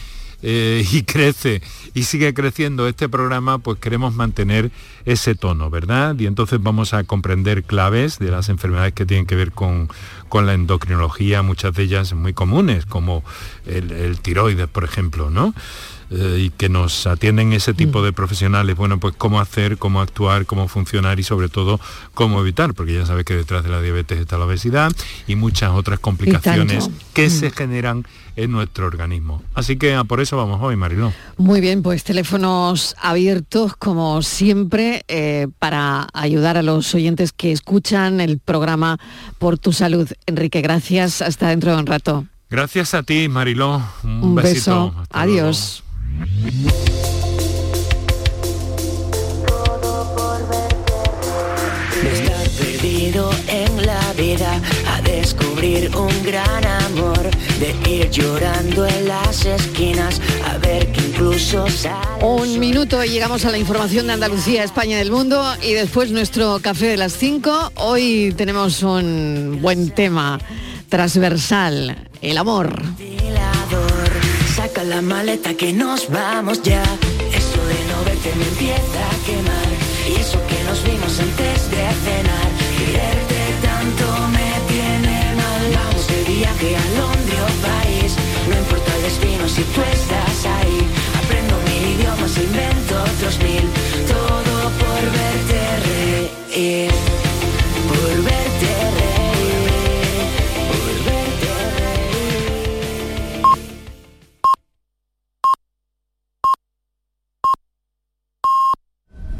eh, 0.42 0.84
y 0.92 1.02
crece 1.02 1.62
y 1.94 2.04
sigue 2.04 2.32
creciendo 2.34 2.86
este 2.86 3.08
programa, 3.08 3.58
pues 3.58 3.78
queremos 3.78 4.14
mantener 4.14 4.70
ese 5.04 5.34
tono, 5.34 5.70
¿verdad? 5.70 6.18
Y 6.18 6.26
entonces 6.26 6.62
vamos 6.62 6.94
a 6.94 7.04
comprender 7.04 7.64
claves 7.64 8.18
de 8.18 8.30
las 8.30 8.48
enfermedades 8.48 8.92
que 8.92 9.06
tienen 9.06 9.26
que 9.26 9.34
ver 9.34 9.52
con, 9.52 9.88
con 10.28 10.46
la 10.46 10.54
endocrinología, 10.54 11.42
muchas 11.42 11.74
de 11.74 11.82
ellas 11.84 12.12
muy 12.12 12.32
comunes, 12.32 12.86
como 12.86 13.24
el, 13.66 13.90
el 13.90 14.20
tiroides, 14.20 14.68
por 14.68 14.84
ejemplo, 14.84 15.30
¿no? 15.30 15.54
Eh, 16.12 16.38
y 16.46 16.50
que 16.50 16.68
nos 16.68 17.06
atienden 17.06 17.52
ese 17.52 17.72
tipo 17.72 18.02
de 18.02 18.12
profesionales, 18.12 18.76
bueno, 18.76 18.98
pues 18.98 19.14
cómo 19.16 19.40
hacer, 19.40 19.78
cómo 19.78 20.00
actuar, 20.00 20.44
cómo 20.44 20.66
funcionar 20.66 21.20
y 21.20 21.22
sobre 21.22 21.48
todo 21.48 21.78
cómo 22.14 22.40
evitar, 22.40 22.74
porque 22.74 22.94
ya 22.94 23.06
sabes 23.06 23.24
que 23.24 23.36
detrás 23.36 23.62
de 23.62 23.70
la 23.70 23.80
diabetes 23.80 24.18
está 24.18 24.36
la 24.36 24.46
obesidad 24.46 24.90
y 25.28 25.36
muchas 25.36 25.70
otras 25.70 26.00
complicaciones 26.00 26.90
que 27.14 27.30
se 27.30 27.52
generan 27.52 28.04
en 28.42 28.52
nuestro 28.52 28.86
organismo. 28.86 29.42
Así 29.54 29.76
que 29.76 29.94
a 29.94 30.04
por 30.04 30.20
eso 30.20 30.36
vamos 30.36 30.60
hoy, 30.62 30.76
Mariló. 30.76 31.12
Muy 31.36 31.60
bien, 31.60 31.82
pues 31.82 32.04
teléfonos 32.04 32.94
abiertos 33.00 33.76
como 33.76 34.22
siempre 34.22 35.04
eh, 35.08 35.48
para 35.58 36.08
ayudar 36.12 36.56
a 36.56 36.62
los 36.62 36.94
oyentes 36.94 37.32
que 37.32 37.52
escuchan 37.52 38.20
el 38.20 38.38
programa 38.38 38.98
Por 39.38 39.58
tu 39.58 39.72
Salud. 39.72 40.08
Enrique, 40.26 40.60
gracias. 40.60 41.22
Hasta 41.22 41.48
dentro 41.48 41.72
de 41.72 41.78
un 41.78 41.86
rato. 41.86 42.26
Gracias 42.50 42.94
a 42.94 43.02
ti, 43.02 43.28
Mariló. 43.28 43.80
Un, 44.02 44.22
Un 44.24 44.34
besito. 44.34 44.86
beso. 44.86 44.94
Hasta 45.02 45.20
Adiós. 45.20 45.84
De 52.02 52.12
estar 52.12 52.48
perdido 52.58 53.30
en 53.48 53.86
la 53.86 54.12
vida 54.14 54.54
a 54.56 54.79
descubrir 55.10 55.94
un 55.96 56.22
gran 56.22 56.64
amor, 56.64 57.30
de 57.58 57.90
ir 57.90 58.10
llorando 58.10 58.86
en 58.86 59.08
las 59.08 59.44
esquinas 59.44 60.20
a 60.46 60.58
ver 60.58 60.90
que 60.92 61.00
incluso 61.00 61.68
sale. 61.68 62.24
Un 62.24 62.58
minuto 62.58 63.02
y 63.04 63.08
llegamos 63.08 63.44
a 63.44 63.50
la 63.50 63.58
información 63.58 64.06
de 64.06 64.14
Andalucía, 64.14 64.64
España 64.64 64.96
y 64.96 64.98
del 64.98 65.10
mundo 65.10 65.42
y 65.62 65.72
después 65.72 66.10
nuestro 66.10 66.60
café 66.60 66.86
de 66.86 66.96
las 66.96 67.12
5. 67.12 67.72
Hoy 67.76 68.34
tenemos 68.36 68.82
un 68.82 69.58
buen 69.60 69.90
tema 69.90 70.38
transversal, 70.88 72.08
el 72.22 72.38
amor. 72.38 72.82
Saca 74.54 74.84
la 74.84 75.00
maleta 75.00 75.54
que 75.54 75.72
nos 75.72 76.10
vamos 76.10 76.62
ya. 76.62 76.82
Eso 77.32 77.64
de 77.66 77.78
no 77.90 78.04
verte 78.04 78.32
me 78.36 78.44
empieza 78.44 79.00
a 79.08 79.26
quemar. 79.26 79.68
Y 80.08 80.20
eso 80.20 80.38
que 80.46 80.62
nos 80.64 80.82
vimos 80.84 81.18
antes 81.18 81.70
de 81.70 81.76
cenar. 81.76 82.39
que 86.60 86.76
al 86.76 86.94
hombro 87.02 87.44
vais. 87.62 88.12
No 88.48 88.54
importa 88.58 88.94
el 88.96 89.02
destino 89.02 89.48
si 89.48 89.62
tú 89.62 89.80
estás 89.80 90.46
ahí. 90.56 90.78
Aprendo 91.18 91.54
mil 91.66 91.84
idiomas, 91.94 92.36
invento 92.36 92.94
otros 93.14 93.38
mil. 93.38 93.66
Todo 94.06 94.54
por 94.80 95.02
verte 95.16 95.60
reír. 96.54 97.09